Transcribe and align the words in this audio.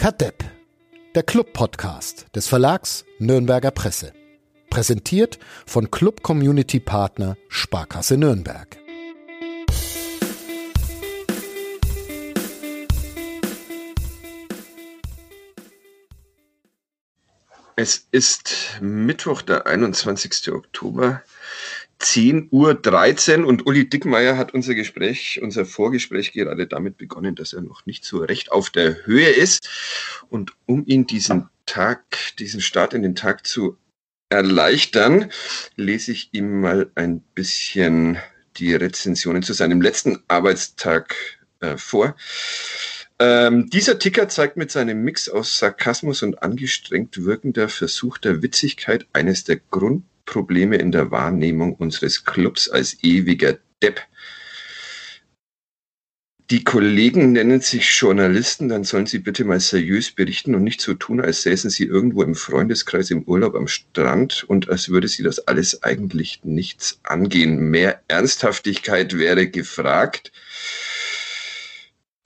Kadepp, 0.00 0.42
der 1.14 1.22
Club-Podcast 1.22 2.34
des 2.34 2.48
Verlags 2.48 3.04
Nürnberger 3.18 3.70
Presse. 3.70 4.14
Präsentiert 4.70 5.38
von 5.66 5.90
Club 5.90 6.22
Community 6.22 6.80
Partner 6.80 7.36
Sparkasse 7.50 8.16
Nürnberg. 8.16 8.78
Es 17.76 18.08
ist 18.10 18.78
Mittwoch, 18.80 19.42
der 19.42 19.66
21. 19.66 20.50
Oktober. 20.50 21.22
10.13 22.00 23.40
Uhr 23.42 23.46
und 23.46 23.66
Uli 23.66 23.88
Dickmeier 23.88 24.38
hat 24.38 24.54
unser 24.54 24.74
Gespräch, 24.74 25.40
unser 25.42 25.66
Vorgespräch 25.66 26.32
gerade 26.32 26.66
damit 26.66 26.96
begonnen, 26.96 27.34
dass 27.34 27.52
er 27.52 27.60
noch 27.60 27.84
nicht 27.84 28.04
so 28.04 28.18
recht 28.18 28.50
auf 28.50 28.70
der 28.70 29.06
Höhe 29.06 29.28
ist. 29.28 29.68
Und 30.30 30.52
um 30.66 30.84
ihn 30.86 31.06
diesen 31.06 31.48
Tag, 31.66 32.02
diesen 32.38 32.60
Start 32.60 32.94
in 32.94 33.02
den 33.02 33.14
Tag 33.14 33.46
zu 33.46 33.76
erleichtern, 34.30 35.30
lese 35.76 36.12
ich 36.12 36.30
ihm 36.32 36.60
mal 36.60 36.90
ein 36.94 37.20
bisschen 37.34 38.18
die 38.56 38.74
Rezensionen 38.74 39.42
zu 39.42 39.52
seinem 39.52 39.82
letzten 39.82 40.22
Arbeitstag 40.28 41.14
äh, 41.60 41.76
vor. 41.76 42.16
Ähm, 43.18 43.68
dieser 43.68 43.98
Ticker 43.98 44.28
zeigt 44.28 44.56
mit 44.56 44.70
seinem 44.70 45.02
Mix 45.02 45.28
aus 45.28 45.58
Sarkasmus 45.58 46.22
und 46.22 46.42
angestrengt 46.42 47.22
wirkender 47.22 47.68
versuchter 47.68 48.40
Witzigkeit 48.40 49.06
eines 49.12 49.44
der 49.44 49.56
Grund 49.56 50.04
Probleme 50.30 50.76
in 50.76 50.92
der 50.92 51.10
Wahrnehmung 51.10 51.74
unseres 51.74 52.24
Clubs 52.24 52.70
als 52.70 53.02
ewiger 53.02 53.58
Depp. 53.82 54.00
Die 56.50 56.62
Kollegen 56.64 57.32
nennen 57.32 57.60
sich 57.60 57.88
Journalisten, 58.00 58.68
dann 58.68 58.84
sollen 58.84 59.06
sie 59.06 59.18
bitte 59.18 59.44
mal 59.44 59.60
seriös 59.60 60.10
berichten 60.12 60.54
und 60.54 60.64
nicht 60.64 60.80
so 60.80 60.94
tun, 60.94 61.20
als 61.20 61.42
säßen 61.42 61.70
sie 61.70 61.84
irgendwo 61.84 62.22
im 62.22 62.34
Freundeskreis 62.34 63.10
im 63.10 63.22
Urlaub 63.22 63.54
am 63.54 63.68
Strand 63.68 64.44
und 64.44 64.68
als 64.68 64.88
würde 64.88 65.08
sie 65.08 65.22
das 65.22 65.46
alles 65.46 65.82
eigentlich 65.82 66.40
nichts 66.44 67.00
angehen. 67.02 67.70
Mehr 67.70 68.02
Ernsthaftigkeit 68.08 69.16
wäre 69.18 69.48
gefragt. 69.48 70.32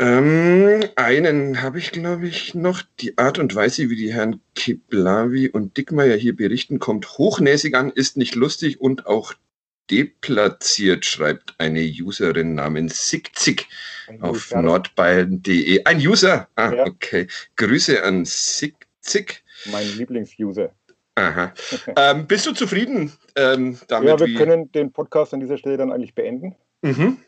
Ähm, 0.00 0.84
einen 0.96 1.62
habe 1.62 1.78
ich, 1.78 1.92
glaube 1.92 2.26
ich, 2.26 2.54
noch. 2.54 2.82
Die 3.00 3.16
Art 3.16 3.38
und 3.38 3.54
Weise, 3.54 3.90
wie 3.90 3.96
die 3.96 4.12
Herren 4.12 4.40
Kiblavi 4.54 5.48
und 5.48 5.76
Dickmeier 5.76 6.16
hier 6.16 6.34
berichten, 6.34 6.80
kommt 6.80 7.16
hochnäsig 7.16 7.76
an, 7.76 7.90
ist 7.90 8.16
nicht 8.16 8.34
lustig 8.34 8.80
und 8.80 9.06
auch 9.06 9.34
deplatziert, 9.90 11.04
schreibt 11.04 11.54
eine 11.58 11.80
Userin 11.80 12.54
namens 12.54 13.08
Sickzick 13.08 13.66
auf 14.20 14.52
nordbayern.de. 14.52 15.84
Ein 15.84 15.98
User? 15.98 16.48
Ah, 16.56 16.72
ja. 16.72 16.86
okay. 16.86 17.28
Grüße 17.56 18.02
an 18.02 18.24
Sickzick. 18.24 19.44
Mein 19.70 19.86
Lieblingsuser. 19.96 20.72
Aha. 21.16 21.54
ähm, 21.96 22.26
bist 22.26 22.46
du 22.46 22.52
zufrieden 22.52 23.12
ähm, 23.36 23.78
damit? 23.88 24.08
Ja, 24.08 24.26
wir 24.26 24.34
können 24.34 24.72
den 24.72 24.90
Podcast 24.92 25.32
an 25.34 25.40
dieser 25.40 25.58
Stelle 25.58 25.76
dann 25.76 25.92
eigentlich 25.92 26.14
beenden. 26.14 26.56
Mhm. 26.82 27.18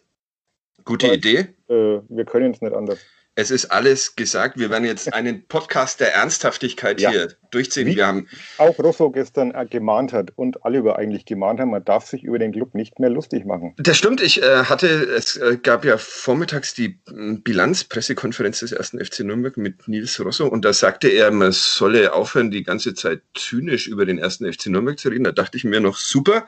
Gute 0.84 1.12
Idee. 1.12 1.48
Äh, 1.68 2.00
wir 2.08 2.24
können 2.24 2.52
es 2.52 2.60
nicht 2.60 2.74
anders. 2.74 3.00
Es 3.38 3.50
ist 3.50 3.66
alles 3.66 4.16
gesagt. 4.16 4.58
Wir 4.58 4.70
werden 4.70 4.86
jetzt 4.86 5.12
einen 5.12 5.46
Podcast 5.46 6.00
der 6.00 6.14
Ernsthaftigkeit 6.14 7.02
ja. 7.02 7.10
hier 7.10 7.28
durchziehen. 7.50 7.86
Wie 7.86 7.96
wir 7.96 8.06
haben 8.06 8.28
auch 8.56 8.78
Rosso 8.78 9.10
gestern 9.10 9.50
äh, 9.50 9.66
gemahnt 9.66 10.14
hat 10.14 10.32
und 10.36 10.64
alle 10.64 10.78
über 10.78 10.98
eigentlich 10.98 11.26
gemahnt 11.26 11.60
haben, 11.60 11.70
man 11.70 11.84
darf 11.84 12.06
sich 12.06 12.24
über 12.24 12.38
den 12.38 12.52
Club 12.52 12.74
nicht 12.74 12.98
mehr 12.98 13.10
lustig 13.10 13.44
machen. 13.44 13.74
Das 13.76 13.98
stimmt. 13.98 14.22
Ich 14.22 14.42
äh, 14.42 14.64
hatte, 14.64 14.88
es 14.88 15.36
äh, 15.36 15.58
gab 15.62 15.84
ja 15.84 15.98
vormittags 15.98 16.72
die 16.72 16.98
Bilanzpressekonferenz 17.12 18.60
des 18.60 18.72
ersten 18.72 19.04
FC 19.04 19.20
Nürnberg 19.20 19.58
mit 19.58 19.86
Nils 19.86 20.18
Rosso 20.18 20.46
und 20.46 20.64
da 20.64 20.72
sagte 20.72 21.08
er, 21.08 21.30
man 21.30 21.52
solle 21.52 22.14
aufhören, 22.14 22.50
die 22.50 22.62
ganze 22.62 22.94
Zeit 22.94 23.20
zynisch 23.34 23.86
über 23.86 24.06
den 24.06 24.16
ersten 24.16 24.50
FC 24.50 24.68
Nürnberg 24.68 24.98
zu 24.98 25.10
reden. 25.10 25.24
Da 25.24 25.32
dachte 25.32 25.58
ich 25.58 25.64
mir 25.64 25.80
noch, 25.80 25.98
super, 25.98 26.46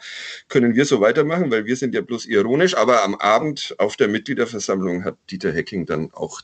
können 0.49 0.75
wir 0.75 0.87
so 0.87 1.03
weitermachen, 1.03 1.51
weil 1.51 1.67
wir 1.67 1.77
sind 1.77 1.95
ja 1.95 2.01
bloß 2.01 2.25
ironisch. 2.25 2.75
Aber 2.79 3.05
am 3.05 3.15
Abend 3.15 3.75
auf 3.77 3.97
der 3.97 4.09
Mitgliederversammlung 4.09 5.05
hat 5.05 5.19
Dieter 5.31 5.53
Hecking 5.53 5.85
dann 5.85 6.11
auch 6.15 6.41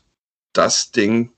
das 0.57 0.91
Ding 0.91 1.31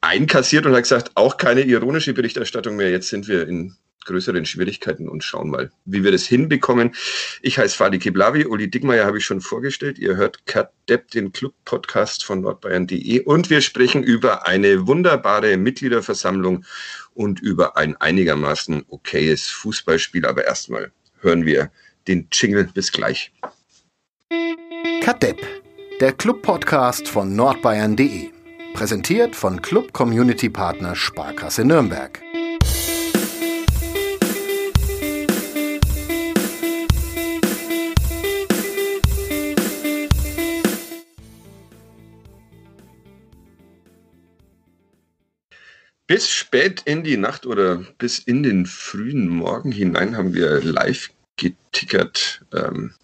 einkassiert 0.00 0.66
und 0.66 0.74
hat 0.74 0.82
gesagt, 0.82 1.12
auch 1.14 1.36
keine 1.36 1.62
ironische 1.62 2.14
Berichterstattung 2.14 2.76
mehr. 2.76 2.90
Jetzt 2.90 3.08
sind 3.08 3.28
wir 3.28 3.46
in 3.46 3.76
größeren 4.06 4.46
Schwierigkeiten 4.46 5.08
und 5.08 5.22
schauen 5.22 5.50
mal, 5.50 5.70
wie 5.84 6.02
wir 6.02 6.10
das 6.10 6.24
hinbekommen. 6.24 6.94
Ich 7.42 7.58
heiße 7.58 7.76
Fadi 7.76 7.98
Kiblavi, 7.98 8.46
Uli 8.46 8.70
Dickmeyer 8.70 9.04
habe 9.04 9.18
ich 9.18 9.24
schon 9.24 9.40
vorgestellt. 9.40 9.98
Ihr 9.98 10.16
hört 10.16 10.46
Cat 10.46 10.72
Depp, 10.88 11.10
den 11.10 11.32
Club-Podcast 11.32 12.24
von 12.24 12.40
nordbayern.de 12.40 13.20
und 13.20 13.50
wir 13.50 13.60
sprechen 13.60 14.02
über 14.02 14.46
eine 14.46 14.86
wunderbare 14.86 15.56
Mitgliederversammlung 15.56 16.64
und 17.14 17.40
über 17.40 17.76
ein 17.76 17.96
einigermaßen 17.96 18.84
okayes 18.88 19.48
Fußballspiel. 19.48 20.26
Aber 20.26 20.44
erstmal 20.44 20.92
hören 21.20 21.44
wir 21.44 21.70
den 22.08 22.28
Jingle. 22.32 22.70
Bis 22.72 22.92
gleich. 22.92 23.32
Cat 25.02 25.22
Depp 25.22 25.69
der 26.00 26.14
Club-Podcast 26.14 27.08
von 27.08 27.36
nordbayern.de. 27.36 28.30
Präsentiert 28.72 29.36
von 29.36 29.60
Club 29.60 29.92
Community 29.92 30.48
Partner 30.48 30.96
Sparkasse 30.96 31.62
Nürnberg. 31.62 32.22
Bis 46.06 46.30
spät 46.30 46.80
in 46.86 47.04
die 47.04 47.18
Nacht 47.18 47.44
oder 47.44 47.84
bis 47.98 48.20
in 48.20 48.42
den 48.42 48.64
frühen 48.64 49.28
Morgen 49.28 49.70
hinein 49.70 50.16
haben 50.16 50.32
wir 50.32 50.62
live 50.62 51.10
getickert. 51.36 52.40
Ähm, 52.54 52.94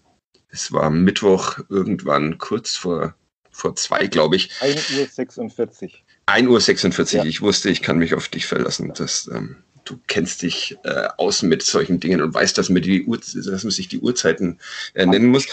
es 0.49 0.71
war 0.71 0.89
Mittwoch 0.89 1.59
irgendwann 1.69 2.37
kurz 2.37 2.75
vor, 2.75 3.15
vor 3.51 3.75
zwei, 3.75 4.07
glaube 4.07 4.35
ich. 4.35 4.51
1.46 4.61 5.83
Uhr. 5.83 5.89
1.46 6.27 6.99
Uhr. 6.99 7.23
Ja. 7.23 7.25
Ich 7.25 7.41
wusste, 7.41 7.69
ich 7.69 7.81
kann 7.81 7.97
mich 7.97 8.13
auf 8.13 8.27
dich 8.27 8.45
verlassen. 8.45 8.93
Dass, 8.93 9.27
ähm, 9.27 9.57
du 9.85 9.99
kennst 10.07 10.41
dich 10.41 10.77
äh, 10.83 11.07
aus 11.17 11.41
mit 11.41 11.63
solchen 11.63 11.99
Dingen 11.99 12.21
und 12.21 12.33
weißt, 12.33 12.57
dass 12.57 12.69
man, 12.69 12.81
die 12.81 13.05
Uhr, 13.05 13.17
dass 13.17 13.63
man 13.63 13.71
sich 13.71 13.87
die 13.87 13.99
Uhrzeiten 13.99 14.59
äh, 14.93 15.05
nennen 15.05 15.27
muss. 15.27 15.45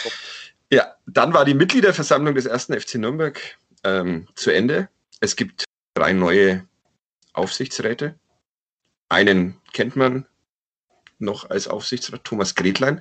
Ja, 0.70 0.94
dann 1.06 1.34
war 1.34 1.44
die 1.44 1.54
Mitgliederversammlung 1.54 2.34
des 2.34 2.46
ersten 2.46 2.78
FC 2.78 2.96
Nürnberg 2.96 3.40
ähm, 3.84 4.28
zu 4.34 4.50
Ende. 4.50 4.88
Es 5.20 5.36
gibt 5.36 5.64
drei 5.94 6.12
neue 6.12 6.66
Aufsichtsräte. 7.32 8.18
Einen 9.08 9.56
kennt 9.72 9.96
man 9.96 10.26
noch 11.18 11.50
als 11.50 11.68
Aufsichtsrat, 11.68 12.24
Thomas 12.24 12.54
Gretlein. 12.54 13.00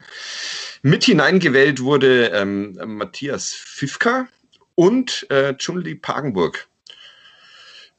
Mit 0.85 1.05
hineingewählt 1.05 1.81
wurde 1.81 2.25
ähm, 2.33 2.77
Matthias 2.85 3.53
Fifka 3.53 4.27
und 4.75 5.25
äh, 5.29 5.53
Chunli 5.55 5.95
Pagenburg. 5.95 6.67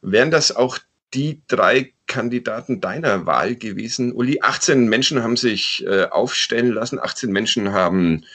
Wären 0.02 0.30
das 0.30 0.54
auch 0.54 0.78
die 1.14 1.40
drei 1.48 1.94
Kandidaten 2.06 2.82
deiner 2.82 3.24
Wahl 3.24 3.56
gewesen? 3.56 4.12
Uli, 4.12 4.40
18 4.42 4.86
Menschen 4.86 5.22
haben 5.22 5.38
sich 5.38 5.82
äh, 5.86 6.04
aufstellen 6.10 6.72
lassen, 6.72 6.98
18 6.98 7.32
Menschen 7.32 7.72
haben 7.72 8.26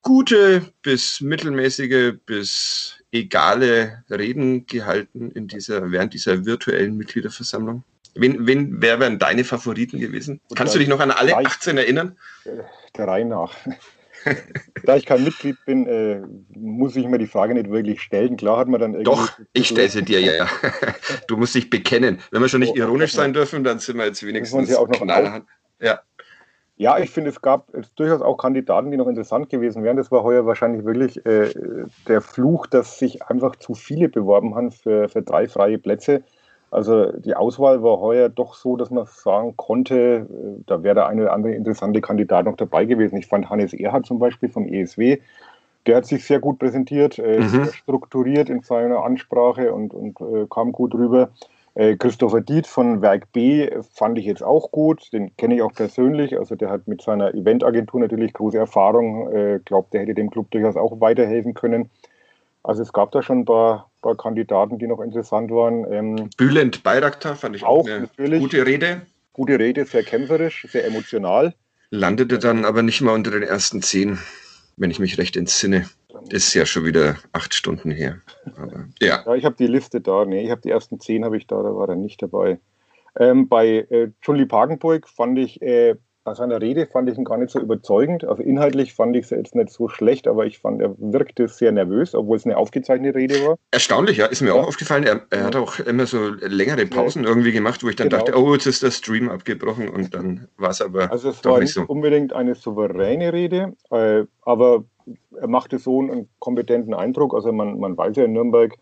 gute 0.00 0.72
bis 0.80 1.20
mittelmäßige 1.20 2.14
bis 2.24 2.94
egale 3.12 4.02
Reden 4.08 4.64
gehalten 4.64 5.30
in 5.32 5.46
dieser, 5.46 5.92
während 5.92 6.14
dieser 6.14 6.46
virtuellen 6.46 6.96
Mitgliederversammlung. 6.96 7.84
Wen, 8.14 8.46
wen, 8.46 8.80
wer 8.80 8.98
wären 8.98 9.18
deine 9.18 9.44
Favoriten 9.44 10.00
gewesen? 10.00 10.40
Und 10.48 10.56
Kannst 10.56 10.74
du 10.74 10.78
dich 10.78 10.88
noch 10.88 11.00
an 11.00 11.10
alle 11.10 11.36
18 11.36 11.76
erinnern? 11.76 12.16
Der 12.98 13.08
Reihe 13.08 13.24
nach. 13.24 13.54
da 14.84 14.96
ich 14.96 15.06
kein 15.06 15.24
Mitglied 15.24 15.56
bin, 15.64 15.86
äh, 15.86 16.20
muss 16.50 16.96
ich 16.96 17.06
mir 17.06 17.18
die 17.18 17.26
Frage 17.26 17.54
nicht 17.54 17.70
wirklich 17.70 18.00
stellen. 18.00 18.36
Klar 18.36 18.58
hat 18.58 18.68
man 18.68 18.80
dann 18.80 18.94
irgendwie. 18.94 19.04
Doch, 19.04 19.30
ich 19.52 19.68
stelle 19.68 19.88
sie 19.88 20.02
dir 20.02 20.20
ja, 20.20 20.32
ja. 20.34 20.48
Du 21.26 21.36
musst 21.36 21.54
dich 21.54 21.70
bekennen. 21.70 22.20
Wenn 22.30 22.42
wir 22.42 22.48
schon 22.48 22.60
nicht 22.60 22.72
oh, 22.72 22.78
ironisch 22.78 23.12
sein 23.12 23.32
dürfen, 23.32 23.64
dann 23.64 23.78
sind 23.78 23.96
wir 23.96 24.06
jetzt 24.06 24.24
wenigstens 24.24 24.74
auch 24.74 24.88
noch 24.88 25.00
knallhart. 25.00 25.44
Ja. 25.80 26.00
ja, 26.76 26.98
ich 26.98 27.10
finde, 27.10 27.30
es 27.30 27.40
gab 27.40 27.68
durchaus 27.94 28.20
auch 28.20 28.36
Kandidaten, 28.36 28.90
die 28.90 28.96
noch 28.96 29.06
interessant 29.06 29.48
gewesen 29.48 29.84
wären. 29.84 29.96
Das 29.96 30.10
war 30.10 30.24
heuer 30.24 30.44
wahrscheinlich 30.44 30.84
wirklich 30.84 31.24
äh, 31.24 31.50
der 32.08 32.20
Fluch, 32.20 32.66
dass 32.66 32.98
sich 32.98 33.22
einfach 33.22 33.56
zu 33.56 33.74
viele 33.74 34.08
beworben 34.08 34.56
haben 34.56 34.72
für, 34.72 35.08
für 35.08 35.22
drei 35.22 35.46
freie 35.46 35.78
Plätze. 35.78 36.24
Also 36.70 37.12
die 37.12 37.34
Auswahl 37.34 37.82
war 37.82 37.98
heuer 37.98 38.28
doch 38.28 38.54
so, 38.54 38.76
dass 38.76 38.90
man 38.90 39.06
sagen 39.06 39.56
konnte, 39.56 40.26
äh, 40.28 40.62
da 40.66 40.82
wäre 40.82 40.96
der 40.96 41.06
eine 41.08 41.22
oder 41.22 41.32
andere 41.32 41.54
interessante 41.54 42.00
Kandidat 42.00 42.44
noch 42.44 42.56
dabei 42.56 42.84
gewesen. 42.84 43.16
Ich 43.18 43.26
fand 43.26 43.48
Hannes 43.48 43.72
Erhard 43.72 44.06
zum 44.06 44.18
Beispiel 44.18 44.48
vom 44.48 44.66
ESW, 44.66 45.18
der 45.86 45.96
hat 45.96 46.06
sich 46.06 46.24
sehr 46.24 46.40
gut 46.40 46.58
präsentiert, 46.58 47.18
äh, 47.18 47.40
mhm. 47.40 47.48
sehr 47.48 47.66
strukturiert 47.72 48.50
in 48.50 48.62
seiner 48.62 49.04
Ansprache 49.04 49.72
und, 49.72 49.94
und 49.94 50.20
äh, 50.20 50.46
kam 50.50 50.72
gut 50.72 50.94
rüber. 50.94 51.30
Äh, 51.74 51.96
Christopher 51.96 52.40
Diet 52.40 52.66
von 52.66 53.00
Werk 53.02 53.32
B 53.32 53.70
fand 53.94 54.18
ich 54.18 54.26
jetzt 54.26 54.42
auch 54.42 54.70
gut, 54.70 55.12
den 55.12 55.34
kenne 55.36 55.54
ich 55.54 55.62
auch 55.62 55.72
persönlich. 55.72 56.38
Also 56.38 56.56
der 56.56 56.70
hat 56.70 56.88
mit 56.88 57.00
seiner 57.00 57.32
Eventagentur 57.34 58.00
natürlich 58.00 58.32
große 58.32 58.58
Erfahrung. 58.58 59.32
Äh, 59.32 59.60
glaube, 59.64 59.88
der 59.92 60.02
hätte 60.02 60.14
dem 60.14 60.28
Club 60.28 60.50
durchaus 60.50 60.76
auch 60.76 61.00
weiterhelfen 61.00 61.54
können. 61.54 61.88
Also 62.68 62.82
es 62.82 62.92
gab 62.92 63.12
da 63.12 63.22
schon 63.22 63.38
ein 63.38 63.44
paar, 63.46 63.90
paar 64.02 64.14
Kandidaten, 64.14 64.78
die 64.78 64.86
noch 64.86 65.00
interessant 65.00 65.50
waren. 65.50 65.90
Ähm, 65.90 66.28
Bülent 66.36 66.82
Bayraktar 66.82 67.34
fand 67.34 67.56
ich 67.56 67.64
auch, 67.64 67.88
auch 67.88 68.08
eine 68.18 68.38
gute 68.38 68.66
Rede. 68.66 69.00
Gute 69.32 69.58
Rede, 69.58 69.86
sehr 69.86 70.02
kämpferisch, 70.02 70.66
sehr 70.70 70.84
emotional. 70.84 71.54
Landete 71.88 72.38
dann 72.38 72.66
aber 72.66 72.82
nicht 72.82 73.00
mal 73.00 73.14
unter 73.14 73.30
den 73.30 73.42
ersten 73.42 73.80
zehn, 73.80 74.18
wenn 74.76 74.90
ich 74.90 74.98
mich 74.98 75.16
recht 75.16 75.38
entsinne. 75.38 75.88
Ist 76.28 76.52
ja 76.52 76.66
schon 76.66 76.84
wieder 76.84 77.16
acht 77.32 77.54
Stunden 77.54 77.90
her. 77.90 78.20
Aber, 78.58 78.84
ja. 79.00 79.22
ja, 79.24 79.34
ich 79.34 79.46
habe 79.46 79.56
die 79.56 79.66
Liste 79.66 80.02
da. 80.02 80.26
Nee, 80.26 80.44
ich 80.44 80.50
habe 80.50 80.60
die 80.60 80.70
ersten 80.70 81.00
zehn 81.00 81.24
habe 81.24 81.38
ich 81.38 81.46
da, 81.46 81.62
da 81.62 81.74
war 81.74 81.88
er 81.88 81.96
nicht 81.96 82.20
dabei. 82.20 82.60
Ähm, 83.18 83.48
bei 83.48 83.86
äh, 83.88 84.10
Chun-Li 84.20 84.44
Pagenburg 84.44 85.08
fand 85.08 85.38
ich 85.38 85.62
äh, 85.62 85.94
bei 86.28 86.34
seiner 86.34 86.60
Rede 86.60 86.86
fand 86.86 87.08
ich 87.08 87.16
ihn 87.16 87.24
gar 87.24 87.38
nicht 87.38 87.50
so 87.50 87.58
überzeugend. 87.58 88.22
Also 88.22 88.42
inhaltlich 88.42 88.92
fand 88.92 89.16
ich 89.16 89.24
es 89.24 89.30
jetzt 89.30 89.54
nicht 89.54 89.70
so 89.70 89.88
schlecht, 89.88 90.28
aber 90.28 90.44
ich 90.44 90.58
fand, 90.58 90.82
er 90.82 90.94
wirkte 90.98 91.48
sehr 91.48 91.72
nervös, 91.72 92.14
obwohl 92.14 92.36
es 92.36 92.44
eine 92.44 92.58
aufgezeichnete 92.58 93.16
Rede 93.16 93.34
war. 93.46 93.56
Erstaunlich, 93.70 94.18
ja, 94.18 94.26
ist 94.26 94.42
mir 94.42 94.48
ja. 94.48 94.54
auch 94.54 94.68
aufgefallen. 94.68 95.04
Er, 95.04 95.22
er, 95.30 95.44
hat 95.44 95.56
auch 95.56 95.78
immer 95.78 96.04
so 96.04 96.28
längere 96.40 96.84
Pausen 96.84 97.22
ja. 97.22 97.30
irgendwie 97.30 97.52
gemacht, 97.52 97.82
wo 97.82 97.88
ich 97.88 97.96
dann 97.96 98.10
genau. 98.10 98.26
dachte, 98.26 98.38
oh, 98.38 98.52
jetzt 98.52 98.66
ist 98.66 98.82
der 98.82 98.90
Stream 98.90 99.30
abgebrochen 99.30 99.88
und 99.88 100.14
dann 100.14 100.48
war 100.58 100.68
es 100.68 100.82
aber. 100.82 101.10
Also 101.10 101.30
es 101.30 101.42
war 101.46 101.60
nicht 101.60 101.72
so. 101.72 101.84
unbedingt 101.86 102.34
eine 102.34 102.54
souveräne 102.54 103.32
Rede, 103.32 103.72
äh, 103.90 104.24
aber 104.42 104.84
er 105.40 105.48
machte 105.48 105.78
so 105.78 106.00
einen 106.00 106.28
kompetenten 106.40 106.92
Eindruck. 106.92 107.32
Also 107.32 107.52
man, 107.52 107.78
man 107.80 107.96
weiß 107.96 108.16
ja 108.16 108.24
in 108.24 108.34
Nürnberg, 108.34 108.74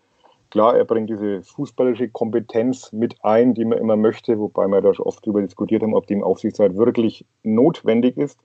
Klar, 0.50 0.76
er 0.76 0.84
bringt 0.84 1.10
diese 1.10 1.42
fußballische 1.42 2.08
Kompetenz 2.08 2.92
mit 2.92 3.16
ein, 3.24 3.54
die 3.54 3.64
man 3.64 3.78
immer 3.78 3.96
möchte, 3.96 4.38
wobei 4.38 4.66
wir 4.68 4.80
da 4.80 4.94
schon 4.94 5.06
oft 5.06 5.26
darüber 5.26 5.42
diskutiert 5.42 5.82
haben, 5.82 5.94
ob 5.94 6.06
die 6.06 6.14
im 6.14 6.24
Aufsichtsrat 6.24 6.76
wirklich 6.76 7.26
notwendig 7.42 8.16
ist. 8.16 8.38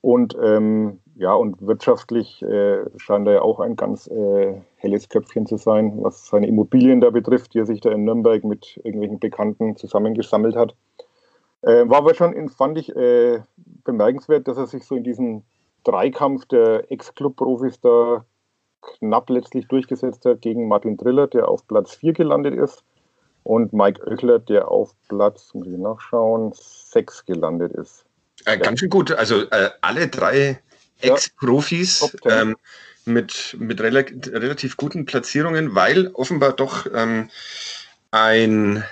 Und 0.00 0.36
ähm, 0.42 1.00
ja, 1.16 1.32
und 1.32 1.66
wirtschaftlich 1.66 2.42
äh, 2.42 2.84
scheint 2.98 3.26
er 3.26 3.34
ja 3.34 3.42
auch 3.42 3.58
ein 3.58 3.74
ganz 3.74 4.06
äh, 4.06 4.60
helles 4.76 5.08
Köpfchen 5.08 5.46
zu 5.46 5.56
sein, 5.56 5.94
was 6.02 6.26
seine 6.26 6.46
Immobilien 6.46 7.00
da 7.00 7.08
betrifft, 7.08 7.54
die 7.54 7.60
er 7.60 7.66
sich 7.66 7.80
da 7.80 7.90
in 7.90 8.04
Nürnberg 8.04 8.44
mit 8.44 8.78
irgendwelchen 8.84 9.18
Bekannten 9.18 9.76
zusammengesammelt 9.76 10.56
hat. 10.56 10.74
Äh, 11.62 11.88
war 11.88 11.98
aber 11.98 12.14
schon, 12.14 12.34
in, 12.34 12.50
fand 12.50 12.76
ich, 12.76 12.94
äh, 12.94 13.40
bemerkenswert, 13.84 14.46
dass 14.46 14.58
er 14.58 14.66
sich 14.66 14.84
so 14.84 14.94
in 14.94 15.04
diesem 15.04 15.42
Dreikampf 15.84 16.44
der 16.46 16.90
Ex-Club-Profis 16.92 17.80
da 17.80 18.26
knapp 18.98 19.30
letztlich 19.30 19.66
durchgesetzt 19.68 20.24
hat 20.24 20.40
gegen 20.40 20.68
Martin 20.68 20.96
Driller, 20.96 21.26
der 21.26 21.48
auf 21.48 21.66
Platz 21.66 21.94
4 21.94 22.12
gelandet 22.12 22.54
ist, 22.54 22.84
und 23.44 23.72
Mike 23.72 24.02
Oechler, 24.06 24.38
der 24.38 24.68
auf 24.68 24.94
Platz, 25.08 25.52
muss 25.52 25.68
ich 25.68 25.76
nachschauen, 25.76 26.52
6 26.54 27.26
gelandet 27.26 27.72
ist. 27.72 28.04
Äh, 28.46 28.58
ganz 28.58 28.80
schön 28.80 28.90
gut. 28.90 29.12
Also 29.12 29.42
äh, 29.50 29.70
alle 29.82 30.08
drei 30.08 30.60
Ex-Profis 31.00 32.16
ja, 32.24 32.42
ähm, 32.42 32.56
mit, 33.04 33.56
mit 33.58 33.80
rel 33.80 33.96
relativ 33.96 34.76
guten 34.76 35.04
Platzierungen, 35.04 35.74
weil 35.74 36.08
offenbar 36.14 36.52
doch 36.54 36.86
ähm, 36.92 37.30
ein, 38.10 38.82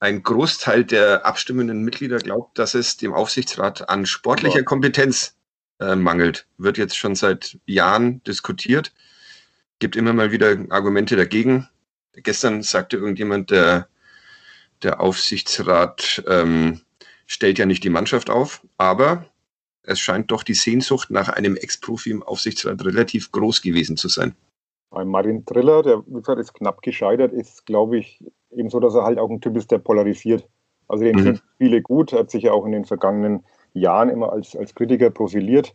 ein 0.00 0.22
Großteil 0.22 0.84
der 0.84 1.24
abstimmenden 1.24 1.84
Mitglieder 1.84 2.18
glaubt, 2.18 2.58
dass 2.58 2.74
es 2.74 2.96
dem 2.96 3.14
Aufsichtsrat 3.14 3.88
an 3.88 4.06
sportlicher 4.06 4.64
Kompetenz 4.64 5.37
äh, 5.80 5.96
mangelt. 5.96 6.46
Wird 6.56 6.78
jetzt 6.78 6.96
schon 6.96 7.14
seit 7.14 7.58
Jahren 7.66 8.22
diskutiert 8.24 8.92
gibt 9.78 9.96
immer 9.96 10.12
mal 10.12 10.32
wieder 10.32 10.56
Argumente 10.70 11.16
dagegen. 11.16 11.68
Gestern 12.12 12.62
sagte 12.62 12.96
irgendjemand, 12.96 13.50
der, 13.50 13.88
der 14.82 15.00
Aufsichtsrat 15.00 16.22
ähm, 16.26 16.80
stellt 17.26 17.58
ja 17.58 17.66
nicht 17.66 17.84
die 17.84 17.90
Mannschaft 17.90 18.30
auf, 18.30 18.66
aber 18.76 19.26
es 19.82 20.00
scheint 20.00 20.30
doch 20.30 20.42
die 20.42 20.54
Sehnsucht 20.54 21.10
nach 21.10 21.28
einem 21.28 21.56
Ex-Profi 21.56 22.10
im 22.10 22.22
Aufsichtsrat 22.22 22.84
relativ 22.84 23.30
groß 23.32 23.62
gewesen 23.62 23.96
zu 23.96 24.08
sein. 24.08 24.34
Bei 24.90 25.04
Martin 25.04 25.44
Triller, 25.44 25.82
der 25.82 26.02
wie 26.06 26.14
gesagt 26.14 26.40
ist 26.40 26.54
knapp 26.54 26.82
gescheitert, 26.82 27.32
ist, 27.32 27.66
glaube 27.66 27.98
ich, 27.98 28.24
eben 28.50 28.70
so, 28.70 28.80
dass 28.80 28.94
er 28.94 29.04
halt 29.04 29.18
auch 29.18 29.30
ein 29.30 29.40
Typ 29.40 29.56
ist, 29.56 29.70
der 29.70 29.78
polarisiert. 29.78 30.48
Also 30.88 31.04
den 31.04 31.16
mhm. 31.16 31.22
finden 31.22 31.40
viele 31.58 31.82
gut, 31.82 32.12
hat 32.12 32.30
sich 32.30 32.44
ja 32.44 32.52
auch 32.52 32.64
in 32.64 32.72
den 32.72 32.86
vergangenen 32.86 33.44
Jahren 33.74 34.08
immer 34.08 34.32
als, 34.32 34.56
als 34.56 34.74
Kritiker 34.74 35.10
profiliert 35.10 35.74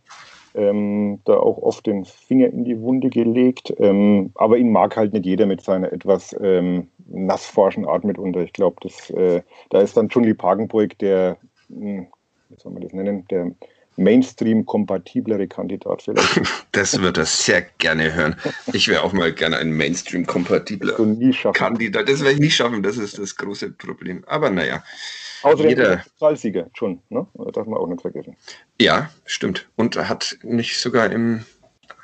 ähm, 0.55 1.19
da 1.25 1.33
auch 1.33 1.57
oft 1.57 1.85
den 1.85 2.05
Finger 2.05 2.47
in 2.47 2.65
die 2.65 2.79
Wunde 2.79 3.09
gelegt. 3.09 3.73
Ähm, 3.79 4.31
aber 4.35 4.57
ihn 4.57 4.71
mag 4.71 4.95
halt 4.95 5.13
nicht 5.13 5.25
jeder 5.25 5.45
mit 5.45 5.61
seiner 5.61 5.91
etwas 5.91 6.35
ähm, 6.41 6.87
nassforschen 7.07 7.85
Art 7.85 8.03
mitunter. 8.03 8.41
Ich 8.41 8.53
glaube, 8.53 8.87
äh, 9.09 9.41
da 9.69 9.81
ist 9.81 9.97
dann 9.97 10.09
Chun-Li 10.09 10.33
Pagenburg 10.33 10.97
der, 10.99 11.37
hm, 11.69 12.07
wie 12.49 12.55
soll 12.57 12.71
man 12.71 12.83
das 12.83 12.93
nennen, 12.93 13.25
der 13.29 13.51
Mainstream-kompatiblere 13.97 15.47
Kandidat 15.47 16.03
vielleicht. 16.03 16.41
Das 16.71 16.99
würde 16.99 17.21
er 17.21 17.25
sehr 17.25 17.61
gerne 17.77 18.13
hören. 18.13 18.35
Ich 18.73 18.87
wäre 18.87 19.03
auch 19.03 19.13
mal 19.13 19.31
gerne 19.31 19.57
ein 19.57 19.71
Mainstream-kompatibler 19.71 20.95
Kandidat. 21.53 22.09
Das 22.09 22.21
werde 22.21 22.33
ich 22.33 22.39
nicht 22.39 22.55
schaffen, 22.55 22.81
das 22.81 22.97
ist 22.97 23.19
das 23.19 23.35
große 23.35 23.71
Problem. 23.71 24.23
Aber 24.25 24.49
naja. 24.49 24.83
Außerdem 25.43 25.69
jeder 25.69 25.97
Pokalsieger 26.17 26.69
schon, 26.73 27.01
ne? 27.09 27.27
darf 27.53 27.67
man 27.67 27.79
auch 27.79 27.87
nicht 27.87 28.01
vergessen. 28.01 28.35
Ja, 28.81 29.11
stimmt. 29.25 29.67
Und 29.75 29.95
hat 29.97 30.37
nicht 30.41 30.79
sogar 30.79 31.11
im 31.11 31.45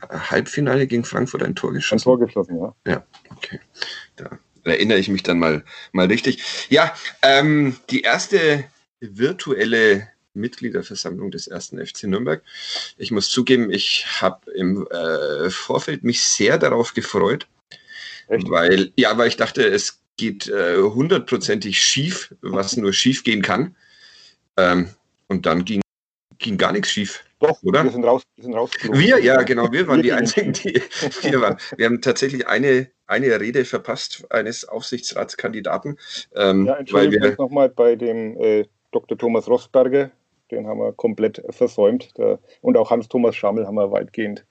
Halbfinale 0.10 0.88
gegen 0.88 1.04
Frankfurt 1.04 1.44
ein 1.44 1.56
Tor 1.56 1.74
geschossen? 1.74 2.02
Ein 2.02 2.04
Tor 2.04 2.20
geschossen, 2.20 2.60
ja. 2.60 2.76
Ja, 2.86 3.04
okay. 3.32 3.60
Da 4.16 4.38
erinnere 4.64 5.00
ich 5.00 5.10
mich 5.10 5.24
dann 5.24 5.40
mal, 5.40 5.64
mal 5.92 6.08
richtig. 6.08 6.68
Ja, 6.70 6.94
ähm, 7.22 7.78
die 7.90 8.02
erste 8.02 8.66
virtuelle 9.00 10.10
Mitgliederversammlung 10.34 11.32
des 11.32 11.48
ersten 11.48 11.84
FC 11.84 12.04
Nürnberg. 12.04 12.44
Ich 12.98 13.12
muss 13.12 13.30
zugeben, 13.30 13.72
ich 13.72 14.06
habe 14.22 14.52
im 14.52 14.88
äh, 14.88 15.50
Vorfeld 15.50 16.04
mich 16.04 16.22
sehr 16.22 16.58
darauf 16.58 16.94
gefreut, 16.94 17.48
Echt? 18.28 18.50
weil 18.50 18.92
ja, 18.96 19.18
weil 19.18 19.28
ich 19.28 19.38
dachte, 19.38 19.68
es 19.68 20.00
geht 20.18 20.48
äh, 20.48 20.78
hundertprozentig 20.78 21.82
schief, 21.82 22.36
was 22.42 22.78
nur 22.78 22.94
schief 22.94 23.24
gehen 23.24 23.42
kann. 23.42 23.76
Ähm, 24.58 24.90
und 25.28 25.46
dann 25.46 25.64
ging, 25.64 25.82
ging 26.38 26.58
gar 26.58 26.74
nichts 26.74 26.90
schief. 26.92 27.24
Doch, 27.40 27.64
oder? 27.64 27.86
Wir 27.86 27.92
sind, 27.92 28.04
raus, 28.04 28.24
wir 28.36 28.44
sind 28.44 28.54
rausgeflogen. 28.54 29.00
Wir, 29.00 29.20
ja, 29.24 29.42
genau, 29.44 29.72
wir 29.72 29.88
waren 29.88 30.02
die 30.02 30.12
Einzigen, 30.12 30.52
die 30.52 30.82
hier 31.22 31.40
waren. 31.40 31.58
Wir 31.78 31.86
haben 31.86 32.02
tatsächlich 32.02 32.48
eine, 32.48 32.92
eine 33.08 33.40
Rede 33.40 33.64
verpasst 33.64 34.26
eines 34.30 34.68
Aufsichtsratskandidaten. 34.68 35.98
Ähm, 36.36 36.66
ja, 36.66 36.80
weil 36.92 37.12
wir 37.12 37.36
nochmal 37.38 37.70
bei 37.70 37.96
dem 37.96 38.38
äh, 38.42 38.66
Dr. 38.92 39.18
Thomas 39.18 39.48
Rosberger, 39.48 40.12
den 40.52 40.68
haben 40.68 40.80
wir 40.80 40.94
komplett 40.94 41.44
versäumt. 41.50 42.14
Und 42.62 42.78
auch 42.78 42.92
Hans-Thomas 42.92 43.36
Schammel 43.36 43.66
haben 43.68 43.76
wir 43.76 43.92
weitgehend 43.92 44.46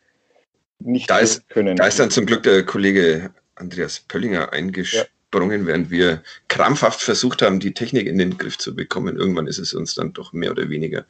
nicht 0.79 1.11
da 1.11 1.19
ist, 1.19 1.49
können. 1.49 1.77
Da 1.77 1.87
ist 1.87 1.99
dann 1.99 2.11
zum 2.11 2.27
Glück 2.27 2.43
der 2.43 2.65
Kollege 2.65 3.31
Andreas 3.57 4.01
Pöllinger 4.01 4.53
eingesprungen. 4.53 5.09
Gesprungen, 5.31 5.67
während 5.67 5.91
wir 5.91 6.23
krampfhaft 6.49 7.03
versucht 7.03 7.43
haben, 7.43 7.61
die 7.61 7.75
Technik 7.75 8.07
in 8.07 8.17
den 8.19 8.39
Griff 8.39 8.57
zu 8.57 8.75
bekommen. 8.75 9.17
Irgendwann 9.17 9.47
ist 9.47 9.59
es 9.59 9.75
uns 9.75 9.95
dann 9.95 10.13
doch 10.15 10.33
mehr 10.33 10.51
oder 10.51 10.71
weniger 10.71 11.05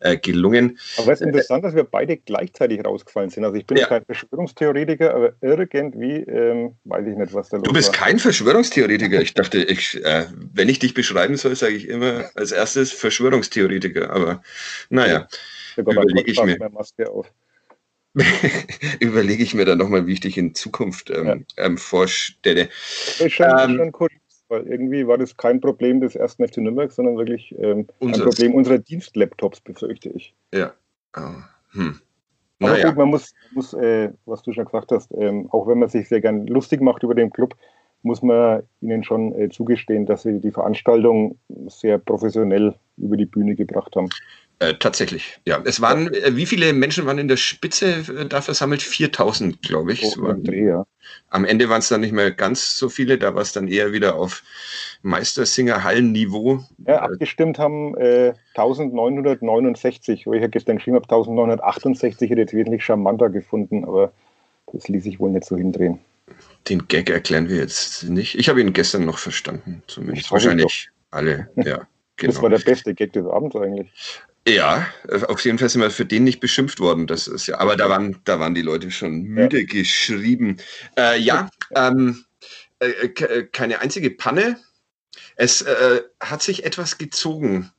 äh, 0.00 0.16
gelungen. 0.16 0.78
Aber 0.96 1.12
es 1.12 1.20
ist 1.20 1.26
interessant, 1.26 1.64
dass 1.64 1.74
wir 1.74 1.84
beide 1.84 2.16
gleichzeitig 2.16 2.84
rausgefallen 2.84 3.30
sind. 3.30 3.44
Also 3.44 3.56
ich 3.56 3.66
bin 3.66 3.76
ja. 3.76 3.86
kein 3.86 4.04
Verschwörungstheoretiker, 4.04 5.14
aber 5.14 5.32
irgendwie 5.40 6.16
ähm, 6.22 6.74
weiß 6.84 7.06
ich 7.06 7.16
nicht, 7.16 7.32
was 7.32 7.48
da 7.48 7.58
los 7.58 7.64
ist. 7.64 7.68
Du 7.68 7.72
bist 7.72 7.88
war. 7.92 8.06
kein 8.06 8.18
Verschwörungstheoretiker. 8.18 9.20
Ich 9.20 9.34
dachte, 9.34 9.58
ich, 9.62 10.02
äh, 10.04 10.26
wenn 10.52 10.68
ich 10.68 10.80
dich 10.80 10.94
beschreiben 10.94 11.36
soll, 11.36 11.54
sage 11.54 11.74
ich 11.74 11.88
immer 11.88 12.30
als 12.34 12.50
erstes 12.50 12.90
Verschwörungstheoretiker. 12.92 14.10
Aber 14.10 14.42
naja, 14.90 15.28
ja, 15.76 15.82
überlege 15.82 16.30
ich 16.30 16.42
mir. 16.42 16.58
Maske 16.70 17.08
auf. 17.08 17.30
überlege 19.00 19.42
ich 19.42 19.54
mir 19.54 19.64
dann 19.64 19.78
nochmal, 19.78 20.06
wie 20.06 20.12
ich 20.12 20.20
dich 20.20 20.38
in 20.38 20.54
Zukunft 20.54 21.10
ähm, 21.10 21.26
ja. 21.26 21.64
ähm, 21.64 21.78
vorstelle. 21.78 22.66
Das 22.66 23.20
ist 23.20 23.32
schon, 23.32 23.46
ähm, 23.46 23.76
schon 23.76 23.92
kurios, 23.92 24.44
weil 24.48 24.66
irgendwie 24.66 25.06
war 25.06 25.18
das 25.18 25.36
kein 25.36 25.60
Problem 25.60 26.00
des 26.00 26.14
ersten 26.14 26.46
FC 26.46 26.58
Nürnberg, 26.58 26.92
sondern 26.92 27.16
wirklich 27.16 27.54
ähm, 27.58 27.86
ein 28.00 28.12
Problem 28.12 28.54
unserer 28.54 28.78
Dienstlaptops, 28.78 29.60
befürchte 29.60 30.10
ich. 30.10 30.34
Ja. 30.52 30.72
Oh. 31.16 31.20
Hm. 31.72 32.00
Aber 32.60 32.70
naja. 32.70 32.88
gut, 32.88 32.96
man 32.96 33.08
muss, 33.08 33.34
muss 33.52 33.74
äh, 33.74 34.10
was 34.26 34.42
du 34.42 34.52
schon 34.52 34.64
gesagt 34.64 34.92
hast, 34.92 35.10
ähm, 35.18 35.48
auch 35.50 35.66
wenn 35.66 35.78
man 35.78 35.88
sich 35.88 36.08
sehr 36.08 36.20
gern 36.20 36.46
lustig 36.46 36.80
macht 36.80 37.02
über 37.02 37.14
den 37.14 37.30
Club, 37.30 37.56
muss 38.02 38.22
man 38.22 38.62
ihnen 38.80 39.02
schon 39.02 39.34
äh, 39.34 39.48
zugestehen, 39.48 40.06
dass 40.06 40.22
sie 40.22 40.38
die 40.38 40.50
Veranstaltung 40.50 41.38
sehr 41.66 41.98
professionell 41.98 42.74
über 42.96 43.16
die 43.16 43.26
Bühne 43.26 43.54
gebracht 43.54 43.96
haben. 43.96 44.08
Äh, 44.60 44.74
tatsächlich, 44.74 45.40
ja. 45.44 45.60
Es 45.64 45.80
waren, 45.80 46.12
äh, 46.14 46.36
wie 46.36 46.46
viele 46.46 46.72
Menschen 46.72 47.06
waren 47.06 47.18
in 47.18 47.26
der 47.26 47.36
Spitze 47.36 48.04
äh, 48.16 48.26
da 48.26 48.40
versammelt? 48.40 48.82
4000, 48.82 49.60
glaube 49.62 49.92
ich. 49.92 50.08
So 50.08 50.32
Dreh, 50.32 50.66
ja. 50.66 50.86
Am 51.28 51.44
Ende 51.44 51.68
waren 51.68 51.80
es 51.80 51.88
dann 51.88 52.00
nicht 52.00 52.12
mehr 52.12 52.30
ganz 52.30 52.78
so 52.78 52.88
viele, 52.88 53.18
da 53.18 53.34
war 53.34 53.42
es 53.42 53.52
dann 53.52 53.66
eher 53.66 53.92
wieder 53.92 54.14
auf 54.14 54.44
Meistersinger-Hallenniveau. 55.02 56.64
Ja, 56.86 57.00
abgestimmt 57.00 57.58
haben 57.58 57.96
äh, 57.96 58.34
1969, 58.54 60.26
wo 60.26 60.34
ich 60.34 60.40
ja 60.40 60.46
gestern 60.46 60.76
geschrieben 60.76 60.96
habe, 60.96 61.04
1968 61.04 62.30
hätte 62.30 62.42
ich 62.42 62.52
wesentlich 62.52 62.84
charmanter 62.84 63.30
gefunden, 63.30 63.84
aber 63.84 64.12
das 64.72 64.88
ließ 64.88 65.02
sich 65.02 65.18
wohl 65.18 65.30
nicht 65.30 65.44
so 65.44 65.56
hindrehen. 65.56 65.98
Den 66.68 66.86
Gag 66.88 67.10
erklären 67.10 67.48
wir 67.48 67.56
jetzt 67.56 68.04
nicht. 68.04 68.38
Ich 68.38 68.48
habe 68.48 68.60
ihn 68.60 68.72
gestern 68.72 69.04
noch 69.04 69.18
verstanden, 69.18 69.82
zumindest. 69.88 70.30
Wahrscheinlich 70.30 70.90
alle, 71.10 71.50
ja. 71.56 71.64
Genau. 71.64 71.82
Das 72.16 72.40
war 72.40 72.48
der 72.48 72.60
beste 72.60 72.94
Gag 72.94 73.12
des 73.12 73.26
Abends 73.26 73.56
eigentlich. 73.56 73.90
Ja, 74.46 74.86
auf 75.28 75.42
jeden 75.44 75.58
Fall 75.58 75.70
sind 75.70 75.80
wir 75.80 75.90
für 75.90 76.04
den 76.04 76.24
nicht 76.24 76.40
beschimpft 76.40 76.78
worden. 76.78 77.06
Das 77.06 77.26
ist 77.28 77.46
ja, 77.46 77.58
aber 77.58 77.76
da 77.76 77.88
waren, 77.88 78.20
da 78.24 78.38
waren 78.38 78.54
die 78.54 78.62
Leute 78.62 78.90
schon 78.90 79.22
müde 79.22 79.60
ja. 79.60 79.66
geschrieben. 79.66 80.58
Äh, 80.98 81.18
ja, 81.18 81.48
ähm, 81.74 82.24
äh, 82.78 82.88
äh 82.88 83.44
keine 83.50 83.80
einzige 83.80 84.10
Panne. 84.10 84.58
Es 85.36 85.62
äh, 85.62 86.02
hat 86.20 86.42
sich 86.42 86.64
etwas 86.64 86.98
gezogen. 86.98 87.72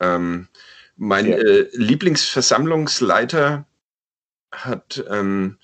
Ähm, 0.00 0.48
mein 0.96 1.26
ja. 1.26 1.38
Äh, 1.38 1.68
Lieblingsversammlungsleiter 1.72 3.66
hat 4.50 5.04
ähm, 5.08 5.58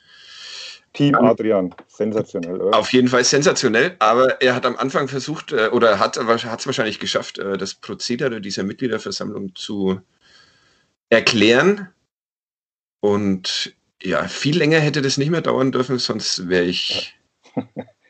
Team 0.92 1.14
Adrian, 1.16 1.74
sensationell. 1.88 2.60
Oder? 2.60 2.78
Auf 2.78 2.92
jeden 2.92 3.08
Fall 3.08 3.24
sensationell, 3.24 3.96
aber 3.98 4.40
er 4.40 4.54
hat 4.54 4.64
am 4.64 4.76
Anfang 4.76 5.08
versucht 5.08 5.52
äh, 5.52 5.68
oder 5.68 5.98
hat 5.98 6.16
es 6.16 6.26
wahrscheinlich 6.66 7.00
geschafft, 7.00 7.38
äh, 7.38 7.58
das 7.58 7.74
Prozedere 7.74 8.40
dieser 8.40 8.62
Mitgliederversammlung 8.62 9.54
zu 9.54 10.00
erklären. 11.10 11.88
Und 13.00 13.75
ja, 14.02 14.28
viel 14.28 14.56
länger 14.58 14.78
hätte 14.78 15.02
das 15.02 15.18
nicht 15.18 15.30
mehr 15.30 15.42
dauern 15.42 15.72
dürfen, 15.72 15.98
sonst 15.98 16.48
wäre 16.48 16.64
ich, 16.64 17.16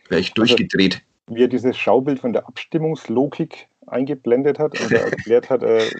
wär 0.09 0.19
ich 0.19 0.31
also, 0.31 0.35
durchgedreht. 0.35 1.03
Also, 1.27 1.37
wie 1.37 1.45
er 1.45 1.49
dieses 1.49 1.77
Schaubild 1.77 2.21
von 2.21 2.33
der 2.33 2.47
Abstimmungslogik 2.47 3.69
eingeblendet 3.87 4.59
hat 4.59 4.79
und 4.81 4.93
erklärt 4.93 5.51
hat, 5.51 5.63
äh, 5.63 5.91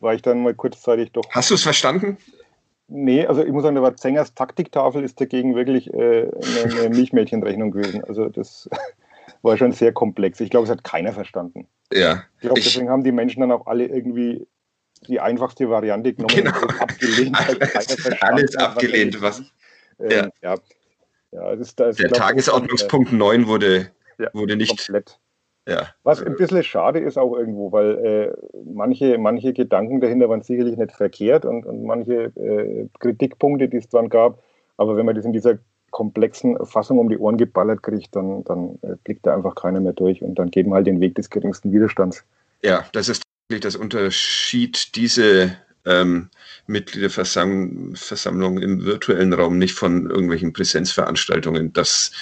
war 0.00 0.14
ich 0.14 0.22
dann 0.22 0.42
mal 0.42 0.54
kurzzeitig 0.54 1.12
doch. 1.12 1.24
Hast 1.30 1.50
du 1.50 1.54
es 1.54 1.62
verstanden? 1.62 2.16
Nee, 2.88 3.26
also 3.26 3.44
ich 3.44 3.52
muss 3.52 3.64
sagen, 3.64 3.74
der 3.74 3.96
Zengers 3.96 4.34
Taktiktafel 4.34 5.04
ist 5.04 5.20
dagegen 5.20 5.54
wirklich 5.54 5.92
äh, 5.92 6.30
eine, 6.30 6.80
eine 6.80 6.88
Milchmädchenrechnung 6.96 7.70
gewesen. 7.70 8.02
Also 8.04 8.28
das 8.28 8.68
war 9.42 9.58
schon 9.58 9.72
sehr 9.72 9.92
komplex. 9.92 10.40
Ich 10.40 10.50
glaube, 10.50 10.64
es 10.64 10.70
hat 10.70 10.84
keiner 10.84 11.12
verstanden. 11.12 11.66
Ja. 11.92 12.24
Ich 12.36 12.42
glaube, 12.42 12.60
deswegen 12.60 12.88
haben 12.88 13.04
die 13.04 13.12
Menschen 13.12 13.40
dann 13.40 13.52
auch 13.52 13.66
alle 13.66 13.86
irgendwie 13.86 14.46
die 15.00 15.20
einfachste 15.20 15.68
Variante 15.68 16.12
genommen 16.12 16.34
genau. 16.34 16.52
abgelehnt. 16.78 17.36
Alles, 17.76 18.22
alles 18.22 18.56
abgelehnt, 18.56 19.20
was. 19.20 19.42
Ähm, 20.00 20.30
ja. 20.42 20.56
ja. 21.32 21.56
das 21.56 21.74
das 21.74 21.96
Der 21.96 22.10
Tagesordnungspunkt 22.10 23.12
9 23.12 23.46
wurde, 23.46 23.90
ja, 24.18 24.28
wurde 24.32 24.56
nicht. 24.56 24.86
Komplett. 24.86 25.18
Ja. 25.68 25.88
Was 26.02 26.22
ein 26.22 26.36
bisschen 26.36 26.62
schade 26.62 26.98
ist 26.98 27.18
auch 27.18 27.36
irgendwo, 27.36 27.70
weil 27.72 27.98
äh, 27.98 28.32
manche, 28.64 29.18
manche 29.18 29.52
Gedanken 29.52 30.00
dahinter 30.00 30.30
waren 30.30 30.40
sicherlich 30.40 30.78
nicht 30.78 30.92
verkehrt 30.92 31.44
und, 31.44 31.66
und 31.66 31.84
manche 31.84 32.32
äh, 32.36 32.88
Kritikpunkte, 32.98 33.68
die 33.68 33.76
es 33.76 33.88
dann 33.88 34.08
gab, 34.08 34.42
aber 34.78 34.96
wenn 34.96 35.04
man 35.04 35.14
das 35.14 35.26
in 35.26 35.34
dieser 35.34 35.58
komplexen 35.90 36.56
Fassung 36.64 36.98
um 36.98 37.10
die 37.10 37.18
Ohren 37.18 37.36
geballert 37.36 37.82
kriegt, 37.82 38.16
dann, 38.16 38.44
dann 38.44 38.78
äh, 38.80 38.96
blickt 39.04 39.26
da 39.26 39.34
einfach 39.34 39.54
keiner 39.54 39.80
mehr 39.80 39.92
durch 39.92 40.22
und 40.22 40.38
dann 40.38 40.50
geht 40.50 40.66
man 40.66 40.76
halt 40.76 40.86
den 40.86 41.00
Weg 41.00 41.14
des 41.16 41.28
geringsten 41.28 41.70
Widerstands. 41.70 42.24
Ja, 42.62 42.84
das 42.92 43.10
ist 43.10 43.22
das 43.48 43.76
Unterschied, 43.76 44.94
diese 44.94 45.56
ähm, 45.86 46.28
Mitgliederversammlung 46.66 48.58
im 48.58 48.84
virtuellen 48.84 49.32
Raum, 49.32 49.56
nicht 49.56 49.74
von 49.74 50.10
irgendwelchen 50.10 50.52
Präsenzveranstaltungen. 50.52 51.72
Das 51.72 52.12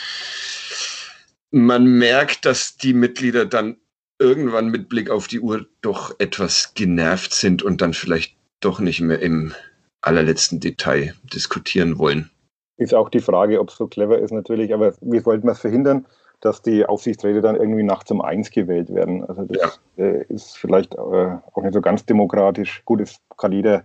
man 1.50 1.86
merkt, 1.98 2.44
dass 2.44 2.76
die 2.76 2.92
Mitglieder 2.92 3.44
dann 3.44 3.76
irgendwann 4.18 4.68
mit 4.70 4.88
Blick 4.88 5.10
auf 5.10 5.26
die 5.26 5.40
Uhr 5.40 5.66
doch 5.80 6.14
etwas 6.18 6.74
genervt 6.74 7.34
sind 7.34 7.62
und 7.62 7.80
dann 7.80 7.92
vielleicht 7.92 8.36
doch 8.60 8.78
nicht 8.78 9.00
mehr 9.00 9.20
im 9.20 9.52
allerletzten 10.00 10.60
Detail 10.60 11.14
diskutieren 11.32 11.98
wollen. 11.98 12.30
Ist 12.76 12.94
auch 12.94 13.08
die 13.08 13.20
Frage, 13.20 13.60
ob 13.60 13.70
es 13.70 13.76
so 13.76 13.86
clever 13.86 14.18
ist 14.18 14.32
natürlich, 14.32 14.72
aber 14.72 14.94
wie 15.00 15.24
wollten 15.24 15.46
wir 15.46 15.52
es 15.52 15.60
verhindern, 15.60 16.06
dass 16.46 16.62
die 16.62 16.86
Aufsichtsräte 16.86 17.40
dann 17.40 17.56
irgendwie 17.56 17.82
nachts 17.82 18.10
um 18.10 18.22
eins 18.22 18.50
gewählt 18.50 18.94
werden? 18.94 19.24
Also 19.24 19.42
das 19.44 19.80
ja. 19.96 20.04
äh, 20.04 20.24
ist 20.28 20.56
vielleicht 20.56 20.94
äh, 20.94 20.98
auch 20.98 21.62
nicht 21.62 21.74
so 21.74 21.80
ganz 21.80 22.06
demokratisch. 22.06 22.82
Gut, 22.84 23.00
es 23.00 23.18
kann 23.36 23.52
jeder 23.52 23.82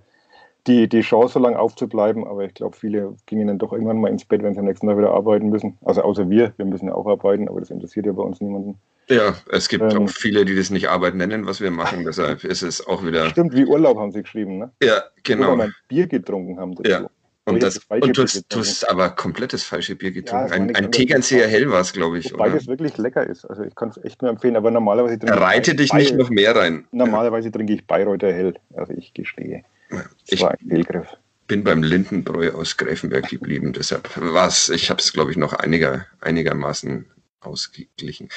die, 0.67 0.87
die 0.87 1.01
Chance, 1.01 1.33
so 1.33 1.39
lange 1.39 1.59
aufzubleiben. 1.59 2.25
Aber 2.25 2.43
ich 2.43 2.53
glaube, 2.53 2.77
viele 2.77 3.15
gingen 3.25 3.47
dann 3.47 3.57
doch 3.57 3.73
irgendwann 3.73 3.99
mal 3.99 4.09
ins 4.09 4.25
Bett, 4.25 4.43
wenn 4.43 4.53
sie 4.53 4.59
am 4.59 4.65
nächsten 4.65 4.87
Tag 4.87 4.97
wieder 4.97 5.11
arbeiten 5.11 5.49
müssen. 5.49 5.77
Also 5.83 6.03
außer 6.03 6.29
wir, 6.29 6.53
wir 6.57 6.65
müssen 6.65 6.87
ja 6.87 6.93
auch 6.93 7.07
arbeiten, 7.07 7.49
aber 7.49 7.59
das 7.59 7.71
interessiert 7.71 8.05
ja 8.05 8.11
bei 8.11 8.23
uns 8.23 8.39
niemanden. 8.41 8.77
Ja, 9.09 9.33
es 9.51 9.67
gibt 9.67 9.91
ähm, 9.91 10.03
auch 10.03 10.09
viele, 10.09 10.45
die 10.45 10.55
das 10.55 10.69
nicht 10.69 10.87
Arbeit 10.87 11.15
nennen, 11.15 11.47
was 11.47 11.59
wir 11.59 11.71
machen. 11.71 12.05
Deshalb 12.05 12.43
ist 12.43 12.61
es 12.61 12.85
auch 12.85 13.03
wieder. 13.03 13.29
Stimmt, 13.29 13.55
wie 13.55 13.65
Urlaub 13.65 13.97
haben 13.97 14.11
sie 14.11 14.21
geschrieben, 14.21 14.59
ne? 14.59 14.71
Ja, 14.81 15.01
genau. 15.23 15.53
Oder 15.53 15.63
ein 15.63 15.73
Bier 15.87 16.07
getrunken 16.07 16.59
haben. 16.59 16.75
Dazu. 16.75 16.89
Ja. 16.89 17.09
Und, 17.45 17.63
das, 17.63 17.79
und 17.89 18.15
du, 18.15 18.23
hast, 18.23 18.45
du 18.49 18.59
hast 18.59 18.87
aber 18.89 19.09
komplettes 19.09 19.63
falsche 19.63 19.95
Bier 19.95 20.11
getrunken. 20.11 20.49
Ja, 20.49 20.55
ein 20.55 20.75
ein 20.75 20.91
Tegernseer 20.91 21.47
Hell 21.47 21.71
war 21.71 21.81
es, 21.81 21.91
glaube 21.91 22.19
ich. 22.19 22.31
Wobei 22.33 22.49
das 22.49 22.67
wirklich 22.67 22.97
lecker 22.97 23.25
ist. 23.25 23.45
Also 23.45 23.63
ich 23.63 23.73
kann 23.73 23.89
es 23.89 23.97
echt 24.03 24.21
nur 24.21 24.29
empfehlen, 24.29 24.55
aber 24.55 24.69
normalerweise 24.69 25.17
trinke 25.17 25.35
ich. 25.35 25.41
Reite 25.41 25.75
dich 25.75 25.91
nicht 25.93 26.15
noch 26.15 26.29
mehr 26.29 26.55
rein. 26.55 26.85
Normalerweise 26.91 27.47
ja. 27.47 27.51
trinke 27.51 27.73
ich 27.73 27.85
Bayreuther 27.87 28.31
Hell. 28.31 28.53
Also 28.75 28.93
ich 28.93 29.13
gestehe. 29.13 29.63
Das 29.89 30.05
ich, 30.27 30.41
war 30.41 30.51
ein 30.51 30.69
Fehlgriff 30.69 31.07
bin 31.51 31.65
beim 31.65 31.83
Lindenbräu 31.83 32.53
aus 32.53 32.77
Gräfenberg 32.77 33.27
geblieben. 33.27 33.73
Deshalb 33.73 34.09
was, 34.15 34.69
ich 34.69 34.89
habe 34.89 35.01
es, 35.01 35.11
glaube 35.11 35.31
ich, 35.31 35.37
noch 35.37 35.51
einiger, 35.51 36.05
einigermaßen 36.21 37.05
ausgeglichen. 37.41 38.29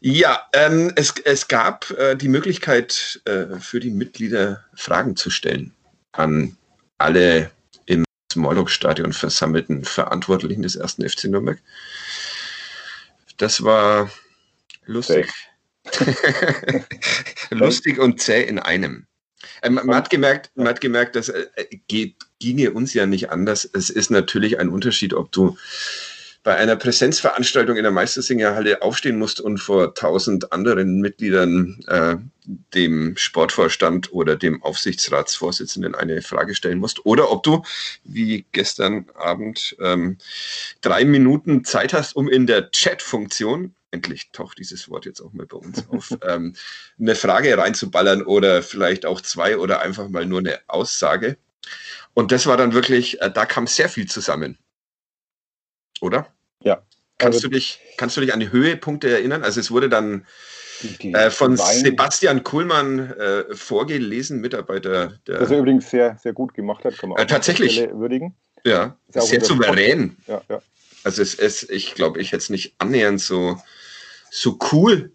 Ja, 0.00 0.42
ähm, 0.52 0.92
es, 0.94 1.14
es 1.24 1.48
gab 1.48 1.90
äh, 1.98 2.14
die 2.14 2.28
Möglichkeit 2.28 3.20
äh, 3.24 3.58
für 3.58 3.80
die 3.80 3.90
Mitglieder 3.90 4.64
Fragen 4.74 5.16
zu 5.16 5.30
stellen 5.30 5.74
an 6.12 6.56
alle 6.98 7.50
im 8.34 8.42
Smalltalk-Stadion 8.42 9.12
versammelten 9.12 9.84
Verantwortlichen 9.84 10.62
des 10.62 10.76
ersten 10.76 11.08
FC 11.08 11.24
Nürnberg. 11.24 11.58
Das 13.36 13.62
war 13.62 14.10
lustig. 14.84 15.28
lustig 17.50 17.98
und 17.98 18.20
zäh 18.20 18.42
in 18.42 18.58
einem. 18.58 19.06
Ähm, 19.62 19.74
man, 19.74 19.94
hat 19.94 20.10
gemerkt, 20.10 20.50
man 20.56 20.68
hat 20.68 20.80
gemerkt, 20.80 21.16
das 21.16 21.28
äh, 21.28 21.46
geht, 21.86 22.16
ginge 22.38 22.72
uns 22.72 22.92
ja 22.94 23.06
nicht 23.06 23.30
anders. 23.30 23.68
Es 23.72 23.88
ist 23.88 24.10
natürlich 24.10 24.58
ein 24.58 24.68
Unterschied, 24.68 25.14
ob 25.14 25.32
du 25.32 25.56
bei 26.42 26.56
einer 26.56 26.76
Präsenzveranstaltung 26.76 27.76
in 27.76 27.82
der 27.82 27.92
Meistersingerhalle 27.92 28.82
aufstehen 28.82 29.18
musst 29.18 29.40
und 29.40 29.58
vor 29.58 29.94
tausend 29.94 30.52
anderen 30.52 31.00
Mitgliedern 31.00 31.80
äh, 31.88 32.16
dem 32.74 33.16
Sportvorstand 33.16 34.12
oder 34.12 34.36
dem 34.36 34.62
Aufsichtsratsvorsitzenden 34.62 35.94
eine 35.94 36.22
Frage 36.22 36.54
stellen 36.54 36.78
musst. 36.78 37.04
Oder 37.04 37.30
ob 37.30 37.42
du, 37.42 37.62
wie 38.04 38.46
gestern 38.52 39.06
Abend, 39.14 39.76
ähm, 39.80 40.16
drei 40.80 41.04
Minuten 41.04 41.64
Zeit 41.64 41.92
hast, 41.92 42.16
um 42.16 42.28
in 42.28 42.46
der 42.46 42.70
Chat-Funktion 42.70 43.74
endlich 43.90 44.30
taucht 44.32 44.58
dieses 44.58 44.88
Wort 44.90 45.06
jetzt 45.06 45.20
auch 45.20 45.32
mal 45.32 45.46
bei 45.46 45.56
uns 45.56 45.88
auf, 45.88 46.10
ähm, 46.26 46.54
eine 46.98 47.14
Frage 47.14 47.56
reinzuballern 47.56 48.22
oder 48.22 48.62
vielleicht 48.62 49.06
auch 49.06 49.20
zwei 49.20 49.58
oder 49.58 49.80
einfach 49.80 50.08
mal 50.08 50.26
nur 50.26 50.40
eine 50.40 50.60
Aussage. 50.66 51.36
Und 52.14 52.32
das 52.32 52.46
war 52.46 52.56
dann 52.56 52.72
wirklich, 52.72 53.20
äh, 53.20 53.30
da 53.30 53.46
kam 53.46 53.66
sehr 53.66 53.88
viel 53.88 54.06
zusammen. 54.06 54.58
Oder? 56.00 56.26
Ja. 56.62 56.82
Kannst, 57.18 57.38
also, 57.38 57.48
du 57.48 57.54
dich, 57.54 57.80
kannst 57.96 58.16
du 58.16 58.20
dich 58.20 58.32
an 58.32 58.40
die 58.40 58.52
Höhepunkte 58.52 59.10
erinnern? 59.10 59.42
Also 59.42 59.58
es 59.58 59.70
wurde 59.70 59.88
dann 59.88 60.26
die, 60.82 60.98
die, 60.98 61.14
äh, 61.14 61.30
von 61.30 61.56
Sebastian 61.56 62.44
Kuhlmann 62.44 63.10
äh, 63.12 63.54
vorgelesen, 63.54 64.40
Mitarbeiter 64.40 65.18
der. 65.26 65.40
Das 65.40 65.50
er 65.50 65.58
übrigens 65.58 65.90
sehr, 65.90 66.16
sehr 66.22 66.32
gut 66.32 66.54
gemacht 66.54 66.84
hat, 66.84 66.96
kann 66.96 67.10
man 67.10 67.18
auch 67.18 67.22
äh, 67.22 67.26
tatsächlich 67.26 67.88
würdigen. 67.92 68.36
Ja, 68.64 68.96
sehr 69.08 69.44
souverän. 69.44 70.16
Ja, 70.26 70.42
ja. 70.48 70.62
Also 71.04 71.22
es 71.22 71.34
ist, 71.34 71.70
ich 71.70 71.94
glaube, 71.94 72.20
ich 72.20 72.28
hätte 72.28 72.42
es 72.42 72.50
nicht 72.50 72.74
annähernd 72.78 73.20
so 73.20 73.58
so 74.30 74.58
cool 74.72 75.12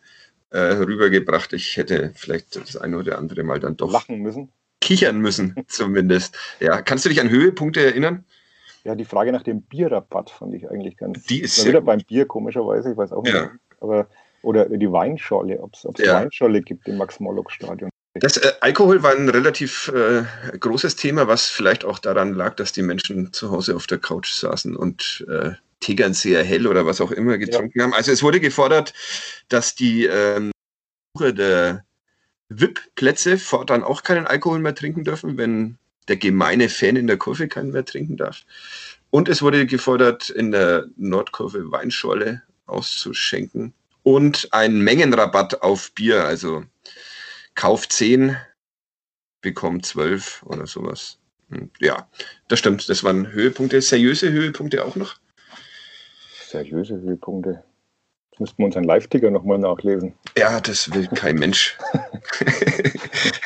äh, 0.49 0.59
rübergebracht. 0.59 1.53
Ich 1.53 1.77
hätte 1.77 2.13
vielleicht 2.15 2.55
das 2.55 2.77
eine 2.77 2.97
oder 2.97 3.17
andere 3.17 3.43
Mal 3.43 3.59
dann 3.59 3.77
doch 3.77 3.91
lachen 3.91 4.19
müssen. 4.19 4.51
Kichern 4.81 5.19
müssen, 5.19 5.55
zumindest. 5.67 6.37
Ja, 6.59 6.81
kannst 6.81 7.05
du 7.05 7.09
dich 7.09 7.21
an 7.21 7.29
Höhepunkte 7.29 7.81
erinnern? 7.81 8.25
Ja, 8.83 8.95
die 8.95 9.05
Frage 9.05 9.31
nach 9.31 9.43
dem 9.43 9.61
Bierrabatt 9.61 10.29
fand 10.29 10.53
ich 10.53 10.69
eigentlich 10.69 10.97
ganz. 10.97 11.23
Die 11.23 11.41
ist 11.41 11.65
wieder 11.65 11.79
gut. 11.79 11.85
beim 11.85 11.99
Bier, 11.99 12.25
komischerweise, 12.25 12.91
ich 12.91 12.97
weiß 12.97 13.13
auch 13.13 13.23
nicht. 13.23 13.33
Ja. 13.33 13.51
Aber, 13.79 14.07
oder 14.41 14.67
die 14.67 14.91
Weinscholle, 14.91 15.61
ob 15.61 15.73
es 15.73 15.85
ja. 15.97 16.15
Weinscholle 16.15 16.61
gibt 16.61 16.87
im 16.87 16.97
Max-Morlock-Stadion. 16.97 17.89
Das 18.15 18.37
äh, 18.37 18.51
Alkohol 18.59 19.01
war 19.01 19.15
ein 19.15 19.29
relativ 19.29 19.91
äh, 19.93 20.23
großes 20.57 20.97
Thema, 20.97 21.27
was 21.27 21.47
vielleicht 21.47 21.85
auch 21.85 21.97
daran 21.97 22.33
lag, 22.33 22.55
dass 22.55 22.71
die 22.71 22.83
Menschen 22.83 23.33
zu 23.33 23.51
Hause 23.51 23.75
auf 23.75 23.87
der 23.87 23.97
Couch 23.99 24.33
saßen 24.33 24.75
und 24.75 25.25
äh, 25.29 25.51
Tegernseer 25.79 26.43
Hell 26.43 26.67
oder 26.67 26.85
was 26.85 27.01
auch 27.01 27.11
immer 27.11 27.37
getrunken 27.37 27.79
ja. 27.79 27.85
haben. 27.85 27.93
Also 27.93 28.11
es 28.11 28.21
wurde 28.21 28.39
gefordert, 28.39 28.93
dass 29.49 29.75
die 29.75 30.05
ähm, 30.05 30.51
der 31.19 31.83
VIP-Plätze 32.49 33.37
fortan 33.37 33.83
auch 33.83 34.03
keinen 34.03 34.27
Alkohol 34.27 34.59
mehr 34.59 34.75
trinken 34.75 35.03
dürfen, 35.03 35.37
wenn 35.37 35.77
der 36.09 36.17
gemeine 36.17 36.69
Fan 36.69 36.95
in 36.95 37.07
der 37.07 37.17
Kurve 37.17 37.47
keinen 37.47 37.71
mehr 37.71 37.85
trinken 37.85 38.17
darf. 38.17 38.43
Und 39.09 39.29
es 39.29 39.41
wurde 39.41 39.65
gefordert, 39.65 40.29
in 40.29 40.51
der 40.51 40.85
Nordkurve 40.97 41.71
Weinschorle 41.71 42.41
auszuschenken 42.65 43.73
und 44.01 44.47
ein 44.51 44.81
Mengenrabatt 44.81 45.61
auf 45.61 45.91
Bier, 45.93 46.25
also 46.25 46.63
Kauf 47.55 47.87
10, 47.87 48.35
bekommt 49.41 49.85
12 49.85 50.43
oder 50.43 50.65
sowas. 50.65 51.19
Und 51.49 51.71
ja, 51.79 52.09
das 52.47 52.59
stimmt. 52.59 52.89
Das 52.89 53.03
waren 53.03 53.31
Höhepunkte, 53.31 53.81
seriöse 53.81 54.31
Höhepunkte 54.31 54.83
auch 54.83 54.95
noch 54.95 55.17
seriöse 56.53 57.01
Höhepunkte. 57.01 57.63
Jetzt 58.31 58.39
müssten 58.39 58.57
wir 58.59 58.65
unseren 58.65 58.83
Live-Ticker 58.85 59.29
nochmal 59.31 59.59
nachlesen. 59.59 60.13
Ja, 60.37 60.59
das 60.61 60.91
will 60.93 61.07
kein 61.07 61.35
Mensch. 61.35 61.77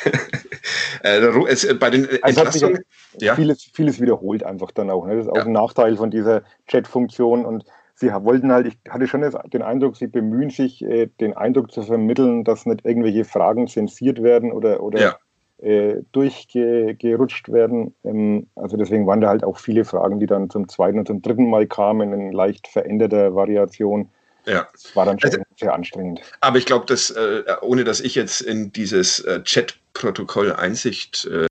Äh, 1.16 1.44
es, 1.48 1.64
äh, 1.64 1.74
bei 1.74 1.90
den 1.90 2.06
äh, 2.06 2.20
also 2.22 2.42
Entlastungen, 2.42 2.84
ja. 3.20 3.36
vieles, 3.36 3.64
vieles 3.74 4.02
wiederholt 4.02 4.44
einfach 4.44 4.72
dann 4.72 4.90
auch. 4.90 5.06
Ne? 5.06 5.16
Das 5.16 5.26
ist 5.26 5.32
auch 5.32 5.38
ja. 5.38 5.46
ein 5.46 5.52
Nachteil 5.52 5.98
von 5.98 6.12
dieser 6.12 6.44
Chat-Funktion 6.68 7.46
und 7.46 7.66
sie 7.96 8.12
wollten 8.12 8.52
halt, 8.52 8.68
ich 8.68 8.78
hatte 8.90 9.08
schon 9.08 9.26
den 9.52 9.62
Eindruck, 9.62 9.98
sie 9.98 10.08
bemühen 10.08 10.50
sich, 10.50 10.84
äh, 10.84 11.08
den 11.20 11.36
Eindruck 11.36 11.72
zu 11.72 11.82
vermitteln, 11.82 12.44
dass 12.44 12.66
nicht 12.66 12.86
irgendwelche 12.86 13.26
Fragen 13.26 13.68
zensiert 13.68 14.22
werden 14.22 14.52
oder, 14.52 14.82
oder 14.84 15.00
ja. 15.00 15.68
äh, 15.68 16.04
durchgerutscht 16.12 17.52
werden. 17.52 17.96
Ähm, 18.04 18.48
also 18.56 18.78
deswegen 18.78 19.08
waren 19.08 19.22
da 19.22 19.30
halt 19.30 19.44
auch 19.44 19.58
viele 19.58 19.86
Fragen, 19.86 20.20
die 20.20 20.28
dann 20.28 20.50
zum 20.50 20.68
zweiten 20.68 21.00
und 21.00 21.08
zum 21.08 21.22
dritten 21.22 21.50
Mal 21.50 21.68
kamen, 21.68 22.14
in 22.14 22.32
leicht 22.32 22.68
veränderter 22.68 23.36
Variation. 23.36 24.10
Ja. 24.48 24.68
Das 24.72 24.96
war 24.96 25.06
dann 25.06 25.20
schon 25.20 25.30
also, 25.30 25.44
sehr 25.58 25.74
anstrengend. 25.74 26.22
Aber 26.40 26.58
ich 26.58 26.66
glaube, 26.66 26.86
dass, 26.86 27.12
äh, 27.12 27.44
ohne 27.62 27.84
dass 27.84 28.00
ich 28.00 28.16
jetzt 28.16 28.42
in 28.42 28.72
dieses 28.72 29.20
äh, 29.20 29.44
Chat-Protokoll 29.44 30.54
Einsicht, 30.54 31.26
äh, 31.26 31.48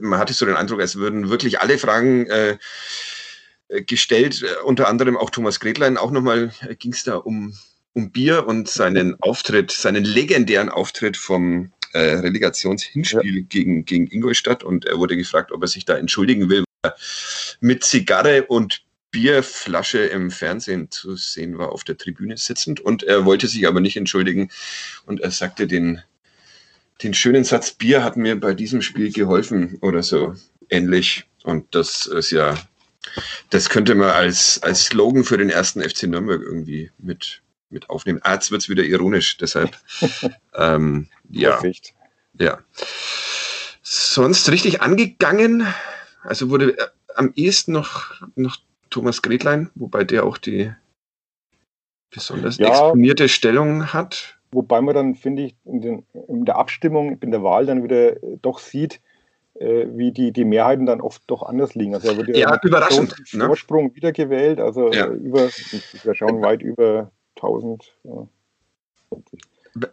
man 0.00 0.18
hatte 0.18 0.32
so 0.32 0.44
den 0.44 0.56
Eindruck, 0.56 0.80
es 0.80 0.96
würden 0.96 1.30
wirklich 1.30 1.60
alle 1.60 1.78
Fragen 1.78 2.26
äh, 2.26 2.58
gestellt, 3.86 4.42
äh, 4.42 4.62
unter 4.64 4.88
anderem 4.88 5.16
auch 5.16 5.30
Thomas 5.30 5.60
Gretlein. 5.60 5.96
Auch 5.96 6.10
nochmal 6.10 6.52
äh, 6.68 6.74
ging 6.74 6.92
es 6.92 7.04
da 7.04 7.16
um, 7.16 7.56
um 7.92 8.10
Bier 8.10 8.46
und 8.46 8.68
seinen 8.68 9.16
Auftritt, 9.20 9.70
seinen 9.70 10.04
legendären 10.04 10.68
Auftritt 10.68 11.16
vom 11.16 11.72
äh, 11.92 11.98
Relegationshinspiel 11.98 13.36
ja. 13.36 13.44
gegen, 13.48 13.84
gegen 13.84 14.08
Ingolstadt. 14.08 14.64
Und 14.64 14.84
er 14.84 14.98
wurde 14.98 15.16
gefragt, 15.16 15.52
ob 15.52 15.62
er 15.62 15.68
sich 15.68 15.84
da 15.84 15.96
entschuldigen 15.96 16.50
will, 16.50 16.64
mit 17.60 17.84
Zigarre 17.84 18.46
und 18.46 18.82
Bierflasche 19.12 20.00
im 20.00 20.32
Fernsehen 20.32 20.90
zu 20.90 21.14
sehen 21.14 21.58
war, 21.58 21.70
auf 21.70 21.84
der 21.84 21.96
Tribüne 21.96 22.36
sitzend. 22.36 22.80
Und 22.80 23.04
er 23.04 23.24
wollte 23.24 23.46
sich 23.46 23.68
aber 23.68 23.80
nicht 23.80 23.96
entschuldigen. 23.96 24.50
Und 25.06 25.20
er 25.20 25.30
sagte 25.30 25.68
den, 25.68 26.02
den 27.02 27.14
schönen 27.14 27.44
Satz, 27.44 27.70
Bier 27.70 28.02
hat 28.02 28.16
mir 28.16 28.40
bei 28.40 28.54
diesem 28.54 28.82
Spiel 28.82 29.12
geholfen 29.12 29.78
oder 29.80 30.02
so 30.02 30.34
ähnlich. 30.68 31.26
Und 31.44 31.74
das 31.74 32.06
ist 32.06 32.32
ja 32.32 32.56
das 33.50 33.68
könnte 33.68 33.94
man 33.94 34.10
als, 34.10 34.62
als 34.62 34.86
Slogan 34.86 35.24
für 35.24 35.36
den 35.36 35.50
ersten 35.50 35.82
FC 35.82 36.04
Nürnberg 36.04 36.42
irgendwie 36.42 36.90
mit, 36.98 37.42
mit 37.70 37.90
aufnehmen. 37.90 38.20
Ah, 38.22 38.34
jetzt 38.34 38.50
wird 38.50 38.62
es 38.62 38.68
wieder 38.68 38.84
ironisch, 38.84 39.36
deshalb. 39.36 39.76
ähm, 40.54 41.08
ja. 41.28 41.50
Perfekt. 41.50 41.94
Ja. 42.38 42.60
Sonst 43.82 44.48
richtig 44.50 44.80
angegangen, 44.80 45.66
also 46.22 46.48
wurde 46.48 46.78
äh, 46.78 46.86
am 47.14 47.32
ehesten 47.34 47.72
noch, 47.72 48.22
noch 48.36 48.56
Thomas 48.92 49.22
Gretlein, 49.22 49.70
wobei 49.74 50.04
der 50.04 50.24
auch 50.24 50.38
die 50.38 50.70
besonders 52.10 52.58
ja, 52.58 52.68
exponierte 52.68 53.28
Stellung 53.28 53.92
hat. 53.92 54.38
Wobei 54.52 54.80
man 54.82 54.94
dann, 54.94 55.14
finde 55.14 55.44
ich, 55.44 55.56
in, 55.64 55.80
den, 55.80 56.06
in 56.28 56.44
der 56.44 56.56
Abstimmung, 56.56 57.18
in 57.20 57.30
der 57.30 57.42
Wahl 57.42 57.66
dann 57.66 57.82
wieder 57.82 58.16
doch 58.42 58.58
sieht, 58.58 59.00
äh, 59.54 59.86
wie 59.88 60.12
die, 60.12 60.30
die 60.30 60.44
Mehrheiten 60.44 60.84
dann 60.84 61.00
oft 61.00 61.22
doch 61.26 61.42
anders 61.42 61.74
liegen. 61.74 61.94
Also 61.94 62.08
er 62.08 62.16
wird 62.18 62.36
ja, 62.36 62.60
überraschend. 62.62 63.14
Ne? 63.32 63.46
Vorsprung 63.46 63.94
wiedergewählt, 63.94 64.60
also 64.60 64.92
ja. 64.92 65.06
über, 65.08 65.48
wir 66.02 66.14
schauen 66.14 66.42
weit 66.42 66.62
über 66.62 67.10
1000. 67.36 67.94
Ja. 68.04 68.28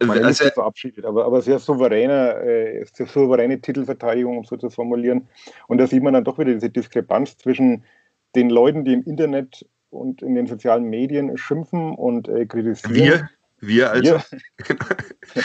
Man 0.04 0.24
also, 0.24 0.44
ist 0.44 0.52
verabschiedet, 0.52 1.06
aber, 1.06 1.24
aber 1.24 1.40
sehr 1.40 1.58
souveräner, 1.58 2.42
äh, 2.42 2.84
sehr 2.92 3.06
souveräne 3.06 3.62
Titelverteidigung, 3.62 4.36
um 4.36 4.44
so 4.44 4.58
zu 4.58 4.68
formulieren. 4.68 5.26
Und 5.68 5.78
da 5.78 5.86
sieht 5.86 6.02
man 6.02 6.12
dann 6.12 6.24
doch 6.24 6.38
wieder 6.38 6.52
diese 6.52 6.68
Diskrepanz 6.68 7.38
zwischen 7.38 7.82
den 8.34 8.50
Leuten, 8.50 8.84
die 8.84 8.92
im 8.92 9.02
Internet 9.02 9.66
und 9.90 10.22
in 10.22 10.34
den 10.34 10.46
sozialen 10.46 10.84
Medien 10.84 11.36
schimpfen 11.36 11.94
und 11.94 12.28
äh, 12.28 12.46
kritisieren. 12.46 12.94
Wir, 12.94 13.30
wir 13.60 13.90
also. 13.90 14.14
Wir. 14.14 14.76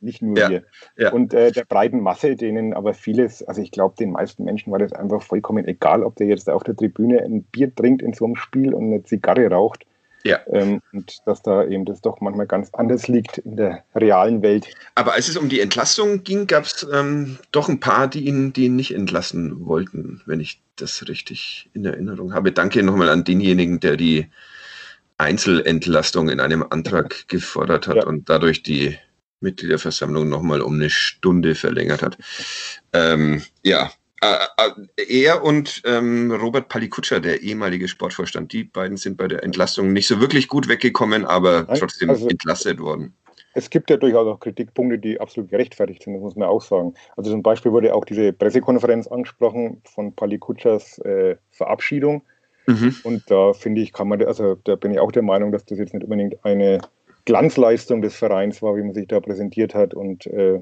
Nicht 0.00 0.22
nur 0.22 0.38
ja, 0.38 0.50
wir. 0.50 0.62
Ja. 0.96 1.12
Und 1.12 1.34
äh, 1.34 1.50
der 1.50 1.64
breiten 1.64 2.00
Masse, 2.00 2.36
denen 2.36 2.74
aber 2.74 2.94
vieles, 2.94 3.42
also 3.42 3.60
ich 3.60 3.70
glaube, 3.70 3.96
den 3.96 4.12
meisten 4.12 4.44
Menschen 4.44 4.72
war 4.72 4.78
das 4.78 4.92
einfach 4.92 5.22
vollkommen 5.22 5.66
egal, 5.66 6.04
ob 6.04 6.16
der 6.16 6.28
jetzt 6.28 6.48
auf 6.48 6.62
der 6.62 6.76
Tribüne 6.76 7.20
ein 7.22 7.42
Bier 7.44 7.74
trinkt 7.74 8.02
in 8.02 8.12
so 8.12 8.24
einem 8.24 8.36
Spiel 8.36 8.72
und 8.72 8.84
eine 8.84 9.02
Zigarre 9.02 9.48
raucht. 9.50 9.84
Ja. 10.26 10.40
Ähm, 10.46 10.80
und 10.92 11.18
dass 11.26 11.42
da 11.42 11.66
eben 11.66 11.84
das 11.84 12.00
doch 12.00 12.20
manchmal 12.20 12.46
ganz 12.46 12.70
anders 12.72 13.08
liegt 13.08 13.38
in 13.38 13.56
der 13.56 13.84
realen 13.94 14.42
Welt. 14.42 14.68
Aber 14.94 15.12
als 15.12 15.28
es 15.28 15.36
um 15.36 15.50
die 15.50 15.60
Entlassung 15.60 16.24
ging, 16.24 16.46
gab 16.46 16.64
es 16.64 16.86
ähm, 16.90 17.38
doch 17.52 17.68
ein 17.68 17.78
paar, 17.78 18.08
die 18.08 18.26
ihn, 18.26 18.52
die 18.54 18.64
ihn 18.66 18.76
nicht 18.76 18.94
entlassen 18.94 19.66
wollten, 19.66 20.22
wenn 20.24 20.40
ich 20.40 20.62
das 20.76 21.06
richtig 21.08 21.68
in 21.74 21.84
Erinnerung 21.84 22.32
habe. 22.32 22.52
Danke 22.52 22.82
nochmal 22.82 23.10
an 23.10 23.24
denjenigen, 23.24 23.80
der 23.80 23.98
die 23.98 24.30
Einzelentlastung 25.18 26.30
in 26.30 26.40
einem 26.40 26.64
Antrag 26.68 27.24
gefordert 27.28 27.86
hat 27.86 27.96
ja. 27.96 28.06
und 28.06 28.30
dadurch 28.30 28.62
die 28.62 28.96
Mitgliederversammlung 29.40 30.26
nochmal 30.28 30.62
um 30.62 30.74
eine 30.74 30.88
Stunde 30.88 31.54
verlängert 31.54 32.02
hat. 32.02 32.16
Ähm, 32.94 33.42
ja, 33.62 33.90
er 34.96 35.42
und 35.42 35.82
ähm, 35.84 36.32
Robert 36.32 36.68
Palikutscher, 36.68 37.20
der 37.20 37.42
ehemalige 37.42 37.88
Sportvorstand, 37.88 38.52
die 38.52 38.64
beiden 38.64 38.96
sind 38.96 39.16
bei 39.16 39.28
der 39.28 39.42
Entlastung 39.42 39.92
nicht 39.92 40.06
so 40.06 40.20
wirklich 40.20 40.48
gut 40.48 40.68
weggekommen, 40.68 41.24
aber 41.24 41.66
trotzdem 41.66 42.10
also, 42.10 42.28
entlastet 42.28 42.80
worden. 42.80 43.14
Es 43.54 43.70
gibt 43.70 43.88
ja 43.88 43.96
durchaus 43.96 44.26
auch 44.26 44.40
Kritikpunkte, 44.40 44.98
die 44.98 45.20
absolut 45.20 45.50
gerechtfertigt 45.50 46.02
sind, 46.02 46.14
das 46.14 46.22
muss 46.22 46.36
man 46.36 46.48
auch 46.48 46.62
sagen. 46.62 46.94
Also 47.16 47.30
zum 47.30 47.42
Beispiel 47.42 47.72
wurde 47.72 47.94
auch 47.94 48.04
diese 48.04 48.32
Pressekonferenz 48.32 49.06
angesprochen 49.06 49.80
von 49.84 50.14
Palikutschers 50.14 50.98
äh, 50.98 51.36
Verabschiedung. 51.50 52.22
Mhm. 52.66 52.96
Und 53.04 53.30
da 53.30 53.52
finde 53.52 53.82
ich, 53.82 53.92
kann 53.92 54.08
man, 54.08 54.22
also 54.24 54.56
da 54.64 54.74
bin 54.74 54.92
ich 54.92 54.98
auch 54.98 55.12
der 55.12 55.22
Meinung, 55.22 55.52
dass 55.52 55.64
das 55.64 55.78
jetzt 55.78 55.94
nicht 55.94 56.02
unbedingt 56.02 56.44
eine 56.44 56.80
Glanzleistung 57.26 58.02
des 58.02 58.16
Vereins 58.16 58.60
war, 58.60 58.76
wie 58.76 58.82
man 58.82 58.92
sich 58.92 59.08
da 59.08 59.20
präsentiert 59.20 59.74
hat 59.74 59.94
und 59.94 60.26
äh, 60.26 60.58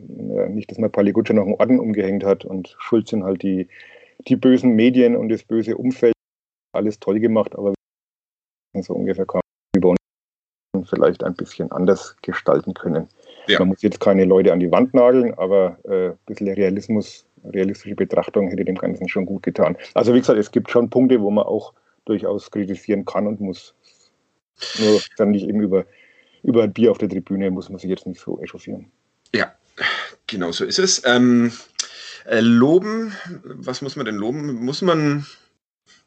nicht, 0.48 0.70
dass 0.70 0.78
man 0.78 0.92
Paliguccia 0.92 1.34
noch 1.34 1.44
einen 1.44 1.54
Orden 1.54 1.80
umgehängt 1.80 2.24
hat 2.24 2.44
und 2.44 2.76
schuld 2.78 3.08
sind 3.08 3.24
halt 3.24 3.42
die, 3.42 3.68
die 4.28 4.36
bösen 4.36 4.74
Medien 4.76 5.16
und 5.16 5.28
das 5.28 5.42
böse 5.42 5.76
Umfeld. 5.76 6.14
Alles 6.72 7.00
toll 7.00 7.20
gemacht, 7.20 7.56
aber 7.56 7.74
so 8.80 8.94
ungefähr 8.94 9.26
man 9.32 9.42
über 9.76 9.88
uns 9.90 9.98
vielleicht 10.88 11.24
ein 11.24 11.34
bisschen 11.34 11.70
anders 11.72 12.16
gestalten 12.22 12.74
können. 12.74 13.08
Ja. 13.48 13.58
Man 13.58 13.68
muss 13.68 13.82
jetzt 13.82 14.00
keine 14.00 14.24
Leute 14.24 14.52
an 14.52 14.60
die 14.60 14.70
Wand 14.70 14.94
nageln, 14.94 15.34
aber 15.34 15.78
äh, 15.84 16.10
ein 16.10 16.18
bisschen 16.26 16.48
Realismus, 16.48 17.26
realistische 17.44 17.96
Betrachtung 17.96 18.48
hätte 18.48 18.64
dem 18.64 18.76
Ganzen 18.76 19.08
schon 19.08 19.26
gut 19.26 19.42
getan. 19.42 19.76
Also 19.94 20.14
wie 20.14 20.20
gesagt, 20.20 20.38
es 20.38 20.52
gibt 20.52 20.70
schon 20.70 20.90
Punkte, 20.90 21.20
wo 21.20 21.30
man 21.30 21.44
auch 21.44 21.74
durchaus 22.04 22.50
kritisieren 22.50 23.04
kann 23.04 23.26
und 23.26 23.40
muss. 23.40 23.74
Nur 24.78 25.00
dann 25.16 25.32
nicht 25.32 25.48
eben 25.48 25.60
über 25.60 25.84
über 26.42 26.64
ein 26.64 26.72
Bier 26.72 26.90
auf 26.90 26.98
der 26.98 27.08
Tribüne 27.08 27.50
muss 27.50 27.68
man 27.68 27.78
sich 27.78 27.90
jetzt 27.90 28.06
nicht 28.06 28.20
so 28.20 28.40
echauffieren. 28.40 28.90
Ja, 29.34 29.52
genau 30.26 30.52
so 30.52 30.64
ist 30.64 30.78
es. 30.78 31.02
Ähm, 31.04 31.52
äh, 32.24 32.40
loben, 32.40 33.14
was 33.42 33.82
muss 33.82 33.96
man 33.96 34.06
denn 34.06 34.16
loben? 34.16 34.64
Muss 34.64 34.82
man, 34.82 35.26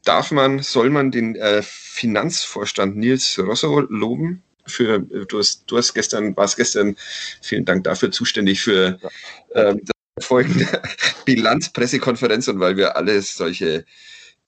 darf 0.04 0.32
man, 0.32 0.60
soll 0.60 0.90
man 0.90 1.12
den 1.12 1.36
äh, 1.36 1.62
Finanzvorstand 1.64 2.96
Nils 2.98 3.38
Rosso 3.40 3.82
loben? 3.82 4.44
Für, 4.68 5.00
du, 5.00 5.38
hast, 5.38 5.66
du 5.68 5.78
hast 5.78 5.94
gestern, 5.94 6.36
warst 6.36 6.58
gestern, 6.58 6.96
vielen 7.42 7.66
Dank 7.66 7.84
dafür, 7.84 8.10
zuständig 8.10 8.62
für 8.62 8.98
ja. 9.54 9.70
ähm, 9.70 9.82
folgende 10.20 10.68
Bilanzpressekonferenz 11.26 12.48
und 12.48 12.60
weil 12.60 12.76
wir 12.76 12.96
alle 12.96 13.22
solche 13.22 13.86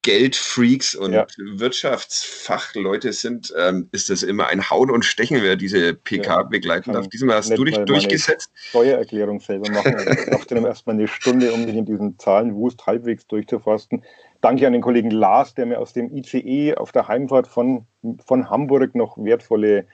Geldfreaks 0.08 0.96
und 0.96 1.12
ja. 1.12 1.28
Wirtschaftsfachleute 1.38 3.12
sind, 3.12 3.54
ähm, 3.60 3.89
ist 3.91 4.10
das 4.10 4.24
immer 4.24 4.48
ein 4.48 4.70
Hauen 4.70 4.89
und 4.89 5.04
Stechen, 5.04 5.43
wer 5.43 5.58
diese 5.58 5.96
PK 5.96 6.24
ja, 6.24 6.43
begleiten 6.43 6.93
darf. 6.93 7.10
Diesmal 7.10 7.36
hast 7.36 7.58
du 7.58 7.65
dich 7.65 7.78
durchgesetzt. 7.80 8.50
Steuererklärung 8.56 9.41
selber 9.41 9.70
machen. 9.70 9.98
Ich 10.10 10.30
brauchte 10.32 10.56
dann 10.56 10.63
erstmal 10.63 10.96
eine 10.96 11.10
Stunde, 11.10 11.52
um 11.52 11.65
mich 11.65 11.76
in 11.76 11.84
diesen 11.84 12.17
Zahlenwust 12.17 12.86
halbwegs 12.86 13.28
durchzuforsten. 13.28 14.02
Danke 14.39 14.65
an 14.65 14.72
den 14.72 14.82
Kollegen 14.82 15.12
Lars, 15.12 15.56
der 15.56 15.65
mir 15.65 15.78
aus 15.78 15.91
dem 15.91 16.10
ICE 16.15 16.76
auf 16.76 16.93
der 16.93 17.10
Heimfahrt 17.10 17.50
von, 17.50 17.86
von 18.26 18.50
Hamburg 18.50 18.96
noch 18.96 19.17
wertvolle 19.17 19.88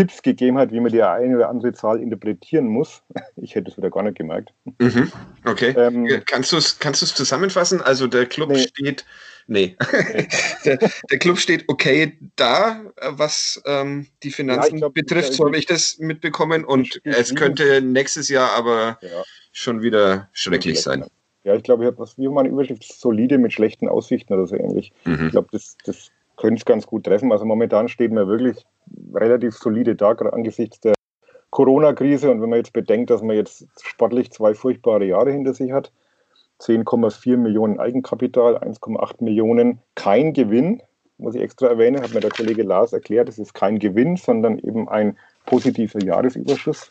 Tipps 0.00 0.22
gegeben 0.22 0.56
hat, 0.56 0.72
wie 0.72 0.80
man 0.80 0.90
die 0.90 1.02
eine 1.02 1.36
oder 1.36 1.50
andere 1.50 1.74
Zahl 1.74 2.00
interpretieren 2.00 2.66
muss. 2.66 3.02
Ich 3.42 3.54
hätte 3.54 3.70
es 3.70 3.76
wieder 3.76 3.90
gar 3.90 4.02
nicht 4.02 4.16
gemerkt. 4.18 4.52
Mhm. 4.78 5.10
Okay. 5.46 5.74
Ähm, 5.76 6.06
kannst 6.26 6.52
du 6.52 6.58
es 6.58 6.78
kannst 6.78 7.06
zusammenfassen? 7.06 7.80
Also 7.80 8.06
der 8.06 8.26
Club 8.26 8.50
nee. 8.50 8.58
steht 8.58 9.06
Nee. 9.46 9.76
der, 10.64 10.78
der, 11.10 11.18
Club 11.18 11.38
steht 11.38 11.64
okay 11.68 12.16
da, 12.36 12.80
was 13.02 13.60
ähm, 13.66 14.06
die 14.22 14.30
Finanzen 14.30 14.74
ja, 14.74 14.78
glaub, 14.78 14.94
betrifft, 14.94 15.32
so 15.32 15.46
habe 15.46 15.56
ich 15.56 15.66
das 15.66 15.98
mitbekommen. 15.98 16.64
Und 16.64 17.00
es 17.04 17.34
könnte 17.34 17.80
nächstes 17.80 18.28
Jahr 18.28 18.52
aber 18.52 18.98
ja. 19.00 19.08
schon 19.52 19.82
wieder 19.82 20.28
schrecklich 20.32 20.80
sein. 20.80 21.04
Ja, 21.42 21.54
ich 21.56 21.62
glaube, 21.62 21.82
ich 21.82 21.86
habe 21.88 21.98
was 21.98 22.16
wie 22.18 22.28
meine 22.28 22.48
Überschrift 22.48 22.84
solide 22.84 23.38
mit 23.38 23.52
schlechten 23.52 23.88
Aussichten 23.88 24.34
oder 24.34 24.46
so 24.46 24.54
ähnlich. 24.54 24.92
Mhm. 25.04 25.26
Ich 25.26 25.30
glaube, 25.32 25.48
das, 25.50 25.76
das 25.84 26.10
könnte 26.40 26.60
es 26.60 26.64
ganz 26.64 26.86
gut 26.86 27.04
treffen. 27.04 27.30
Also 27.32 27.44
momentan 27.44 27.88
steht 27.88 28.12
man 28.12 28.26
wirklich 28.26 28.64
relativ 29.14 29.54
solide 29.54 29.94
da, 29.94 30.10
angesichts 30.12 30.80
der 30.80 30.94
Corona-Krise. 31.50 32.30
Und 32.30 32.40
wenn 32.40 32.48
man 32.48 32.58
jetzt 32.58 32.72
bedenkt, 32.72 33.10
dass 33.10 33.22
man 33.22 33.36
jetzt 33.36 33.66
sportlich 33.82 34.32
zwei 34.32 34.54
furchtbare 34.54 35.04
Jahre 35.04 35.30
hinter 35.30 35.52
sich 35.54 35.70
hat, 35.70 35.92
10,4 36.60 37.36
Millionen 37.36 37.78
Eigenkapital, 37.78 38.56
1,8 38.56 39.22
Millionen 39.22 39.80
kein 39.94 40.32
Gewinn, 40.32 40.82
muss 41.18 41.34
ich 41.34 41.42
extra 41.42 41.68
erwähnen, 41.68 42.02
hat 42.02 42.14
mir 42.14 42.20
der 42.20 42.30
Kollege 42.30 42.62
Lars 42.62 42.94
erklärt, 42.94 43.28
es 43.28 43.38
ist 43.38 43.52
kein 43.52 43.78
Gewinn, 43.78 44.16
sondern 44.16 44.58
eben 44.58 44.88
ein 44.88 45.18
positiver 45.44 46.02
Jahresüberschuss. 46.02 46.90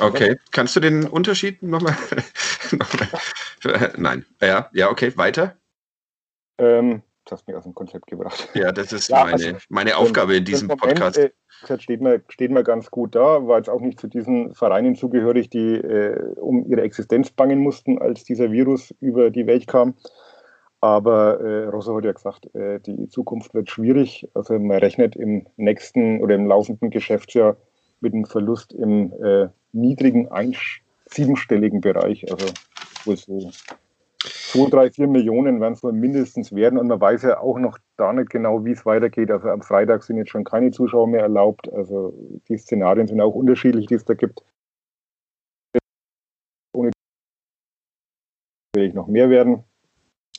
Okay, 0.00 0.38
kannst 0.50 0.76
du 0.76 0.80
den 0.80 1.06
Unterschied 1.06 1.62
nochmal 1.62 1.96
Nein. 3.96 4.26
Ja, 4.40 4.68
ja, 4.72 4.90
okay, 4.90 5.16
weiter. 5.16 5.56
Ähm, 6.58 7.02
hast 7.32 7.48
mich 7.48 7.56
aus 7.56 7.64
dem 7.64 7.74
Konzept 7.74 8.06
gebracht. 8.06 8.48
Ja, 8.54 8.70
das 8.70 8.92
ist 8.92 9.08
ja, 9.08 9.24
meine, 9.24 9.32
also, 9.32 9.56
meine 9.68 9.96
Aufgabe 9.96 10.36
in 10.36 10.44
diesem 10.44 10.68
Moment, 10.68 11.00
Podcast. 11.00 11.18
Äh, 11.18 11.32
steht 11.78 12.00
mir, 12.00 12.22
steht 12.28 12.50
mir 12.50 12.62
ganz 12.62 12.90
gut 12.90 13.14
da, 13.14 13.46
war 13.46 13.58
jetzt 13.58 13.68
auch 13.70 13.80
nicht 13.80 13.98
zu 13.98 14.06
diesen 14.06 14.54
Vereinen 14.54 14.94
zugehörig, 14.94 15.50
die 15.50 15.74
äh, 15.74 16.34
um 16.36 16.64
ihre 16.66 16.82
Existenz 16.82 17.30
bangen 17.30 17.58
mussten, 17.58 17.98
als 17.98 18.24
dieser 18.24 18.52
Virus 18.52 18.94
über 19.00 19.30
die 19.30 19.46
Welt 19.46 19.66
kam. 19.66 19.94
Aber 20.80 21.40
äh, 21.40 21.66
Rosso 21.66 21.96
hat 21.96 22.04
ja 22.04 22.12
gesagt, 22.12 22.52
äh, 22.54 22.80
die 22.80 23.08
Zukunft 23.08 23.54
wird 23.54 23.70
schwierig. 23.70 24.28
Also 24.34 24.58
man 24.58 24.78
rechnet 24.78 25.14
im 25.14 25.46
nächsten 25.56 26.20
oder 26.20 26.34
im 26.34 26.46
laufenden 26.46 26.90
Geschäftsjahr 26.90 27.56
mit 28.00 28.12
einem 28.12 28.24
Verlust 28.24 28.72
im 28.72 29.12
äh, 29.22 29.48
niedrigen, 29.70 30.28
siebenstelligen 31.06 31.80
Bereich. 31.80 32.30
Also 32.32 32.46
wohl 33.04 33.16
so 33.16 33.50
2, 34.52 34.68
3, 34.68 34.90
4 34.90 35.06
Millionen 35.08 35.60
werden 35.60 35.72
es 35.72 35.82
wohl 35.82 35.92
mindestens 35.92 36.54
werden. 36.54 36.78
Und 36.78 36.88
man 36.88 37.00
weiß 37.00 37.22
ja 37.22 37.40
auch 37.40 37.58
noch 37.58 37.78
da 37.96 38.12
nicht 38.12 38.28
genau, 38.28 38.64
wie 38.64 38.72
es 38.72 38.84
weitergeht. 38.84 39.30
Also 39.30 39.48
am 39.48 39.62
Freitag 39.62 40.02
sind 40.02 40.18
jetzt 40.18 40.30
schon 40.30 40.44
keine 40.44 40.70
Zuschauer 40.70 41.06
mehr 41.06 41.22
erlaubt. 41.22 41.72
Also 41.72 42.12
die 42.48 42.58
Szenarien 42.58 43.06
sind 43.06 43.20
auch 43.22 43.34
unterschiedlich, 43.34 43.86
die 43.86 43.94
es 43.94 44.04
da 44.04 44.12
gibt. 44.14 44.42
Ohne 46.74 46.90
will 48.76 48.84
ich 48.84 48.94
noch 48.94 49.06
mehr 49.06 49.30
werden. 49.30 49.64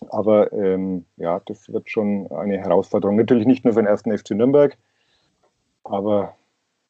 Aber 0.10 0.54
ähm, 0.54 1.06
ja, 1.18 1.42
das 1.46 1.72
wird 1.72 1.90
schon 1.90 2.30
eine 2.32 2.60
Herausforderung. 2.60 3.16
Natürlich 3.16 3.48
nicht 3.48 3.66
nur 3.66 3.74
für 3.74 3.82
den 3.82 3.88
ersten 3.88 4.16
FC 4.16 4.32
Nürnberg, 4.32 4.78
aber 5.84 6.36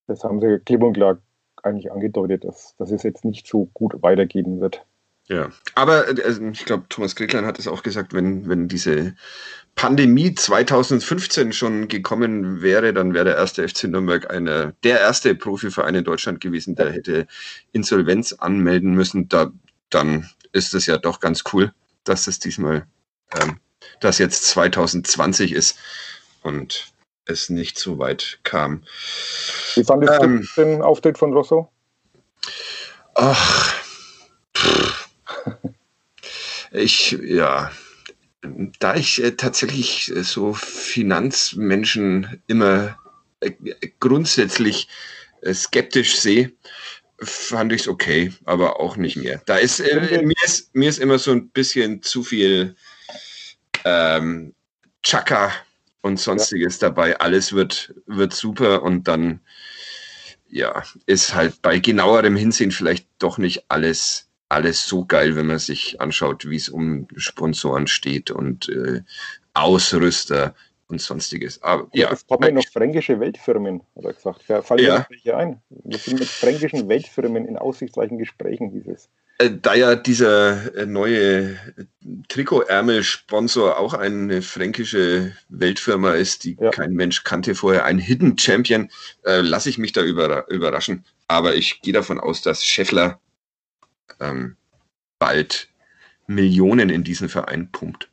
das 0.07 0.23
haben 0.23 0.41
sie 0.41 0.59
klipp 0.59 0.83
und 0.83 0.93
klar 0.93 1.19
eigentlich 1.61 1.91
angedeutet, 1.91 2.43
dass, 2.43 2.75
dass 2.77 2.91
es 2.91 3.03
jetzt 3.03 3.23
nicht 3.23 3.47
so 3.47 3.69
gut 3.73 4.01
weitergehen 4.03 4.59
wird. 4.59 4.85
Ja, 5.27 5.51
aber 5.75 6.05
also 6.23 6.41
ich 6.51 6.65
glaube, 6.65 6.85
Thomas 6.89 7.15
Gretlein 7.15 7.45
hat 7.45 7.57
es 7.57 7.67
auch 7.67 7.81
gesagt, 7.81 8.13
wenn, 8.13 8.49
wenn 8.49 8.67
diese 8.67 9.15
Pandemie 9.75 10.35
2015 10.35 11.53
schon 11.53 11.87
gekommen 11.87 12.61
wäre, 12.61 12.93
dann 12.93 13.13
wäre 13.13 13.25
der 13.25 13.37
erste 13.37 13.67
FC 13.67 13.85
Nürnberg 13.85 14.29
eine, 14.29 14.75
der 14.83 14.99
erste 14.99 15.33
Profiverein 15.33 15.95
in 15.95 16.03
Deutschland 16.03 16.41
gewesen, 16.41 16.75
der 16.75 16.91
hätte 16.91 17.27
Insolvenz 17.71 18.33
anmelden 18.33 18.93
müssen. 18.93 19.29
Da, 19.29 19.51
dann 19.89 20.29
ist 20.51 20.73
es 20.73 20.85
ja 20.85 20.97
doch 20.97 21.21
ganz 21.21 21.43
cool, 21.53 21.73
dass 22.03 22.27
es 22.27 22.39
diesmal, 22.39 22.85
ähm, 23.39 23.59
dass 24.01 24.17
jetzt 24.17 24.43
2020 24.49 25.53
ist 25.53 25.79
und 26.43 26.93
es 27.25 27.49
nicht 27.49 27.79
so 27.79 27.97
weit 27.97 28.39
kam. 28.43 28.83
Wie 29.75 29.83
fandest 29.83 30.21
ähm, 30.21 30.47
du 30.55 30.61
den 30.61 30.81
Auftritt 30.81 31.17
von 31.17 31.33
Rosso? 31.33 31.71
Ach, 33.15 33.72
ich, 36.73 37.17
ja, 37.21 37.71
da 38.79 38.95
ich 38.95 39.23
äh, 39.23 39.31
tatsächlich 39.31 40.13
äh, 40.15 40.23
so 40.23 40.53
Finanzmenschen 40.53 42.41
immer 42.47 42.97
äh, 43.39 43.51
grundsätzlich 43.99 44.87
skeptisch 45.51 46.17
sehe, 46.17 46.53
fand 47.19 47.73
ich 47.73 47.81
es 47.81 47.87
okay, 47.87 48.33
aber 48.45 48.79
auch 48.79 48.97
nicht 48.97 49.17
mehr. 49.17 49.41
Da 49.45 49.57
ist, 49.57 49.79
äh, 49.79 50.21
mir 50.23 50.35
ist 50.43 50.73
mir 50.73 50.89
ist 50.89 50.99
immer 50.99 51.19
so 51.19 51.31
ein 51.31 51.49
bisschen 51.49 52.01
zu 52.01 52.23
viel 52.23 52.75
ähm, 53.85 54.53
Chaka 55.03 55.51
und 56.01 56.19
sonstiges 56.19 56.79
ja. 56.79 56.89
dabei. 56.89 57.19
Alles 57.19 57.53
wird, 57.53 57.93
wird 58.05 58.33
super 58.33 58.83
und 58.83 59.07
dann 59.07 59.41
ja, 60.49 60.83
ist 61.07 61.33
halt 61.33 61.61
bei 61.61 61.79
genauerem 61.79 62.35
Hinsehen 62.35 62.71
vielleicht 62.71 63.07
doch 63.19 63.37
nicht 63.37 63.65
alles 63.69 64.29
alles 64.49 64.85
so 64.85 65.05
geil, 65.05 65.35
wenn 65.35 65.47
man 65.47 65.59
sich 65.59 65.99
anschaut, 65.99 66.49
wie 66.49 66.55
es 66.55 66.69
um 66.69 67.07
Sponsoren 67.15 67.87
steht 67.87 68.31
und 68.31 68.69
äh, 68.69 69.01
Ausrüster 69.53 70.53
und 70.87 71.01
sonstiges. 71.01 71.61
Aber 71.63 71.87
ja. 71.93 72.11
Es 72.11 72.25
kommen 72.25 72.53
noch 72.53 72.67
fränkische 72.71 73.19
Weltfirmen, 73.19 73.81
hat 73.95 74.05
er 74.05 74.13
gesagt. 74.13 74.47
Ja, 74.47 74.61
fallen 74.61 74.85
ja. 74.85 75.05
welche 75.09 75.35
ein. 75.35 75.61
Wir 75.69 75.97
sind 75.97 76.19
mit 76.19 76.27
fränkischen 76.27 76.87
Weltfirmen 76.87 77.45
in 77.45 77.57
aussichtsreichen 77.57 78.17
Gesprächen, 78.17 78.71
hieß 78.71 78.87
es. 78.87 79.09
Äh, 79.39 79.51
da 79.61 79.73
ja 79.73 79.95
dieser 79.95 80.75
äh, 80.75 80.85
neue 80.85 81.57
Trikotärmel-Sponsor 82.27 83.79
auch 83.79 83.93
eine 83.93 84.41
fränkische 84.41 85.33
Weltfirma 85.49 86.13
ist, 86.13 86.43
die 86.43 86.55
ja. 86.59 86.69
kein 86.69 86.93
Mensch 86.93 87.23
kannte 87.23 87.55
vorher, 87.55 87.85
ein 87.85 87.97
Hidden 87.97 88.37
Champion, 88.37 88.89
äh, 89.25 89.41
lasse 89.41 89.69
ich 89.69 89.77
mich 89.77 89.91
da 89.91 90.03
überraschen. 90.03 91.03
Aber 91.27 91.55
ich 91.55 91.81
gehe 91.81 91.93
davon 91.93 92.19
aus, 92.19 92.41
dass 92.41 92.63
Scheffler 92.63 93.19
ähm, 94.19 94.57
bald 95.19 95.69
Millionen 96.27 96.89
in 96.89 97.03
diesen 97.03 97.29
Verein 97.29 97.69
pumpt. 97.71 98.09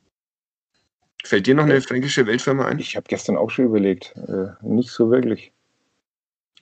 Fällt 1.23 1.47
dir 1.47 1.55
noch 1.55 1.65
eine 1.65 1.81
fränkische 1.81 2.25
Weltfirma 2.25 2.65
ein? 2.65 2.79
Ich 2.79 2.95
habe 2.95 3.05
gestern 3.07 3.37
auch 3.37 3.49
schon 3.49 3.65
überlegt. 3.65 4.15
Äh, 4.27 4.47
nicht 4.61 4.89
so 4.89 5.11
wirklich. 5.11 5.51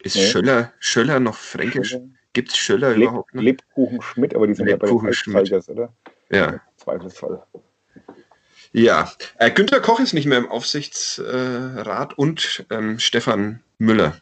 Ist 0.02 0.16
nee. 0.16 0.28
Schöller, 0.28 0.74
Schöller 0.80 1.20
noch 1.20 1.36
fränkisch? 1.36 1.98
Gibt 2.34 2.50
es 2.50 2.58
Schöller 2.58 2.92
Leb, 2.92 3.10
überhaupt 3.10 3.34
noch? 3.34 3.42
Lebkuchen 3.42 4.02
Schmidt, 4.02 4.36
aber 4.36 4.48
die 4.48 4.54
sind 4.54 4.68
Lebkuchen 4.68 5.12
ja 5.12 5.34
bei 5.34 5.44
den 5.44 5.70
oder? 5.70 5.94
Ja. 6.30 6.62
Zweifelsfall. 6.78 7.44
Ja, 8.72 9.12
äh, 9.38 9.50
Günter 9.50 9.80
Koch 9.80 10.00
ist 10.00 10.14
nicht 10.14 10.28
mehr 10.28 10.38
im 10.38 10.48
Aufsichtsrat 10.48 12.18
und 12.18 12.66
ähm, 12.70 13.00
Stefan 13.00 13.64
Müller. 13.80 14.16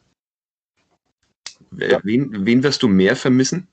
Ja. 1.72 2.00
Wen, 2.04 2.46
wen 2.46 2.64
wirst 2.64 2.82
du 2.82 2.88
mehr 2.88 3.16
vermissen? 3.16 3.68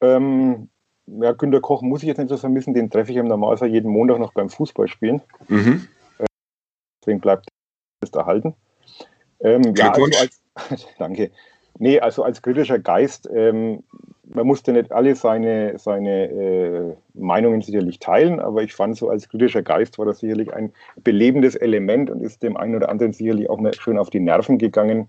Ähm, 0.00 0.68
ja, 1.06 1.32
Günter 1.32 1.60
Koch 1.60 1.82
muss 1.82 2.02
ich 2.02 2.08
jetzt 2.08 2.18
nicht 2.18 2.28
so 2.28 2.36
vermissen, 2.36 2.74
den 2.74 2.90
treffe 2.90 3.10
ich 3.10 3.18
im 3.18 3.26
Normalfall 3.26 3.68
jeden 3.68 3.90
Montag 3.90 4.18
noch 4.18 4.32
beim 4.32 4.48
Fußballspielen. 4.48 5.20
Mhm. 5.48 5.88
Äh, 6.18 6.26
deswegen 7.02 7.20
bleibt 7.20 7.48
es 8.02 8.10
erhalten. 8.10 8.54
Ähm, 9.40 9.74
ja, 9.76 9.92
also 9.92 10.04
als, 10.04 10.86
danke. 10.98 11.30
Nee, 11.78 12.00
also 12.00 12.22
als 12.22 12.42
kritischer 12.42 12.78
Geist, 12.78 13.28
ähm, 13.32 13.82
man 14.32 14.46
musste 14.46 14.72
nicht 14.72 14.92
alle 14.92 15.16
seine, 15.16 15.78
seine 15.78 16.30
äh, 16.30 16.94
Meinungen 17.14 17.62
sicherlich 17.62 17.98
teilen, 17.98 18.38
aber 18.38 18.62
ich 18.62 18.74
fand 18.74 18.96
so 18.96 19.08
als 19.08 19.28
kritischer 19.28 19.62
Geist 19.62 19.98
war 19.98 20.06
das 20.06 20.20
sicherlich 20.20 20.52
ein 20.52 20.72
belebendes 20.96 21.56
Element 21.56 22.10
und 22.10 22.20
ist 22.20 22.42
dem 22.42 22.56
einen 22.56 22.76
oder 22.76 22.90
anderen 22.90 23.12
sicherlich 23.12 23.50
auch 23.50 23.58
mal 23.58 23.74
schön 23.74 23.98
auf 23.98 24.10
die 24.10 24.20
Nerven 24.20 24.58
gegangen 24.58 25.08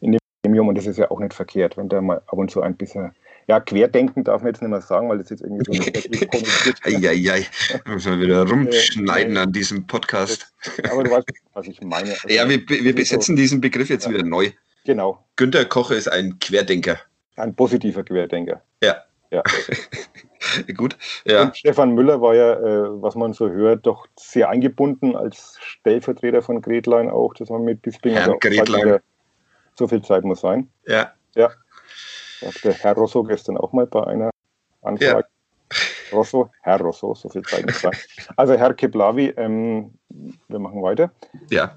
in 0.00 0.12
dem 0.12 0.20
Gremium 0.44 0.68
und 0.68 0.78
das 0.78 0.86
ist 0.86 0.98
ja 0.98 1.10
auch 1.10 1.20
nicht 1.20 1.34
verkehrt, 1.34 1.76
wenn 1.76 1.88
da 1.88 2.00
mal 2.00 2.22
ab 2.26 2.38
und 2.38 2.50
zu 2.50 2.62
ein 2.62 2.76
bisschen 2.76 3.12
ja, 3.48 3.60
querdenken 3.60 4.24
darf 4.24 4.42
man 4.42 4.52
jetzt 4.52 4.62
nicht 4.62 4.70
mehr 4.70 4.80
sagen, 4.80 5.08
weil 5.08 5.18
das 5.18 5.30
jetzt 5.30 5.42
irgendwie 5.42 5.64
so 5.64 5.72
negativ 5.72 6.20
konnotiert 6.30 6.78
Eieiei, 6.84 7.46
müssen 7.86 8.12
wir 8.12 8.26
wieder 8.26 8.48
rumschneiden 8.48 9.36
an 9.36 9.52
diesem 9.52 9.86
Podcast. 9.86 10.52
Aber 10.90 11.04
du 11.04 11.10
weißt, 11.10 11.26
was 11.54 11.66
ich 11.66 11.80
meine. 11.82 12.10
Also, 12.10 12.28
ja, 12.28 12.48
wir, 12.48 12.60
wir 12.68 12.94
besetzen 12.94 13.36
diesen 13.36 13.60
Begriff 13.60 13.88
jetzt 13.88 14.06
ja. 14.06 14.12
wieder 14.12 14.24
neu. 14.24 14.50
Genau. 14.84 15.24
Günter 15.36 15.64
Koche 15.64 15.94
ist 15.94 16.08
ein 16.08 16.38
Querdenker. 16.38 16.98
Ein 17.36 17.54
positiver 17.54 18.02
Querdenker. 18.02 18.62
Ja. 18.82 18.96
Ja. 19.30 19.42
Gut. 20.76 20.96
Ja. 21.24 21.42
Und 21.42 21.56
Stefan 21.56 21.94
Müller 21.94 22.20
war 22.20 22.34
ja, 22.34 22.52
äh, 22.52 23.02
was 23.02 23.14
man 23.14 23.32
so 23.32 23.48
hört, 23.48 23.86
doch 23.86 24.06
sehr 24.18 24.50
eingebunden 24.50 25.16
als 25.16 25.56
Stellvertreter 25.60 26.42
von 26.42 26.60
Gretlein 26.60 27.08
auch. 27.08 27.32
Das 27.34 27.48
haben 27.48 27.64
wir 27.64 27.72
mit 27.72 27.82
Bisping. 27.82 28.12
Herrn 28.12 28.38
Gretlein. 28.40 28.98
So 29.74 29.88
viel 29.88 30.02
Zeit 30.02 30.24
muss 30.24 30.42
sein. 30.42 30.68
Ja. 30.86 31.12
Ja. 31.34 31.50
Sagte 32.42 32.72
Herr 32.72 32.94
Rosso 32.94 33.22
gestern 33.22 33.56
auch 33.56 33.72
mal 33.72 33.86
bei 33.86 34.04
einer 34.06 34.30
Anfrage. 34.82 35.24
Ja. 35.24 35.76
Rosso, 36.12 36.50
Herr 36.60 36.80
Rosso, 36.80 37.14
so 37.14 37.28
viel 37.28 37.42
Zeit 37.42 37.64
Also 38.36 38.54
Herr 38.54 38.74
Keblavi, 38.74 39.32
ähm, 39.36 39.92
wir 40.48 40.58
machen 40.58 40.82
weiter. 40.82 41.10
Ja. 41.48 41.76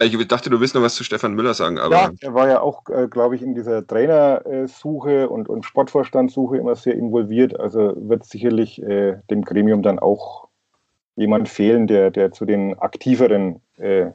Ich 0.00 0.28
dachte, 0.28 0.48
du 0.48 0.60
willst 0.60 0.76
noch 0.76 0.82
was 0.82 0.94
zu 0.94 1.02
Stefan 1.02 1.34
Müller 1.34 1.54
sagen, 1.54 1.78
aber. 1.78 1.94
Ja, 1.94 2.10
er 2.20 2.34
war 2.34 2.48
ja 2.48 2.60
auch, 2.60 2.88
äh, 2.88 3.08
glaube 3.08 3.34
ich, 3.34 3.42
in 3.42 3.56
dieser 3.56 3.84
Trainersuche 3.84 5.28
und, 5.28 5.48
und 5.48 5.64
Sportvorstandssuche 5.64 6.56
immer 6.56 6.76
sehr 6.76 6.94
involviert. 6.94 7.58
Also 7.58 7.94
wird 7.96 8.24
sicherlich 8.24 8.80
äh, 8.80 9.16
dem 9.28 9.44
Gremium 9.44 9.82
dann 9.82 9.98
auch 9.98 10.46
jemand 11.16 11.48
fehlen, 11.48 11.88
der, 11.88 12.12
der 12.12 12.30
zu 12.30 12.44
den 12.44 12.78
aktiveren 12.78 13.60
äh, 13.76 14.06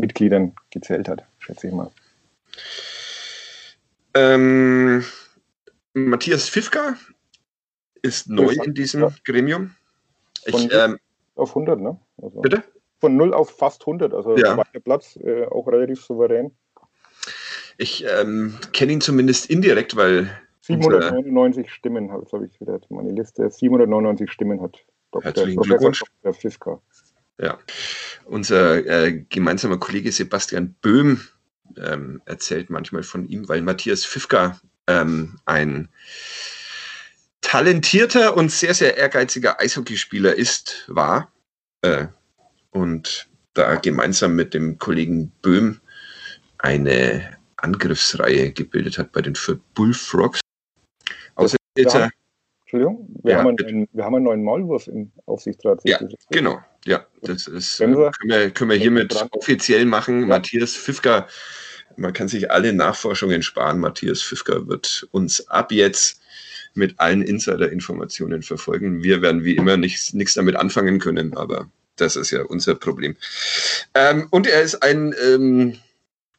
Mitgliedern 0.00 0.52
gezählt 0.70 1.08
hat, 1.08 1.22
schätze 1.38 1.68
ich 1.68 1.72
mal. 1.72 1.90
Ähm, 4.14 5.04
Matthias 5.92 6.48
Fifka 6.48 6.96
ist 8.02 8.28
neu 8.28 8.54
in 8.64 8.74
diesem 8.74 9.02
ja. 9.02 9.12
Gremium. 9.24 9.74
Ich, 10.46 10.72
ähm, 10.72 10.98
auf 11.34 11.50
100, 11.50 11.80
ne? 11.80 11.98
Also 12.20 12.40
bitte? 12.40 12.62
Von 13.00 13.16
0 13.16 13.34
auf 13.34 13.50
fast 13.50 13.82
100, 13.82 14.14
also 14.14 14.36
ja. 14.36 14.62
der 14.72 14.80
Platz 14.80 15.16
äh, 15.16 15.46
auch 15.46 15.66
relativ 15.66 16.02
souverän. 16.02 16.52
Ich 17.76 18.04
ähm, 18.06 18.56
kenne 18.72 18.92
ihn 18.92 19.00
zumindest 19.00 19.46
indirekt, 19.50 19.96
weil. 19.96 20.30
799 20.60 21.70
Stimmen, 21.70 22.10
jetzt 22.20 22.32
habe 22.32 22.46
ich 22.46 22.58
wieder 22.60 22.80
meine 22.88 23.10
Liste. 23.10 23.50
799 23.50 24.30
Stimmen 24.30 24.62
hat 24.62 24.78
Dr. 25.10 25.24
Herzlichen 25.24 25.56
Professor 25.56 25.78
Glückwunsch. 25.78 26.04
Dr. 26.22 26.34
Fifka. 26.34 26.82
Ja, 27.38 27.58
unser 28.24 28.86
äh, 28.86 29.24
gemeinsamer 29.28 29.78
Kollege 29.78 30.10
Sebastian 30.12 30.74
Böhm 30.80 31.20
ähm, 31.76 32.22
erzählt 32.24 32.70
manchmal 32.70 33.02
von 33.02 33.28
ihm, 33.28 33.48
weil 33.48 33.62
Matthias 33.62 34.04
Fifka 34.04 34.60
ähm, 34.86 35.38
ein 35.44 35.88
talentierter 37.40 38.36
und 38.36 38.50
sehr, 38.50 38.74
sehr 38.74 38.96
ehrgeiziger 38.96 39.60
Eishockeyspieler 39.60 40.34
ist, 40.34 40.84
war 40.88 41.30
äh, 41.82 42.06
und 42.70 43.28
da 43.52 43.76
gemeinsam 43.76 44.34
mit 44.34 44.54
dem 44.54 44.78
Kollegen 44.78 45.30
Böhm 45.42 45.80
eine 46.58 47.36
Angriffsreihe 47.56 48.52
gebildet 48.52 48.98
hat 48.98 49.12
bei 49.12 49.22
den 49.22 49.34
Fürth 49.34 49.60
Bullfrogs. 49.74 50.40
Außer 51.36 51.56
ja, 51.76 52.08
Entschuldigung, 52.62 53.08
wir, 53.22 53.32
ja, 53.32 53.38
haben 53.38 53.56
einen, 53.58 53.88
wir 53.92 54.04
haben 54.04 54.14
einen 54.16 54.24
neuen 54.24 54.42
Maulwurf 54.42 54.88
im 54.88 55.12
Aufsichtsrat. 55.26 55.80
Ja, 55.84 55.98
genau. 56.30 56.60
Ja, 56.86 57.06
das 57.22 57.46
ist, 57.46 57.78
können 57.78 57.96
wir, 57.96 58.10
können 58.10 58.30
wir, 58.30 58.50
können 58.50 58.70
wir 58.70 58.76
hiermit 58.76 59.14
offiziell 59.30 59.86
machen. 59.86 60.22
Ja. 60.22 60.26
Matthias 60.26 60.76
Pfiffka, 60.76 61.26
man 61.96 62.12
kann 62.12 62.28
sich 62.28 62.50
alle 62.50 62.72
Nachforschungen 62.72 63.42
sparen. 63.42 63.80
Matthias 63.80 64.22
Pfiffka 64.22 64.66
wird 64.66 65.08
uns 65.10 65.48
ab 65.48 65.72
jetzt 65.72 66.20
mit 66.74 66.98
allen 67.00 67.22
Insider-Informationen 67.22 68.42
verfolgen. 68.42 69.02
Wir 69.02 69.22
werden 69.22 69.44
wie 69.44 69.56
immer 69.56 69.76
nichts, 69.76 70.12
damit 70.34 70.56
anfangen 70.56 70.98
können, 70.98 71.36
aber 71.36 71.70
das 71.96 72.16
ist 72.16 72.32
ja 72.32 72.42
unser 72.42 72.74
Problem. 72.74 73.16
Ähm, 73.94 74.26
und 74.30 74.46
er 74.46 74.62
ist 74.62 74.82
ein 74.82 75.14
ähm, 75.24 75.78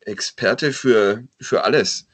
Experte 0.02 0.74
für, 0.74 1.24
für 1.40 1.64
alles. 1.64 2.08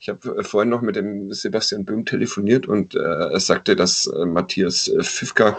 Ich 0.00 0.08
habe 0.08 0.44
vorhin 0.44 0.70
noch 0.70 0.82
mit 0.82 0.96
dem 0.96 1.32
Sebastian 1.32 1.84
Böhm 1.84 2.04
telefoniert 2.04 2.66
und 2.66 2.94
äh, 2.94 2.98
er 2.98 3.40
sagte, 3.40 3.76
dass 3.76 4.06
äh, 4.06 4.24
Matthias 4.26 4.88
äh, 4.88 5.02
Pfiffka 5.02 5.58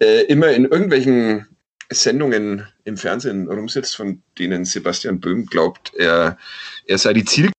äh, 0.00 0.22
immer 0.24 0.50
in 0.50 0.64
irgendwelchen 0.64 1.46
Sendungen 1.90 2.66
im 2.84 2.96
Fernsehen 2.96 3.48
rumsitzt, 3.48 3.96
von 3.96 4.22
denen 4.38 4.64
Sebastian 4.64 5.20
Böhm 5.20 5.46
glaubt, 5.46 5.92
er, 5.94 6.38
er 6.86 6.98
sei 6.98 7.12
die 7.12 7.24
Ziel 7.24 7.50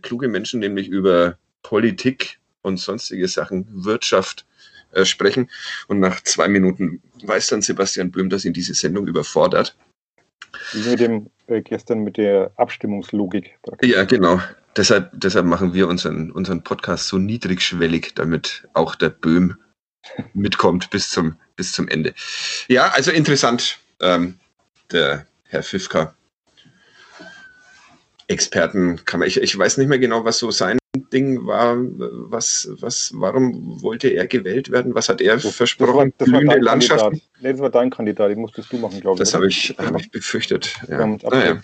kluge 0.00 0.28
Menschen 0.28 0.60
nämlich 0.60 0.88
über 0.88 1.38
Politik 1.62 2.40
und 2.62 2.78
sonstige 2.78 3.28
Sachen, 3.28 3.66
Wirtschaft 3.84 4.46
äh, 4.92 5.04
sprechen. 5.04 5.50
Und 5.88 6.00
nach 6.00 6.22
zwei 6.22 6.48
Minuten 6.48 7.02
weiß 7.24 7.48
dann 7.48 7.62
Sebastian 7.62 8.10
Böhm, 8.10 8.30
dass 8.30 8.44
ihn 8.44 8.52
diese 8.52 8.74
Sendung 8.74 9.06
überfordert. 9.06 9.76
Wie 10.72 10.88
mit 10.88 11.00
dem 11.00 11.30
äh, 11.46 11.62
gestern 11.62 12.00
mit 12.00 12.16
der 12.16 12.52
Abstimmungslogik. 12.56 13.58
Ja, 13.82 14.04
genau. 14.04 14.40
Deshalb, 14.76 15.10
deshalb 15.12 15.46
machen 15.46 15.74
wir 15.74 15.88
unseren, 15.88 16.30
unseren 16.30 16.62
Podcast 16.62 17.08
so 17.08 17.18
niedrigschwellig, 17.18 18.14
damit 18.14 18.68
auch 18.74 18.94
der 18.94 19.10
Böhm 19.10 19.56
mitkommt 20.34 20.90
bis 20.90 21.10
zum, 21.10 21.36
bis 21.62 21.70
zum 21.70 21.86
Ende. 21.86 22.12
Ja, 22.66 22.88
also 22.88 23.12
interessant, 23.12 23.78
ähm, 24.00 24.40
der 24.90 25.26
Herr 25.44 25.62
Fifka. 25.62 26.14
Experten 28.26 29.04
kann 29.04 29.20
man, 29.20 29.28
ich, 29.28 29.40
ich 29.40 29.56
weiß 29.56 29.76
nicht 29.78 29.86
mehr 29.86 30.00
genau, 30.00 30.24
was 30.24 30.38
so 30.38 30.50
sein 30.50 30.78
Ding 31.12 31.46
war, 31.46 31.76
was, 31.78 32.68
was, 32.80 33.12
warum 33.14 33.80
wollte 33.80 34.08
er 34.08 34.26
gewählt 34.26 34.72
werden? 34.72 34.94
Was 34.94 35.08
hat 35.08 35.20
er 35.20 35.38
versprochen? 35.38 36.12
Das 36.18 36.32
war, 36.32 36.40
das 36.40 36.48
war 36.48 36.58
Landschaften? 36.60 37.22
Nee, 37.40 37.52
das 37.52 37.60
war 37.60 37.70
dein 37.70 37.90
Kandidat, 37.90 38.30
den 38.30 38.40
musstest 38.40 38.72
du 38.72 38.78
machen, 38.78 39.00
glaube 39.00 39.16
ich. 39.16 39.20
Das 39.20 39.34
habe 39.34 39.46
ich, 39.46 39.74
hab 39.78 40.00
ich 40.00 40.10
befürchtet. 40.10 40.74
Ja. 40.88 41.06
Naja. 41.06 41.60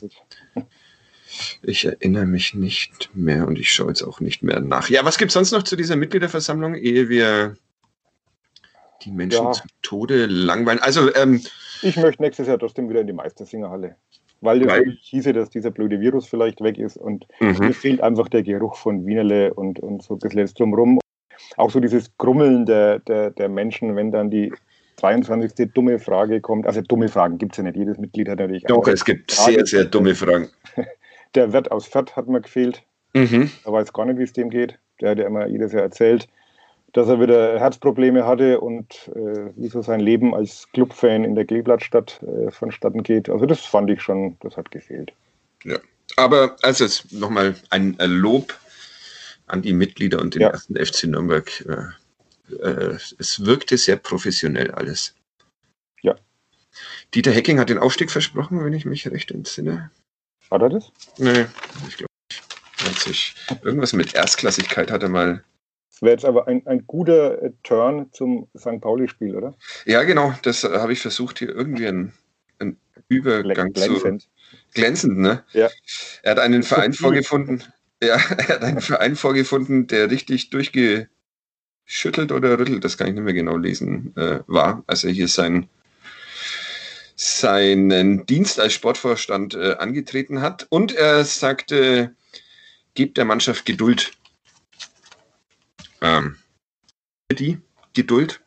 Ich 1.63 1.85
erinnere 1.85 2.27
mich 2.27 2.55
nicht 2.55 3.11
mehr 3.15 3.49
und 3.49 3.59
ich 3.59 3.73
schaue 3.73 3.89
jetzt 3.89 4.03
auch 4.03 4.21
nicht 4.21 4.43
mehr 4.43 4.61
nach. 4.61 4.91
Ja, 4.91 5.05
was 5.05 5.19
gibt 5.19 5.31
es 5.31 5.35
sonst 5.35 5.51
noch 5.51 5.65
zu 5.65 5.75
dieser 5.75 5.97
Mitgliederversammlung, 5.97 6.75
ehe 6.77 7.09
wir 7.09 7.57
die 9.05 9.11
Menschen 9.13 9.45
ja. 9.45 9.53
Tode 9.88 10.27
langweilen? 10.27 10.81
Also, 10.81 11.14
ähm, 11.14 11.42
ich 11.81 11.96
möchte 11.96 12.22
nächstes 12.22 12.46
Jahr 12.46 12.59
trotzdem 12.59 12.90
wieder 12.90 13.01
in 13.01 13.07
die 13.07 13.14
Meistersingerhalle. 13.14 13.96
Weil 14.40 14.61
das 14.61 14.68
weil, 14.68 14.98
hieße, 15.01 15.33
dass 15.33 15.51
dieser 15.51 15.70
blöde 15.70 15.98
Virus 16.01 16.27
vielleicht 16.27 16.61
weg 16.61 16.79
ist 16.79 16.96
und 16.96 17.27
mhm. 17.40 17.57
mir 17.59 17.72
fehlt 17.72 18.01
einfach 18.03 18.29
der 18.29 18.42
Geruch 18.42 18.77
von 18.77 19.07
Wienerle 19.07 19.55
und, 19.55 19.81
und 19.81 20.03
so 20.03 20.14
ein 20.14 20.18
bisschen 20.18 20.46
drumherum. 20.46 20.98
Auch 21.57 21.70
so 21.70 21.81
dieses 21.81 22.16
Grummeln 22.18 22.66
der, 22.66 22.98
der, 23.01 23.31
der 23.31 23.48
Menschen, 23.48 23.96
wenn 23.96 24.12
dann 24.12 24.31
die 24.31 24.53
23. 24.98 25.72
dumme 25.72 25.98
Frage 25.98 26.40
kommt. 26.40 26.66
Also 26.66 26.83
dumme 26.83 27.09
Fragen 27.09 27.38
gibt 27.38 27.53
es 27.53 27.59
ja 27.59 27.64
nicht. 27.64 27.77
Jedes 27.77 27.98
Mitglied 27.98 28.29
hat 28.29 28.38
natürlich. 28.38 28.64
Doch, 28.64 28.87
es 28.87 29.05
gibt 29.05 29.33
Frage. 29.33 29.53
sehr, 29.53 29.66
sehr 29.66 29.85
dumme 29.87 30.14
Fragen. 30.14 30.48
Der 31.35 31.53
Wirt 31.53 31.70
aus 31.70 31.87
Fürth 31.87 32.16
hat 32.16 32.27
mir 32.27 32.40
gefehlt. 32.40 32.83
Mhm. 33.14 33.51
Er 33.64 33.72
weiß 33.72 33.92
gar 33.92 34.07
nicht, 34.07 34.18
wie 34.18 34.22
es 34.22 34.33
dem 34.33 34.51
geht. 34.51 34.79
Der 35.01 35.11
hat 35.11 35.18
ja 35.18 35.27
immer 35.27 35.46
jedes 35.46 35.72
Jahr 35.72 35.83
erzählt, 35.83 36.27
dass 36.92 37.09
er 37.09 37.20
wieder 37.20 37.59
Herzprobleme 37.59 38.27
hatte 38.27 38.61
und 38.61 39.11
äh, 39.14 39.51
wie 39.57 39.68
so 39.68 39.83
sein 39.83 40.01
Leben 40.01 40.35
als 40.35 40.68
Clubfan 40.72 41.24
in 41.24 41.35
der 41.35 41.44
Kleeblattstadt 41.44 42.22
äh, 42.22 42.51
vonstatten 42.51 43.03
geht. 43.03 43.29
Also 43.29 43.46
das 43.46 43.61
fand 43.61 43.90
ich 43.90 44.03
schon, 44.03 44.37
das 44.40 44.57
hat 44.57 44.70
gefehlt. 44.70 45.12
Ja, 45.64 45.79
aber 46.16 46.57
also 46.62 46.85
jetzt 46.85 47.12
nochmal 47.12 47.55
ein 47.70 47.96
Lob 47.98 48.55
an 49.46 49.62
die 49.62 49.72
Mitglieder 49.72 50.20
und 50.20 50.35
den 50.35 50.42
ja. 50.42 50.51
ersten 50.51 50.77
FC 50.77 51.05
Nürnberg. 51.05 51.64
Äh, 51.66 52.55
äh, 52.62 52.98
es 53.18 53.44
wirkte 53.44 53.77
sehr 53.77 53.96
professionell 53.96 54.70
alles. 54.70 55.14
Ja. 56.03 56.16
Dieter 57.14 57.33
Hecking 57.33 57.59
hat 57.59 57.70
den 57.70 57.79
Aufstieg 57.79 58.11
versprochen, 58.11 58.64
wenn 58.64 58.72
ich 58.72 58.85
mich 58.85 59.11
recht 59.11 59.31
entsinne. 59.31 59.90
Hat 60.51 60.62
er 60.62 60.70
das? 60.70 60.90
Nee, 61.18 61.46
ich 61.88 61.96
glaube 61.96 62.09
nicht. 63.07 63.35
Irgendwas 63.62 63.92
mit 63.92 64.14
Erstklassigkeit 64.14 64.90
hat 64.90 65.03
er 65.03 65.09
mal 65.09 65.44
das 65.99 66.03
wäre 66.03 66.13
jetzt 66.13 66.25
aber 66.25 66.47
ein, 66.47 66.65
ein 66.69 66.87
guter 66.87 67.43
äh, 67.43 67.51
Turn 67.65 68.13
zum 68.13 68.47
St. 68.57 68.81
Pauli-Spiel, 68.81 69.35
oder? 69.35 69.57
Ja, 69.85 70.05
genau. 70.05 70.33
Das 70.43 70.63
äh, 70.63 70.79
habe 70.79 70.93
ich 70.93 71.01
versucht, 71.01 71.41
hier 71.41 71.49
irgendwie 71.49 71.89
einen, 71.89 72.13
einen 72.61 72.77
Übergang 73.09 73.73
Glänzend. 73.73 74.23
zu. 74.23 74.29
Glänzend, 74.75 75.19
ne? 75.19 75.43
Ja. 75.53 75.69
Er 76.23 76.31
hat 76.31 76.39
einen 76.39 76.63
Verein 76.63 76.93
vorgefunden. 76.95 77.65
Ja, 78.01 78.15
er 78.39 78.49
hat 78.49 78.63
einen 78.63 78.81
Verein 78.81 79.17
vorgefunden, 79.17 79.89
der 79.89 80.09
richtig 80.09 80.51
durchgeschüttelt 80.51 82.31
oder 82.31 82.57
rüttelt, 82.61 82.85
das 82.85 82.97
kann 82.97 83.09
ich 83.09 83.15
nicht 83.15 83.25
mehr 83.25 83.35
genau 83.35 83.57
lesen, 83.57 84.17
äh, 84.17 84.39
war, 84.47 84.85
als 84.87 85.03
er 85.03 85.11
hier 85.11 85.27
sein, 85.27 85.69
seinen 87.17 88.25
Dienst 88.27 88.61
als 88.61 88.73
Sportvorstand 88.73 89.55
äh, 89.55 89.75
angetreten 89.81 90.43
hat. 90.43 90.69
Und 90.71 90.95
er 90.95 91.25
sagte, 91.25 92.15
gebt 92.95 93.17
der 93.17 93.25
Mannschaft 93.25 93.67
Geduld 93.67 94.13
ähm, 96.03 96.37
die 97.33 97.59
Geduld. 97.95 98.41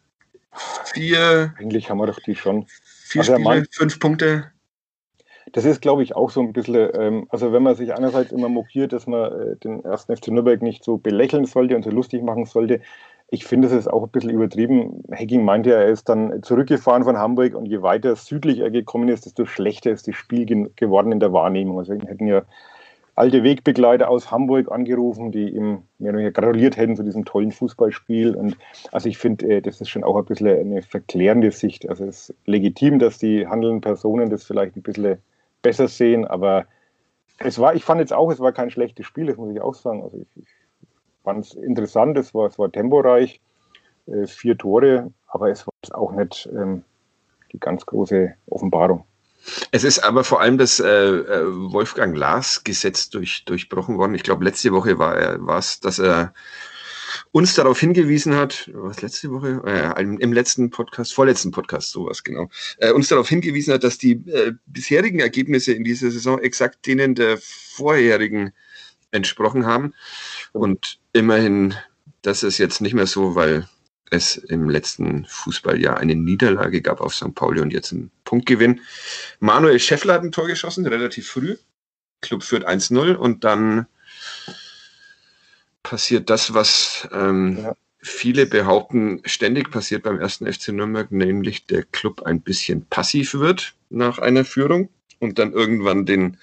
Vier. 0.94 1.54
Eigentlich 1.58 1.90
haben 1.90 1.98
wir 2.00 2.08
doch 2.08 2.20
die 2.20 2.36
schon. 2.36 2.66
Vier 2.68 3.22
also, 3.22 3.34
Spiele, 3.34 3.44
Mann, 3.44 3.66
fünf 3.72 4.00
Punkte. 4.00 4.52
Das 5.54 5.66
ist, 5.66 5.82
glaube 5.82 6.04
ich, 6.04 6.16
auch 6.16 6.30
so 6.30 6.42
ein 6.42 6.54
bisschen, 6.54 6.90
ähm, 6.94 7.28
also 7.30 7.52
wenn 7.52 7.64
man 7.64 7.76
sich 7.76 7.94
einerseits 7.94 8.32
immer 8.32 8.48
mokiert, 8.48 8.94
dass 8.94 9.08
man 9.08 9.32
äh, 9.32 9.56
den 9.58 9.84
ersten 9.84 10.16
FC 10.16 10.30
Nürnberg 10.30 10.62
nicht 10.62 10.84
so 10.84 10.98
belächeln 10.98 11.46
sollte 11.46 11.76
und 11.76 11.84
so 11.84 11.90
lustig 11.90 12.24
machen 12.24 12.46
sollte, 12.46 12.82
ich 13.34 13.46
finde, 13.46 13.70
es 13.70 13.74
ist 13.74 13.88
auch 13.88 14.04
ein 14.04 14.10
bisschen 14.10 14.32
übertrieben. 14.32 15.04
Hacking 15.10 15.46
meinte 15.46 15.70
ja, 15.70 15.78
er 15.78 15.88
ist 15.88 16.10
dann 16.10 16.44
zurückgefahren 16.44 17.06
von 17.06 17.18
Hamburg 17.18 17.56
und 17.56 17.66
je 17.66 17.82
weiter 17.82 18.16
südlich 18.18 18.60
er 18.60 18.72
gekommen 18.72 19.08
ist, 19.08 19.26
desto 19.26 19.46
schlechter 19.46 19.92
ist 19.92 20.08
das 20.08 20.16
Spiel 20.16 20.46
geworden 20.76 21.14
in 21.14 21.22
der 21.22 21.32
Wahrnehmung. 21.32 21.80
Also 21.80 21.94
hätten 21.94 22.28
ja 22.28 22.44
alte 23.16 23.44
Wegbegleiter 23.44 24.10
aus 24.10 24.32
Hamburg 24.32 24.72
angerufen, 24.72 25.32
die 25.32 25.50
ihm 25.50 25.84
ja, 26.00 26.12
gratuliert 26.30 26.78
hätten 26.78 26.96
zu 26.96 27.04
diesem 27.04 27.26
tollen 27.26 27.52
Fußballspiel. 27.52 28.36
Und 28.36 28.58
also 28.92 29.10
ich 29.10 29.18
finde, 29.18 29.48
äh, 29.48 29.62
das 29.62 29.82
ist 29.82 29.90
schon 29.90 30.04
auch 30.04 30.18
ein 30.18 30.26
bisschen 30.26 30.48
eine 30.48 30.82
verklärende 30.82 31.52
Sicht. 31.52 31.88
Also 31.90 32.06
es 32.06 32.30
ist 32.30 32.36
legitim, 32.46 33.00
dass 33.00 33.18
die 33.18 33.48
handelnden 33.48 33.82
Personen 33.82 34.30
das 34.30 34.44
vielleicht 34.44 34.76
ein 34.76 34.82
bisschen 34.82 35.18
besser 35.62 35.88
sehen, 35.88 36.26
aber 36.26 36.66
es 37.38 37.60
war, 37.60 37.76
ich 37.76 37.84
fand 37.84 38.00
jetzt 38.00 38.14
auch, 38.14 38.32
es 38.32 38.40
war 38.40 38.52
kein 38.52 38.72
schlechtes 38.72 39.06
Spiel, 39.06 39.28
das 39.28 39.38
muss 39.38 39.54
ich 39.54 39.62
auch 39.62 39.74
sagen. 39.74 40.04
Also 40.04 40.18
ich, 40.18 40.44
ich 40.44 40.48
fand 41.24 41.46
es 41.46 41.54
interessant, 41.54 42.18
es 42.18 42.34
war, 42.34 42.48
es 42.48 42.58
war 42.58 42.72
temporeich, 42.72 43.42
äh, 44.08 44.26
vier 44.26 44.58
Tore, 44.58 45.12
aber 45.28 45.50
es 45.50 45.68
war 45.68 45.74
auch 46.00 46.12
nicht 46.12 46.50
ähm, 46.54 46.84
die 47.52 47.60
ganz 47.60 47.86
große 47.86 48.34
Offenbarung. 48.48 49.06
Es 49.72 49.84
ist 49.84 50.00
aber 50.00 50.24
vor 50.24 50.42
allem 50.42 50.58
das 50.58 50.80
äh, 50.80 50.88
äh, 50.88 51.46
Wolfgang 51.72 52.16
Lars 52.16 52.64
Gesetz 52.64 53.10
durch, 53.10 53.46
durchbrochen 53.46 53.98
worden. 53.98 54.16
Ich 54.16 54.24
glaube, 54.24 54.46
letzte 54.46 54.72
Woche 54.72 55.00
war 55.00 55.58
es, 55.58 55.80
dass 55.80 56.00
er 56.00 56.34
uns 57.32 57.56
darauf 57.56 57.80
hingewiesen 57.80 58.36
hat, 58.36 58.70
was 58.74 59.02
letzte 59.02 59.32
Woche, 59.32 59.62
äh, 59.66 60.02
im 60.02 60.34
letzten 60.34 60.70
Podcast, 60.70 61.14
vorletzten 61.14 61.52
Podcast, 61.52 61.92
sowas 61.92 62.24
genau, 62.24 62.50
äh, 62.78 62.92
uns 62.92 63.08
darauf 63.08 63.30
hingewiesen 63.30 63.74
hat, 63.74 63.84
dass 63.84 63.98
die 63.98 64.14
äh, 64.28 64.54
bisherigen 64.66 65.20
Ergebnisse 65.20 65.74
in 65.74 65.84
dieser 65.84 66.12
Saison 66.12 66.40
exakt 66.40 66.86
denen 66.86 67.16
der 67.16 67.38
vorherigen 67.40 68.52
entsprochen 69.12 69.66
haben. 69.66 69.94
Und 70.52 71.00
immerhin, 71.14 71.76
das 72.22 72.44
ist 72.44 72.58
jetzt 72.58 72.82
nicht 72.82 72.94
mehr 72.94 73.08
so, 73.08 73.36
weil 73.36 73.68
es 74.12 74.36
im 74.36 74.70
letzten 74.70 75.26
Fußballjahr 75.26 75.98
eine 75.98 76.16
Niederlage 76.16 76.82
gab 76.82 77.02
auf 77.02 77.16
St. 77.16 77.34
Pauli 77.34 77.62
und 77.62 77.74
jetzt 77.74 77.92
einen 77.94 78.12
Punktgewinn. 78.26 78.82
Manuel 79.40 79.80
Scheffler 79.80 80.16
hat 80.16 80.24
ein 80.24 80.32
Tor 80.32 80.48
geschossen, 80.48 80.86
relativ 80.86 81.30
früh. 81.30 81.56
Club 82.22 82.44
führt 82.44 82.68
1-0 82.68 83.16
und 83.16 83.44
dann 83.44 83.88
passiert 85.82 86.30
das, 86.30 86.54
was 86.54 87.08
ähm, 87.12 87.58
ja. 87.64 87.76
viele 88.00 88.46
behaupten, 88.46 89.22
ständig 89.26 89.72
passiert 89.72 90.04
beim 90.04 90.20
ersten 90.20 90.52
FC 90.52 90.70
Nürnberg, 90.70 91.12
nämlich 91.12 91.66
der 91.66 91.84
Club 91.84 92.24
ein 92.24 92.42
bisschen 92.42 92.86
passiv 92.86 93.34
wird 93.34 93.74
nach 93.90 94.20
einer 94.20 94.46
Führung 94.46 94.90
und 95.20 95.40
dann 95.40 95.54
irgendwann 95.54 96.06
den 96.06 96.38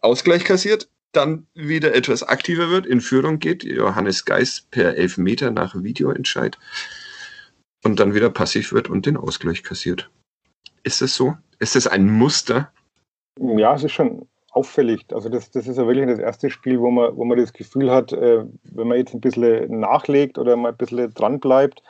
Ausgleich 0.00 0.44
kassiert. 0.44 0.88
dann 1.12 1.48
wieder 1.54 1.92
etwas 1.92 2.22
aktiver 2.22 2.70
wird, 2.70 2.86
in 2.86 3.00
Führung 3.00 3.40
geht, 3.40 3.64
Johannes 3.64 4.24
Geist 4.24 4.70
per 4.70 4.96
Elfmeter 4.96 5.50
nach 5.50 5.74
Videoentscheid 5.74 6.56
und 7.84 8.00
dann 8.00 8.14
wieder 8.14 8.30
passiv 8.30 8.72
wird 8.72 8.88
und 8.88 9.06
den 9.06 9.16
Ausgleich 9.16 9.62
kassiert. 9.62 10.10
Ist 10.82 11.02
das 11.02 11.14
so? 11.14 11.34
Ist 11.58 11.76
das 11.76 11.86
ein 11.86 12.10
Muster? 12.10 12.72
Ja, 13.38 13.74
es 13.74 13.84
ist 13.84 13.92
schon 13.92 14.26
auffällig. 14.52 15.06
Also 15.12 15.28
das, 15.28 15.50
das 15.50 15.66
ist 15.66 15.76
ja 15.76 15.86
wirklich 15.86 16.06
das 16.06 16.18
erste 16.18 16.50
Spiel, 16.50 16.80
wo 16.80 16.90
man, 16.90 17.16
wo 17.16 17.24
man 17.24 17.38
das 17.38 17.52
Gefühl 17.52 17.90
hat, 17.90 18.12
äh, 18.12 18.44
wenn 18.64 18.88
man 18.88 18.98
jetzt 18.98 19.14
ein 19.14 19.20
bisschen 19.20 19.80
nachlegt 19.80 20.38
oder 20.38 20.56
mal 20.56 20.70
ein 20.70 20.76
bisschen 20.76 21.12
dran 21.14 21.38
bleibt, 21.38 21.82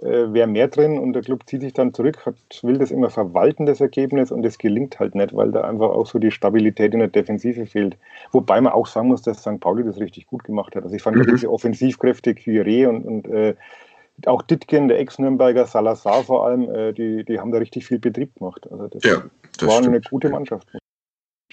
äh, 0.00 0.32
wäre 0.32 0.46
mehr 0.46 0.68
drin 0.68 0.98
und 0.98 1.12
der 1.12 1.22
Club 1.22 1.42
zieht 1.46 1.60
sich 1.60 1.72
dann 1.72 1.92
zurück, 1.92 2.24
hat, 2.24 2.36
will 2.62 2.78
das 2.78 2.90
immer 2.90 3.10
verwalten, 3.10 3.66
das 3.66 3.80
Ergebnis, 3.80 4.30
und 4.30 4.42
das 4.42 4.58
gelingt 4.58 4.98
halt 5.00 5.14
nicht, 5.14 5.34
weil 5.34 5.50
da 5.52 5.62
einfach 5.62 5.90
auch 5.90 6.06
so 6.06 6.18
die 6.18 6.30
Stabilität 6.30 6.92
in 6.92 7.00
der 7.00 7.08
Defensive 7.08 7.66
fehlt. 7.66 7.96
Wobei 8.32 8.60
man 8.60 8.72
auch 8.72 8.86
sagen 8.86 9.08
muss, 9.08 9.22
dass 9.22 9.40
St. 9.40 9.60
Pauli 9.60 9.84
das 9.84 9.98
richtig 9.98 10.26
gut 10.26 10.44
gemacht 10.44 10.74
hat. 10.76 10.84
Also 10.84 10.94
ich 10.94 11.02
fand 11.02 11.16
mhm. 11.16 11.26
diese 11.30 11.50
Offensivkräfte, 11.50 12.34
Kyrie 12.34 12.86
und, 12.86 13.04
und 13.04 13.28
äh, 13.28 13.54
auch 14.26 14.42
Ditken, 14.42 14.88
der 14.88 14.98
Ex-Nürnberger, 14.98 15.66
Salazar 15.66 16.24
vor 16.24 16.46
allem, 16.46 16.62
äh, 16.70 16.92
die, 16.92 17.24
die 17.24 17.38
haben 17.38 17.52
da 17.52 17.58
richtig 17.58 17.86
viel 17.86 17.98
Betrieb 17.98 18.34
gemacht. 18.34 18.66
Also 18.70 18.88
das, 18.88 19.02
ja, 19.04 19.22
das 19.58 19.68
war 19.68 19.78
stimmt. 19.78 19.94
eine 19.94 20.00
gute 20.00 20.28
Mannschaft. 20.28 20.68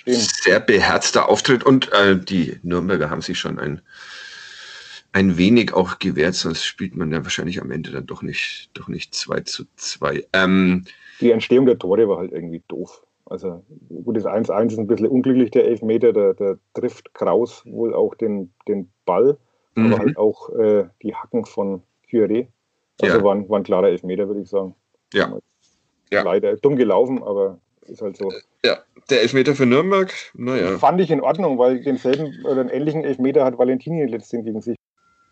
Sehr 0.06 0.60
beherzter 0.60 1.30
Auftritt 1.30 1.64
und 1.64 1.92
äh, 1.94 2.20
die 2.20 2.60
Nürnberger 2.64 3.10
haben 3.10 3.22
sich 3.22 3.40
schon 3.40 3.60
ein, 3.60 3.82
ein 5.14 5.38
wenig 5.38 5.74
auch 5.74 6.00
gewehrt, 6.00 6.36
sonst 6.36 6.66
spielt 6.66 6.96
man 6.96 7.12
ja 7.12 7.24
wahrscheinlich 7.24 7.62
am 7.62 7.72
Ende 7.72 7.92
dann 7.92 8.06
doch 8.06 8.22
nicht, 8.22 8.70
doch 8.74 8.88
nicht 8.88 9.16
2 9.16 9.42
zu 9.42 9.64
2. 9.78 10.28
Ähm, 10.34 10.84
die 11.22 11.32
Entstehung 11.32 11.66
der 11.66 11.80
Tore 11.80 12.08
war 12.08 12.18
halt 12.18 12.32
irgendwie 12.32 12.62
doof. 12.68 13.06
Also 13.26 13.64
gut, 13.90 14.18
das 14.18 14.26
1-1 14.26 14.74
ist 14.74 14.80
ein 14.80 14.88
bisschen 14.88 15.08
unglücklich, 15.08 15.50
der 15.50 15.66
Elfmeter, 15.66 16.14
der, 16.14 16.34
der 16.36 16.60
trifft 16.74 17.14
Kraus 17.14 17.64
wohl 17.66 17.96
auch 17.96 18.14
den, 18.14 18.54
den 18.68 18.92
Ball, 19.06 19.38
mhm. 19.74 19.94
aber 19.94 20.00
halt 20.00 20.18
auch 20.18 20.50
äh, 20.50 20.86
die 21.02 21.16
Hacken 21.16 21.46
von 21.46 21.82
Curé. 22.10 22.48
Also 23.02 23.18
ja. 23.18 23.24
war, 23.24 23.36
ein, 23.36 23.50
war 23.50 23.60
ein 23.60 23.64
klarer 23.64 23.90
Elfmeter, 23.90 24.28
würde 24.28 24.42
ich 24.42 24.50
sagen. 24.50 24.76
Ja. 25.14 25.38
ja. 26.12 26.24
Leider 26.24 26.56
dumm 26.58 26.76
gelaufen, 26.76 27.22
aber 27.22 27.60
ist 27.88 28.02
halt 28.02 28.18
so. 28.18 28.32
Ja, 28.64 28.80
der 29.10 29.22
Elfmeter 29.22 29.56
für 29.56 29.66
Nürnberg, 29.66 30.12
naja. 30.34 30.78
Fand 30.78 31.02
ich 31.02 31.12
in 31.12 31.22
Ordnung, 31.22 31.58
weil 31.58 31.82
denselben 31.82 32.34
oder 32.46 32.62
einen 32.62 32.70
ähnlichen 32.70 33.04
Elfmeter 33.04 33.46
hat 33.46 33.58
Valentini 33.58 34.06
letztendlich 34.06 34.54
gegen 34.54 34.62
sich. 34.62 34.78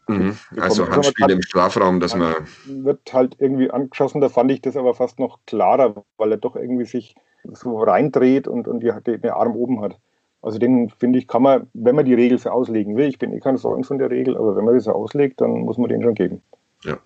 Mhm. 0.07 0.35
Also 0.59 0.89
Handspiel 0.89 1.31
im 1.31 1.41
Strafraum, 1.41 1.99
dass 1.99 2.15
man. 2.15 2.35
Wird 2.65 3.13
halt 3.13 3.37
irgendwie 3.39 3.71
angeschossen, 3.71 4.21
da 4.21 4.29
fand 4.29 4.51
ich 4.51 4.61
das 4.61 4.75
aber 4.75 4.93
fast 4.93 5.19
noch 5.19 5.39
klarer, 5.45 6.03
weil 6.17 6.31
er 6.31 6.37
doch 6.37 6.55
irgendwie 6.55 6.85
sich 6.85 7.15
so 7.53 7.81
reindreht 7.81 8.47
und, 8.47 8.67
und 8.67 8.81
die, 8.81 8.91
den 9.05 9.29
Arm 9.29 9.55
oben 9.55 9.81
hat. 9.81 9.97
Also 10.41 10.59
den 10.59 10.89
finde 10.89 11.19
ich, 11.19 11.27
kann 11.27 11.41
man, 11.41 11.67
wenn 11.73 11.95
man 11.95 12.05
die 12.05 12.13
Regel 12.13 12.37
so 12.37 12.49
auslegen 12.49 12.97
will, 12.97 13.07
ich 13.07 13.17
bin 13.17 13.31
eh 13.31 13.39
kein 13.39 13.57
Freund 13.57 13.85
von 13.85 13.97
der 13.97 14.09
Regel, 14.09 14.35
aber 14.35 14.55
wenn 14.57 14.65
man 14.65 14.75
das 14.75 14.83
so 14.83 14.91
auslegt, 14.91 15.39
dann 15.39 15.61
muss 15.61 15.77
man 15.77 15.89
den 15.89 16.03
schon 16.03 16.15
geben. 16.15 16.41
Ja. 16.83 16.99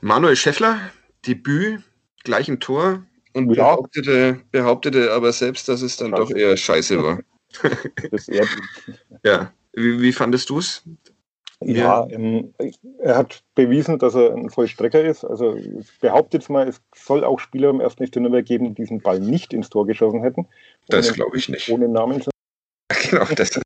Manuel 0.00 0.36
Scheffler, 0.36 0.78
Debüt, 1.26 1.82
gleich 2.24 2.48
im 2.48 2.60
Tor 2.60 3.04
und 3.34 3.54
ja. 3.54 3.64
behauptete, 3.64 4.40
behauptete 4.50 5.12
aber 5.12 5.32
selbst, 5.32 5.68
dass 5.68 5.82
es 5.82 5.96
dann 5.96 6.10
scheiße. 6.10 6.22
doch 6.22 6.38
eher 6.38 6.56
scheiße 6.56 7.02
war. 7.02 7.20
ja. 9.22 9.52
Wie, 9.72 10.00
wie 10.00 10.12
fandest 10.12 10.50
du 10.50 10.58
es? 10.58 10.82
Ja, 11.60 12.06
ähm, 12.10 12.54
er 12.98 13.16
hat 13.16 13.42
bewiesen, 13.56 13.98
dass 13.98 14.14
er 14.14 14.32
ein 14.32 14.48
Vollstrecker 14.48 15.02
ist. 15.02 15.24
Also 15.24 15.56
ich 15.56 15.98
behaupte 15.98 16.36
jetzt 16.36 16.48
mal, 16.50 16.68
es 16.68 16.80
soll 16.94 17.24
auch 17.24 17.40
Spieler 17.40 17.70
im 17.70 17.80
ersten 17.80 18.06
FC 18.06 18.16
Nürnberg 18.16 18.46
geben, 18.46 18.66
die 18.66 18.74
diesen 18.74 19.00
Ball 19.00 19.18
nicht 19.18 19.52
ins 19.52 19.68
Tor 19.68 19.86
geschossen 19.86 20.22
hätten. 20.22 20.46
Das 20.86 21.12
glaube 21.12 21.36
ich 21.36 21.48
nicht. 21.48 21.68
Ohne 21.68 21.88
Namen 21.88 22.22
zu 22.22 22.30
Genau, 23.10 23.24
das 23.34 23.60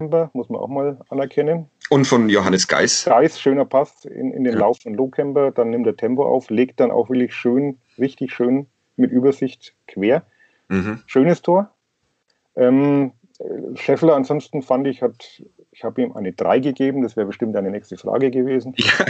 muss 0.00 0.48
man 0.48 0.60
auch 0.60 0.68
mal 0.68 0.96
anerkennen. 1.08 1.66
Und 1.90 2.06
von 2.06 2.28
Johannes 2.28 2.68
Geis. 2.68 3.04
Geis, 3.04 3.40
schöner 3.40 3.64
Pass 3.64 4.04
in, 4.04 4.32
in 4.32 4.44
den 4.44 4.52
ja. 4.52 4.60
Lauf 4.60 4.78
von 4.80 4.94
Lowcamber, 4.94 5.50
dann 5.50 5.70
nimmt 5.70 5.88
er 5.88 5.96
Tempo 5.96 6.24
auf, 6.24 6.50
legt 6.50 6.78
dann 6.78 6.92
auch 6.92 7.10
wirklich 7.10 7.34
schön, 7.34 7.78
richtig 7.98 8.32
schön 8.32 8.66
mit 8.96 9.10
Übersicht 9.10 9.74
quer. 9.88 10.22
Mhm. 10.68 11.02
Schönes 11.06 11.42
Tor. 11.42 11.74
Ähm, 12.54 13.12
Scheffler 13.74 14.14
ansonsten 14.14 14.62
fand 14.62 14.86
ich, 14.86 15.02
hat, 15.02 15.42
ich 15.72 15.82
habe 15.82 16.02
ihm 16.02 16.12
eine 16.12 16.32
3 16.32 16.60
gegeben, 16.60 17.02
das 17.02 17.16
wäre 17.16 17.26
bestimmt 17.26 17.56
eine 17.56 17.70
nächste 17.70 17.96
Frage 17.96 18.30
gewesen. 18.30 18.74
Ja, 18.76 19.04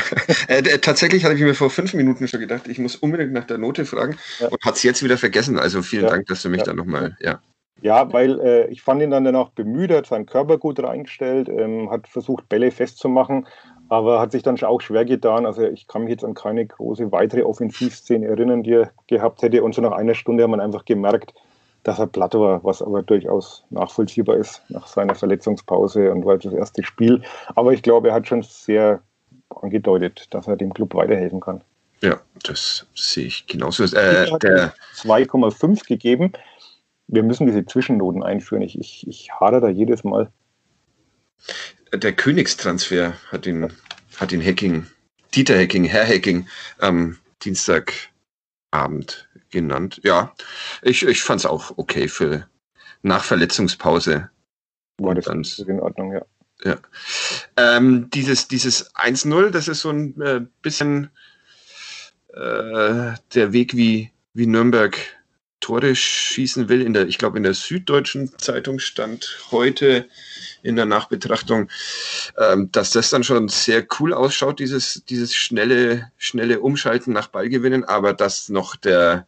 äh, 0.49 0.79
tatsächlich 0.79 1.25
hatte 1.25 1.35
ich 1.35 1.43
mir 1.43 1.55
vor 1.55 1.69
fünf 1.69 1.93
Minuten 1.93 2.29
schon 2.29 2.41
gedacht, 2.41 2.67
ich 2.67 2.79
muss 2.79 2.97
unbedingt 2.97 3.33
nach 3.33 3.45
der 3.45 3.59
Note 3.59 3.85
fragen 3.85 4.17
ja. 4.39 4.49
und 4.49 4.63
hat 4.65 4.77
es 4.77 4.83
jetzt 4.83 5.03
wieder 5.03 5.19
vergessen. 5.19 5.59
Also 5.59 5.83
vielen 5.83 6.05
ja. 6.05 6.11
Dank, 6.11 6.27
dass 6.29 6.43
du 6.43 6.49
mich 6.49 6.61
ja. 6.61 6.65
da 6.65 6.73
nochmal, 6.73 7.17
ja. 7.21 7.43
Ja, 7.81 8.13
weil 8.13 8.41
äh, 8.41 8.67
ich 8.69 8.83
fand 8.83 9.03
ihn 9.03 9.11
dann 9.11 9.25
danach 9.25 9.51
bemüht, 9.51 9.93
hat 9.93 10.07
seinen 10.07 10.27
Körper 10.27 10.59
gut 10.59 10.83
reingestellt, 10.83 11.49
ähm, 11.49 11.91
hat 11.91 12.09
versucht, 12.09 12.49
Bälle 12.49 12.71
festzumachen, 12.71 13.47
aber 13.89 14.21
hat 14.21 14.33
sich 14.33 14.43
dann 14.43 14.61
auch 14.63 14.81
schwer 14.81 15.05
getan. 15.05 15.47
Also 15.47 15.63
ich 15.63 15.87
kann 15.87 16.03
mich 16.03 16.11
jetzt 16.11 16.25
an 16.25 16.35
keine 16.35 16.67
große 16.67 17.13
weitere 17.13 17.43
Offensivszene 17.43 18.27
erinnern, 18.27 18.65
die 18.65 18.75
er 18.75 18.91
gehabt 19.07 19.43
hätte. 19.43 19.63
Und 19.63 19.75
so 19.75 19.83
nach 19.83 19.93
einer 19.93 20.15
Stunde 20.15 20.43
hat 20.43 20.51
man 20.51 20.61
einfach 20.61 20.85
gemerkt, 20.85 21.35
dass 21.85 22.01
er 22.01 22.09
platt 22.09 22.35
war, 22.35 22.63
was 22.65 22.83
aber 22.83 23.03
durchaus 23.03 23.65
nachvollziehbar 23.71 24.37
ist 24.37 24.63
nach 24.69 24.87
seiner 24.89 25.15
Verletzungspause 25.15 26.11
und 26.11 26.25
war 26.25 26.37
das 26.37 26.53
erste 26.53 26.83
Spiel. 26.83 27.23
Aber 27.55 27.73
ich 27.73 27.83
glaube, 27.83 28.09
er 28.09 28.15
hat 28.15 28.27
schon 28.27 28.43
sehr 28.43 29.01
angedeutet, 29.49 30.27
dass 30.31 30.49
er 30.49 30.57
dem 30.57 30.75
Club 30.75 30.95
weiterhelfen 30.95 31.41
kann. 31.41 31.63
Ja, 32.01 32.21
das 32.45 32.87
sehe 32.95 33.27
ich 33.27 33.47
genauso. 33.47 33.85
Äh, 33.85 34.25
ich 34.25 34.37
der 34.39 34.73
2,5 34.97 35.87
gegeben 35.87 36.33
wir 37.09 37.23
müssen 37.23 37.47
diese 37.47 37.65
Zwischennoten 37.67 38.23
einführen. 38.23 38.63
Ich, 38.63 38.79
ich, 38.79 39.07
ich 39.09 39.33
hadere 39.33 39.63
da 39.63 39.69
jedes 39.69 40.05
Mal. 40.05 40.31
Der 41.93 42.13
Königstransfer 42.13 43.15
hat 43.31 43.47
ihn, 43.47 43.73
hat 44.19 44.33
ihn 44.33 44.45
Hacking, 44.45 44.87
Dieter 45.35 45.59
Hacking, 45.59 45.85
Herr 45.85 46.07
Hacking 46.07 46.47
am 46.79 47.19
Dienstagabend 47.43 49.29
genannt. 49.51 50.01
Ja, 50.05 50.35
ich, 50.83 51.05
ich 51.05 51.23
fand 51.23 51.41
es 51.41 51.47
auch 51.47 51.77
okay 51.79 52.09
für 52.09 52.47
nach 53.03 53.25
Verletzungspause. 53.25 54.31
War 54.99 55.15
das 55.15 55.25
dann, 55.25 55.47
in 55.67 55.81
Ordnung, 55.81 56.13
ja. 56.13 56.25
Ja. 56.65 56.77
Ähm, 57.57 58.11
dieses 58.11 58.49
dieses 58.49 58.93
1-0, 58.97 59.51
das 59.51 59.69
ist 59.69 59.83
so 59.83 59.91
ein 59.91 60.21
äh, 60.21 60.41
bisschen 60.61 61.11
äh, 62.35 63.13
der 63.35 63.53
Weg, 63.53 63.77
wie, 63.77 64.11
wie 64.35 64.47
Nürnberg 64.47 64.99
Tore 65.69 65.95
schießen 65.95 66.71
will. 66.71 66.81
In 66.81 66.95
der, 66.95 67.09
ich 67.09 67.19
glaube, 67.19 67.37
in 67.37 67.43
der 67.43 67.53
Süddeutschen 67.53 68.31
Zeitung 68.39 68.79
stand 68.79 69.39
heute 69.51 70.09
in 70.63 70.77
der 70.77 70.87
Nachbetrachtung, 70.87 71.69
ähm, 72.39 72.73
dass 72.73 72.93
das 72.93 73.11
dann 73.11 73.23
schon 73.23 73.49
sehr 73.49 73.87
cool 74.01 74.15
ausschaut, 74.15 74.61
dieses, 74.61 75.05
dieses 75.11 75.35
schnelle, 75.35 76.11
schnelle 76.17 76.61
Umschalten 76.61 77.13
nach 77.13 77.29
Ballgewinnen, 77.29 77.85
aber 77.85 78.15
dass 78.15 78.49
noch 78.49 78.77
der, 78.77 79.27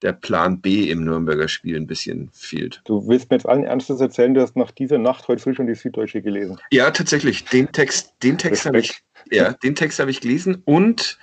der 0.00 0.14
Plan 0.14 0.62
B 0.62 0.90
im 0.90 1.04
Nürnberger 1.04 1.48
Spiel 1.48 1.76
ein 1.76 1.86
bisschen 1.86 2.30
fehlt. 2.32 2.80
Du 2.86 3.06
willst 3.06 3.28
mir 3.28 3.36
jetzt 3.36 3.46
allen 3.46 3.64
Ernstes 3.64 4.00
erzählen, 4.00 4.32
du 4.32 4.40
hast 4.40 4.56
nach 4.56 4.70
dieser 4.70 4.96
Nacht 4.96 5.28
heute 5.28 5.42
früh 5.42 5.54
schon 5.54 5.66
die 5.66 5.74
Süddeutsche 5.74 6.22
gelesen. 6.22 6.58
Ja, 6.70 6.90
tatsächlich. 6.90 7.44
Den 7.44 7.70
Text, 7.70 8.14
den 8.22 8.38
Text 8.38 8.64
habe 8.64 8.80
ich, 8.80 9.02
ja, 9.30 9.52
den 9.52 9.74
Text 9.74 9.98
habe 9.98 10.10
ich 10.10 10.22
gelesen 10.22 10.62
und 10.64 11.18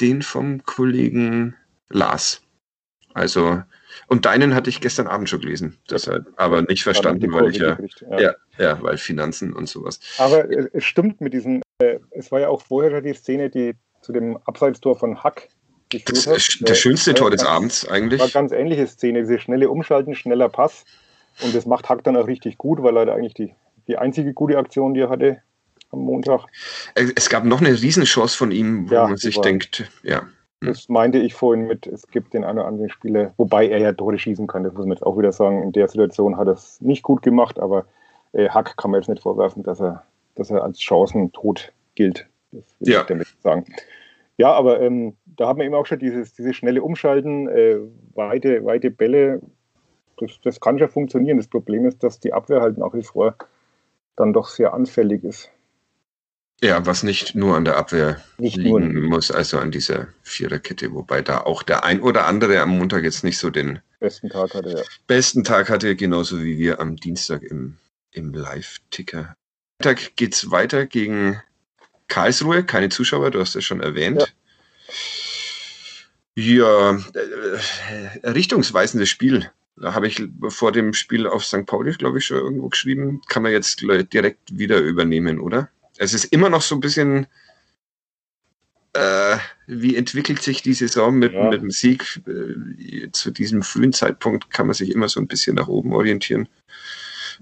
den 0.00 0.22
vom 0.22 0.62
Kollegen 0.64 1.56
Lars. 1.88 2.40
Also, 3.14 3.62
und 4.06 4.26
deinen 4.26 4.54
hatte 4.54 4.70
ich 4.70 4.80
gestern 4.80 5.06
Abend 5.06 5.28
schon 5.28 5.40
gelesen, 5.40 5.78
deshalb, 5.90 6.26
aber 6.36 6.62
nicht 6.62 6.82
verstanden, 6.82 7.32
weil 7.32 7.50
ich 7.50 7.56
ja, 7.56 7.78
ja, 8.10 8.20
ja, 8.20 8.34
ja, 8.58 8.82
weil 8.82 8.96
Finanzen 8.96 9.52
und 9.52 9.68
sowas. 9.68 10.00
Aber 10.18 10.48
es 10.50 10.84
stimmt 10.84 11.20
mit 11.20 11.32
diesen, 11.32 11.62
äh, 11.78 11.98
es 12.10 12.30
war 12.30 12.40
ja 12.40 12.48
auch 12.48 12.62
vorher 12.62 13.00
die 13.00 13.14
Szene, 13.14 13.50
die 13.50 13.74
zu 14.02 14.12
dem 14.12 14.38
Abseitstor 14.44 14.98
von 14.98 15.22
Hack 15.22 15.48
das 15.90 16.26
ist 16.26 16.68
das 16.68 16.78
schönste 16.78 17.14
Tor 17.14 17.30
des 17.30 17.44
Abends 17.44 17.88
eigentlich. 17.88 18.20
War 18.20 18.26
eine 18.26 18.32
ganz 18.32 18.52
ähnliche 18.52 18.86
Szene, 18.86 19.20
diese 19.20 19.38
schnelle 19.38 19.70
Umschalten, 19.70 20.14
schneller 20.14 20.48
Pass. 20.48 20.84
Und 21.42 21.54
das 21.54 21.66
macht 21.66 21.88
Hack 21.88 22.04
dann 22.04 22.16
auch 22.16 22.26
richtig 22.26 22.58
gut, 22.58 22.82
weil 22.82 22.96
er 22.96 23.14
eigentlich 23.14 23.34
die, 23.34 23.54
die 23.86 23.96
einzige 23.96 24.34
gute 24.34 24.58
Aktion, 24.58 24.94
die 24.94 25.00
er 25.00 25.08
hatte 25.08 25.38
am 25.90 26.00
Montag. 26.00 26.46
Es 26.94 27.30
gab 27.30 27.44
noch 27.44 27.60
eine 27.60 27.70
Riesenchance 27.70 28.36
von 28.36 28.50
ihm, 28.50 28.90
wo 28.90 28.94
ja, 28.94 29.06
man 29.06 29.16
sich 29.16 29.40
denkt, 29.40 29.90
ja. 30.02 30.28
Das 30.60 30.88
meinte 30.88 31.18
ich 31.18 31.34
vorhin 31.34 31.66
mit, 31.66 31.86
es 31.86 32.08
gibt 32.08 32.34
den 32.34 32.44
einen 32.44 32.58
oder 32.58 32.66
anderen 32.66 32.90
Spieler, 32.90 33.32
wobei 33.36 33.68
er 33.68 33.78
ja 33.78 33.92
Tore 33.92 34.18
schießen 34.18 34.46
kann, 34.48 34.64
das 34.64 34.72
muss 34.72 34.86
man 34.86 34.96
jetzt 34.96 35.06
auch 35.06 35.16
wieder 35.16 35.32
sagen. 35.32 35.62
In 35.62 35.72
der 35.72 35.86
Situation 35.88 36.36
hat 36.36 36.48
er 36.48 36.54
es 36.54 36.80
nicht 36.80 37.02
gut 37.04 37.22
gemacht, 37.22 37.60
aber 37.60 37.84
äh, 38.32 38.48
Hack 38.48 38.76
kann 38.76 38.90
man 38.90 39.00
jetzt 39.00 39.08
nicht 39.08 39.22
vorwerfen, 39.22 39.62
dass 39.62 39.80
er, 39.80 40.02
dass 40.34 40.50
er 40.50 40.64
als 40.64 40.80
tot 41.32 41.72
gilt. 41.94 42.26
Das 42.50 42.64
will 42.80 42.92
ja. 42.92 43.00
ich 43.00 43.06
damit 43.06 43.26
sagen. 43.40 43.66
Ja, 44.36 44.52
aber 44.52 44.80
ähm, 44.80 45.16
da 45.26 45.48
hat 45.48 45.56
man 45.56 45.66
eben 45.66 45.74
auch 45.74 45.86
schon 45.86 45.98
dieses, 45.98 46.32
dieses 46.32 46.56
schnelle 46.56 46.82
Umschalten, 46.82 47.48
äh, 47.48 47.78
weite, 48.14 48.64
weite 48.64 48.90
Bälle. 48.90 49.40
Das, 50.18 50.40
das 50.42 50.60
kann 50.60 50.78
schon 50.78 50.88
funktionieren. 50.88 51.36
Das 51.36 51.48
Problem 51.48 51.86
ist, 51.86 52.02
dass 52.02 52.20
die 52.20 52.32
Abwehr 52.32 52.60
halt 52.60 52.78
nach 52.78 52.94
wie 52.94 53.02
vor 53.02 53.34
dann 54.16 54.32
doch 54.32 54.48
sehr 54.48 54.74
anfällig 54.74 55.22
ist. 55.24 55.50
Ja, 56.60 56.84
was 56.86 57.04
nicht 57.04 57.36
nur 57.36 57.56
an 57.56 57.64
der 57.64 57.76
Abwehr 57.76 58.20
nicht 58.36 58.56
liegen 58.56 58.92
nur. 58.92 59.08
muss, 59.10 59.30
also 59.30 59.58
an 59.58 59.70
dieser 59.70 60.08
Viererkette, 60.22 60.92
wobei 60.92 61.22
da 61.22 61.42
auch 61.42 61.62
der 61.62 61.84
ein 61.84 62.00
oder 62.00 62.26
andere 62.26 62.60
am 62.60 62.76
Montag 62.76 63.04
jetzt 63.04 63.22
nicht 63.22 63.38
so 63.38 63.50
den 63.50 63.80
besten 64.00 64.28
Tag 64.28 64.54
hatte. 64.54 64.70
Ja. 64.70 64.82
Besten 65.06 65.44
Tag 65.44 65.70
hatte, 65.70 65.94
genauso 65.94 66.42
wie 66.42 66.58
wir 66.58 66.80
am 66.80 66.96
Dienstag 66.96 67.42
im, 67.42 67.76
im 68.10 68.32
Live-Ticker. 68.34 69.36
Freitag 69.80 70.16
geht 70.16 70.34
es 70.34 70.50
weiter 70.50 70.86
gegen 70.86 71.40
Karlsruhe, 72.08 72.64
keine 72.64 72.88
Zuschauer, 72.88 73.30
du 73.30 73.38
hast 73.38 73.54
es 73.54 73.64
schon 73.64 73.80
erwähnt. 73.80 74.34
Ja, 76.34 76.92
ja 76.92 76.98
äh, 77.14 78.28
richtungsweisendes 78.28 79.08
Spiel. 79.08 79.48
Da 79.76 79.94
habe 79.94 80.08
ich 80.08 80.20
vor 80.48 80.72
dem 80.72 80.92
Spiel 80.92 81.28
auf 81.28 81.44
St. 81.44 81.66
Pauli, 81.66 81.92
glaube 81.92 82.18
ich, 82.18 82.26
schon 82.26 82.38
irgendwo 82.38 82.68
geschrieben. 82.68 83.20
Kann 83.28 83.44
man 83.44 83.52
jetzt 83.52 83.80
direkt 83.80 84.58
wieder 84.58 84.78
übernehmen, 84.78 85.38
oder? 85.38 85.68
Es 85.98 86.14
ist 86.14 86.24
immer 86.26 86.48
noch 86.48 86.62
so 86.62 86.74
ein 86.76 86.80
bisschen, 86.80 87.26
äh, 88.94 89.36
wie 89.66 89.96
entwickelt 89.96 90.42
sich 90.42 90.62
die 90.62 90.72
Saison 90.72 91.18
mit, 91.18 91.32
ja. 91.32 91.50
mit 91.50 91.60
dem 91.60 91.70
Sieg? 91.70 92.22
Äh, 92.26 93.10
zu 93.12 93.30
diesem 93.30 93.62
frühen 93.62 93.92
Zeitpunkt 93.92 94.50
kann 94.50 94.66
man 94.66 94.74
sich 94.74 94.90
immer 94.90 95.08
so 95.08 95.20
ein 95.20 95.26
bisschen 95.26 95.56
nach 95.56 95.68
oben 95.68 95.92
orientieren. 95.92 96.48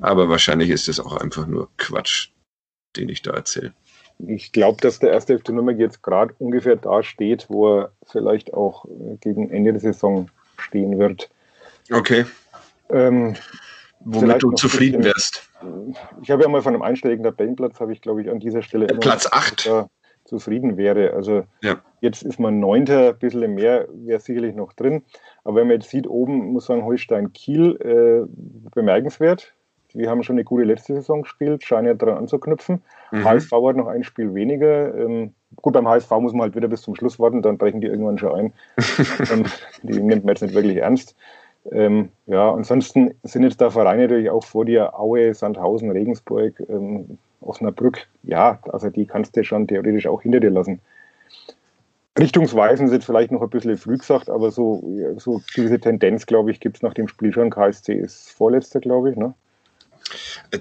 Aber 0.00 0.28
wahrscheinlich 0.28 0.70
ist 0.70 0.88
es 0.88 1.00
auch 1.00 1.16
einfach 1.16 1.46
nur 1.46 1.68
Quatsch, 1.76 2.30
den 2.96 3.09
ich 3.09 3.22
da 3.22 3.32
erzähle. 3.32 3.72
Ich 4.18 4.52
glaube, 4.52 4.80
dass 4.80 4.98
der 4.98 5.11
erste 5.11 5.38
FC 5.38 5.50
Nürnberg 5.50 5.78
jetzt 5.78 6.02
gerade 6.02 6.34
ungefähr 6.38 6.76
da 6.76 7.02
steht, 7.02 7.46
wo 7.48 7.78
er 7.78 7.92
vielleicht 8.11 8.54
auch 8.54 8.86
gegen 9.20 9.50
Ende 9.50 9.72
der 9.72 9.80
Saison 9.80 10.30
stehen 10.57 10.98
wird. 10.98 11.28
Okay. 11.90 12.24
Ähm, 12.88 13.36
Womit 14.00 14.42
du 14.42 14.52
zufrieden 14.52 15.04
wärst. 15.04 15.45
Ich 16.22 16.30
habe 16.30 16.42
ja 16.42 16.48
mal 16.48 16.62
von 16.62 16.74
einem 16.74 16.82
einstelligen 16.82 17.24
Tabellenplatz, 17.24 17.80
habe 17.80 17.92
ich 17.92 18.00
glaube 18.00 18.22
ich 18.22 18.30
an 18.30 18.40
dieser 18.40 18.62
Stelle 18.62 18.86
Platz 18.86 19.28
8 19.30 19.88
zufrieden 20.26 20.76
wäre. 20.76 21.12
Also 21.14 21.44
ja. 21.62 21.76
jetzt 22.00 22.22
ist 22.22 22.38
man 22.38 22.61
Neunter, 22.61 23.11
ein 23.11 23.18
bisschen 23.18 23.54
mehr 23.54 23.88
wäre 23.92 24.20
sicherlich 24.20 24.54
noch 24.54 24.72
drin. 24.72 25.02
Aber 25.44 25.57
wenn 25.57 25.68
man 25.68 25.76
jetzt 25.76 25.90
sieht, 25.90 26.07
oben 26.07 26.52
muss 26.52 26.68
man 26.68 26.78
sagen, 26.78 26.86
Holstein 26.86 27.32
Kiel 27.32 27.76
äh, 27.80 28.26
bemerkenswert. 28.74 29.52
Wir 29.94 30.11
haben 30.11 30.22
schon 30.22 30.34
eine 30.34 30.44
gute 30.44 30.64
letzte 30.64 30.94
Saison 30.94 31.22
gespielt, 31.22 31.64
scheinen 31.64 31.86
ja 31.86 31.94
daran 31.94 32.18
anzuknüpfen. 32.18 32.82
Mhm. 33.12 33.24
HSV 33.24 33.50
hat 33.52 33.76
noch 33.76 33.86
ein 33.86 34.04
Spiel 34.04 34.34
weniger. 34.34 34.94
Ähm, 34.94 35.32
gut, 35.54 35.72
beim 35.72 35.88
HSV 35.88 36.11
muss 36.20 36.32
man 36.32 36.42
halt 36.42 36.57
wieder 36.57 36.68
bis 36.68 36.82
zum 36.82 36.94
Schluss 36.94 37.18
warten, 37.18 37.40
dann 37.40 37.57
brechen 37.57 37.80
die 37.80 37.86
irgendwann 37.86 38.18
schon 38.18 38.32
ein. 38.34 38.52
Ähm, 39.32 39.44
die 39.82 40.00
nimmt 40.00 40.24
man 40.24 40.34
jetzt 40.34 40.42
nicht 40.42 40.54
wirklich 40.54 40.76
ernst. 40.76 41.16
Ähm, 41.73 42.11
ja, 42.27 42.53
ansonsten 42.53 43.14
sind 43.23 43.43
jetzt 43.43 43.61
da 43.61 43.71
Vereine 43.71 44.03
natürlich 44.03 44.31
auch 44.31 44.45
vor 44.45 44.64
dir, 44.64 44.99
Aue, 44.99 45.35
Sandhausen, 45.35 45.91
Regensburg, 45.91 46.61
ähm, 46.69 47.19
Osnabrück. 47.41 48.07
Ja, 48.23 48.59
also 48.73 48.91
die 48.91 49.07
kannst 49.07 49.37
du 49.37 49.45
schon 49.45 49.67
theoretisch 49.67 50.07
auch 50.07 50.23
hinter 50.23 50.41
dir 50.41 50.51
lassen. 50.51 50.81
Richtungsweisen 52.19 52.89
sind 52.89 53.05
vielleicht 53.05 53.31
noch 53.31 53.43
ein 53.43 53.51
bisschen 53.51 53.77
früh 53.77 53.99
gesagt, 53.99 54.31
aber 54.31 54.51
so, 54.51 54.83
so 55.19 55.43
diese 55.55 55.79
Tendenz, 55.79 56.25
glaube 56.25 56.51
ich, 56.51 56.61
gibt 56.61 56.77
es 56.77 56.83
nach 56.83 56.95
dem 56.95 57.09
Spiel 57.09 57.33
schon. 57.33 57.51
KSC 57.51 57.93
ist 57.93 58.31
Vorletzter, 58.31 58.81
glaube 58.81 59.11
ich. 59.11 59.17
Ne? 59.17 59.35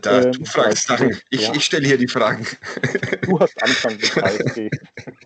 Da, 0.01 0.23
ähm, 0.23 0.31
du 0.33 0.45
fragst 0.45 0.87
Sachen. 0.87 1.17
Ich, 1.29 1.47
ja. 1.47 1.53
ich 1.53 1.63
stelle 1.63 1.87
hier 1.87 1.97
die 1.97 2.07
Fragen. 2.07 2.45
Du 3.21 3.39
hast 3.39 3.61
Anfang 3.61 3.93
mit 3.93 4.11
KSC. 4.11 4.69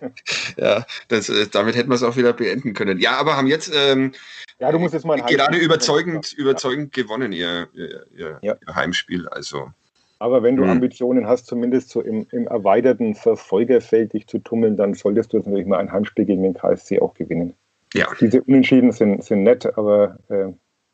ja, 0.56 0.84
das, 1.08 1.28
äh, 1.28 1.46
damit 1.50 1.74
hätten 1.74 1.88
wir 1.88 1.94
es 1.94 2.02
auch 2.02 2.16
wieder 2.16 2.32
beenden 2.32 2.74
können. 2.74 2.98
Ja, 2.98 3.16
aber 3.16 3.36
haben 3.36 3.46
jetzt 3.46 3.72
ähm, 3.74 4.12
ja, 4.60 4.70
du 4.70 4.78
musst 4.78 4.94
jetzt 4.94 5.06
mal 5.06 5.20
gerade 5.20 5.58
überzeugend, 5.58 6.32
überzeugend 6.34 6.92
gewonnen, 6.92 7.32
ihr, 7.32 7.68
ihr, 7.72 8.06
ihr, 8.14 8.38
ja. 8.42 8.56
ihr, 8.66 8.74
Heimspiel. 8.74 9.26
Also. 9.28 9.70
Aber 10.18 10.42
wenn 10.42 10.56
du 10.56 10.64
hm. 10.64 10.70
Ambitionen 10.70 11.26
hast, 11.26 11.46
zumindest 11.46 11.88
so 11.88 12.02
im, 12.02 12.26
im 12.30 12.46
erweiterten 12.46 13.14
Verfolgerfeld 13.14 14.12
dich 14.12 14.26
zu 14.26 14.38
tummeln, 14.38 14.76
dann 14.76 14.92
solltest 14.92 15.32
du 15.32 15.38
natürlich 15.38 15.66
mal 15.66 15.78
ein 15.78 15.90
Heimspiel 15.90 16.26
gegen 16.26 16.42
den 16.42 16.54
KSC 16.54 17.00
auch 17.00 17.14
gewinnen. 17.14 17.54
Ja. 17.94 18.06
Diese 18.20 18.42
Unentschieden 18.42 18.92
sind, 18.92 19.24
sind 19.24 19.42
nett, 19.42 19.66
aber 19.78 20.18
äh, 20.28 20.48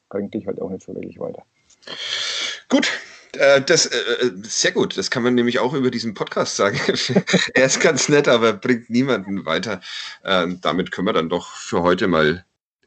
bringt 0.09 0.33
dich 0.33 0.47
halt 0.47 0.63
auch 0.63 0.71
nicht 0.71 0.85
so 0.85 0.95
wirklich 0.95 1.19
weiter. 1.19 1.43
Gut, 2.69 2.89
äh, 3.33 3.61
das 3.61 3.87
äh, 3.87 3.97
äh, 3.97 4.31
sehr 4.45 4.73
gut. 4.73 4.97
Das 4.97 5.11
kann 5.11 5.23
man 5.23 5.35
nämlich 5.35 5.59
auch 5.59 5.75
über 5.75 5.91
diesen 5.91 6.15
Podcast 6.15 6.57
sagen. 6.57 6.79
er 7.55 7.67
ist 7.67 7.81
ganz 7.81 8.09
nett, 8.09 8.29
aber 8.29 8.53
bringt 8.53 8.91
niemanden 8.91 9.45
weiter. 9.45 9.81
Äh, 10.23 10.47
damit 10.63 10.93
können 10.93 11.09
wir 11.09 11.13
dann 11.13 11.29
doch 11.29 11.49
für 11.49 11.83
heute 11.83 12.07
mal 12.07 12.45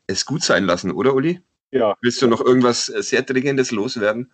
es 0.10 0.26
gut 0.26 0.44
sein 0.44 0.66
lassen, 0.66 0.92
oder 0.92 1.14
Uli? 1.14 1.42
Ja. 1.72 1.96
Willst 2.02 2.22
du 2.22 2.28
noch 2.28 2.42
irgendwas 2.42 2.90
äh, 2.90 3.04
sehr 3.04 3.22
Dringendes 3.22 3.72
loswerden? 3.72 4.32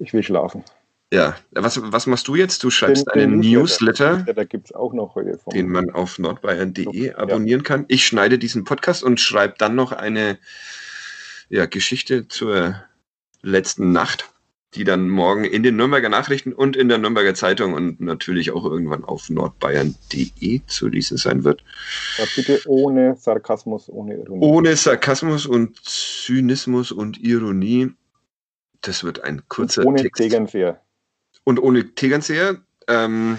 Ich 0.00 0.12
will 0.12 0.22
schlafen. 0.22 0.64
Ja, 1.12 1.36
was, 1.50 1.78
was 1.92 2.06
machst 2.06 2.26
du 2.26 2.36
jetzt? 2.36 2.64
Du 2.64 2.70
schreibst 2.70 3.06
den, 3.14 3.20
einen 3.20 3.42
den 3.42 3.52
Newsletter, 3.52 4.12
Newsletter. 4.12 4.32
Da 4.32 4.44
gibt 4.44 4.68
es 4.68 4.74
auch 4.74 4.94
noch 4.94 5.14
heute 5.14 5.38
von 5.38 5.52
den 5.52 5.68
man 5.68 5.90
auf 5.90 6.18
nordbayern.de 6.18 7.12
abonnieren 7.12 7.60
ja. 7.60 7.64
kann. 7.64 7.84
Ich 7.88 8.06
schneide 8.06 8.38
diesen 8.38 8.64
Podcast 8.64 9.04
und 9.04 9.20
schreibe 9.20 9.54
dann 9.58 9.74
noch 9.74 9.92
eine 9.92 10.38
ja, 11.50 11.66
Geschichte 11.66 12.28
zur 12.28 12.82
letzten 13.42 13.92
Nacht 13.92 14.31
die 14.74 14.84
dann 14.84 15.08
morgen 15.08 15.44
in 15.44 15.62
den 15.62 15.76
Nürnberger 15.76 16.08
Nachrichten 16.08 16.52
und 16.52 16.76
in 16.76 16.88
der 16.88 16.98
Nürnberger 16.98 17.34
Zeitung 17.34 17.74
und 17.74 18.00
natürlich 18.00 18.52
auch 18.52 18.64
irgendwann 18.64 19.04
auf 19.04 19.28
nordbayern.de 19.28 20.60
zu 20.66 20.88
lesen 20.88 21.18
sein 21.18 21.44
wird. 21.44 21.62
Ja, 22.16 22.24
bitte 22.34 22.60
ohne 22.66 23.16
Sarkasmus, 23.16 23.88
ohne 23.90 24.16
Ironie. 24.16 24.44
Ohne 24.44 24.76
Sarkasmus 24.76 25.46
und 25.46 25.78
Zynismus 25.84 26.90
und 26.90 27.22
Ironie. 27.22 27.90
Das 28.80 29.04
wird 29.04 29.22
ein 29.22 29.42
kurzer 29.48 29.82
und 29.82 29.88
ohne 29.88 30.02
Text. 30.02 30.22
Tegernseher. 30.22 30.80
Und 31.44 31.60
ohne 31.60 31.94
Tegernseher. 31.94 32.56
Ähm, 32.88 33.38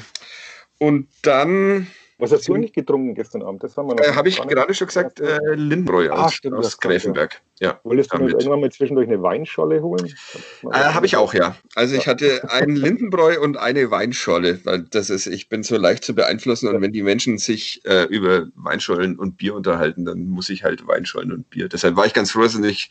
und 0.78 1.08
dann 1.24 1.88
was 2.24 2.32
hast 2.32 2.48
du 2.48 2.56
nicht 2.56 2.74
getrunken 2.74 3.16
gestern 3.16 3.44
Abend? 3.44 3.64
Das 3.64 3.78
äh, 3.78 4.14
Habe 4.16 4.30
ich 4.30 4.42
gerade 4.42 4.74
schon 4.74 4.88
gesagt, 4.88 5.20
äh, 5.20 5.40
Lindenbräu 5.56 6.10
ah, 6.10 6.26
aus, 6.26 6.34
stimmt, 6.34 6.56
aus 6.56 6.80
Gräfenberg. 6.80 7.42
Ja. 7.60 7.80
Wolltest 7.84 8.14
du 8.14 8.18
irgendwann 8.18 8.62
mal 8.62 8.72
zwischendurch 8.72 9.08
eine 9.08 9.22
Weinscholle 9.22 9.82
holen? 9.82 10.14
Äh, 10.72 10.76
Habe 10.76 11.06
ich 11.06 11.18
auch, 11.18 11.34
ja. 11.34 11.56
Also 11.76 11.96
ich 11.96 12.08
hatte 12.08 12.50
einen 12.50 12.76
Lindenbräu 12.78 13.40
und 13.42 13.58
eine 13.58 13.92
Weinscholle, 13.92 14.62
weil 14.64 14.84
das 14.84 15.10
ist, 15.10 15.28
ich 15.28 15.50
bin 15.50 15.64
so 15.64 15.78
leicht 15.78 16.04
zu 16.04 16.16
beeinflussen 16.16 16.70
und 16.70 16.82
wenn 16.82 16.94
die 16.94 17.04
Menschen 17.04 17.38
sich 17.38 17.82
äh, 17.86 18.06
über 18.06 18.48
Weinschollen 18.56 19.20
und 19.20 19.38
Bier 19.38 19.54
unterhalten, 19.54 20.06
dann 20.06 20.28
muss 20.28 20.50
ich 20.50 20.64
halt 20.64 20.88
Weinschollen 20.88 21.32
und 21.32 21.50
Bier. 21.50 21.68
Deshalb 21.68 21.98
war 21.98 22.06
ich 22.06 22.14
ganz 22.14 22.32
froh, 22.32 22.42
dass 22.42 22.58
nicht 22.58 22.90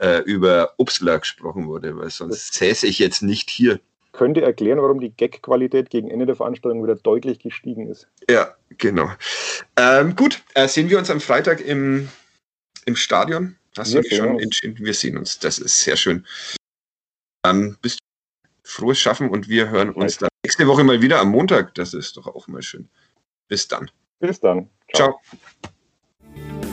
äh, 0.00 0.22
über 0.22 0.72
Upsler 0.78 1.18
gesprochen 1.18 1.66
wurde, 1.66 1.96
weil 1.96 2.10
sonst 2.10 2.54
säße 2.54 2.86
ich 2.86 2.98
jetzt 2.98 3.22
nicht 3.22 3.50
hier 3.50 3.80
könnte 4.12 4.42
erklären, 4.42 4.80
warum 4.80 5.00
die 5.00 5.10
Gag-Qualität 5.10 5.90
gegen 5.90 6.10
Ende 6.10 6.26
der 6.26 6.36
Veranstaltung 6.36 6.82
wieder 6.82 6.94
deutlich 6.96 7.38
gestiegen 7.38 7.88
ist. 7.88 8.08
Ja, 8.28 8.54
genau. 8.78 9.10
Ähm, 9.76 10.14
gut, 10.14 10.42
äh, 10.54 10.68
sehen 10.68 10.90
wir 10.90 10.98
uns 10.98 11.10
am 11.10 11.20
Freitag 11.20 11.60
im, 11.60 12.08
im 12.84 12.96
Stadion. 12.96 13.56
Hast 13.76 13.94
wir 13.94 14.02
du 14.02 14.14
schon 14.14 14.38
entschieden? 14.38 14.84
Wir 14.84 14.94
sehen 14.94 15.16
uns. 15.16 15.38
Das 15.38 15.58
ist 15.58 15.80
sehr 15.80 15.96
schön. 15.96 16.26
Dann 17.42 17.76
bist 17.80 17.98
du 17.98 18.60
frohes 18.64 18.98
Schaffen 18.98 19.30
und 19.30 19.48
wir 19.48 19.70
hören 19.70 19.90
uns 19.90 20.18
dann 20.18 20.28
nächste 20.44 20.66
Woche 20.66 20.84
mal 20.84 21.00
wieder 21.00 21.20
am 21.20 21.30
Montag. 21.30 21.74
Das 21.74 21.94
ist 21.94 22.16
doch 22.16 22.26
auch 22.26 22.48
mal 22.48 22.62
schön. 22.62 22.88
Bis 23.48 23.66
dann. 23.66 23.90
Bis 24.20 24.40
dann. 24.40 24.68
Ciao. 24.94 25.20
Ciao. 26.34 26.72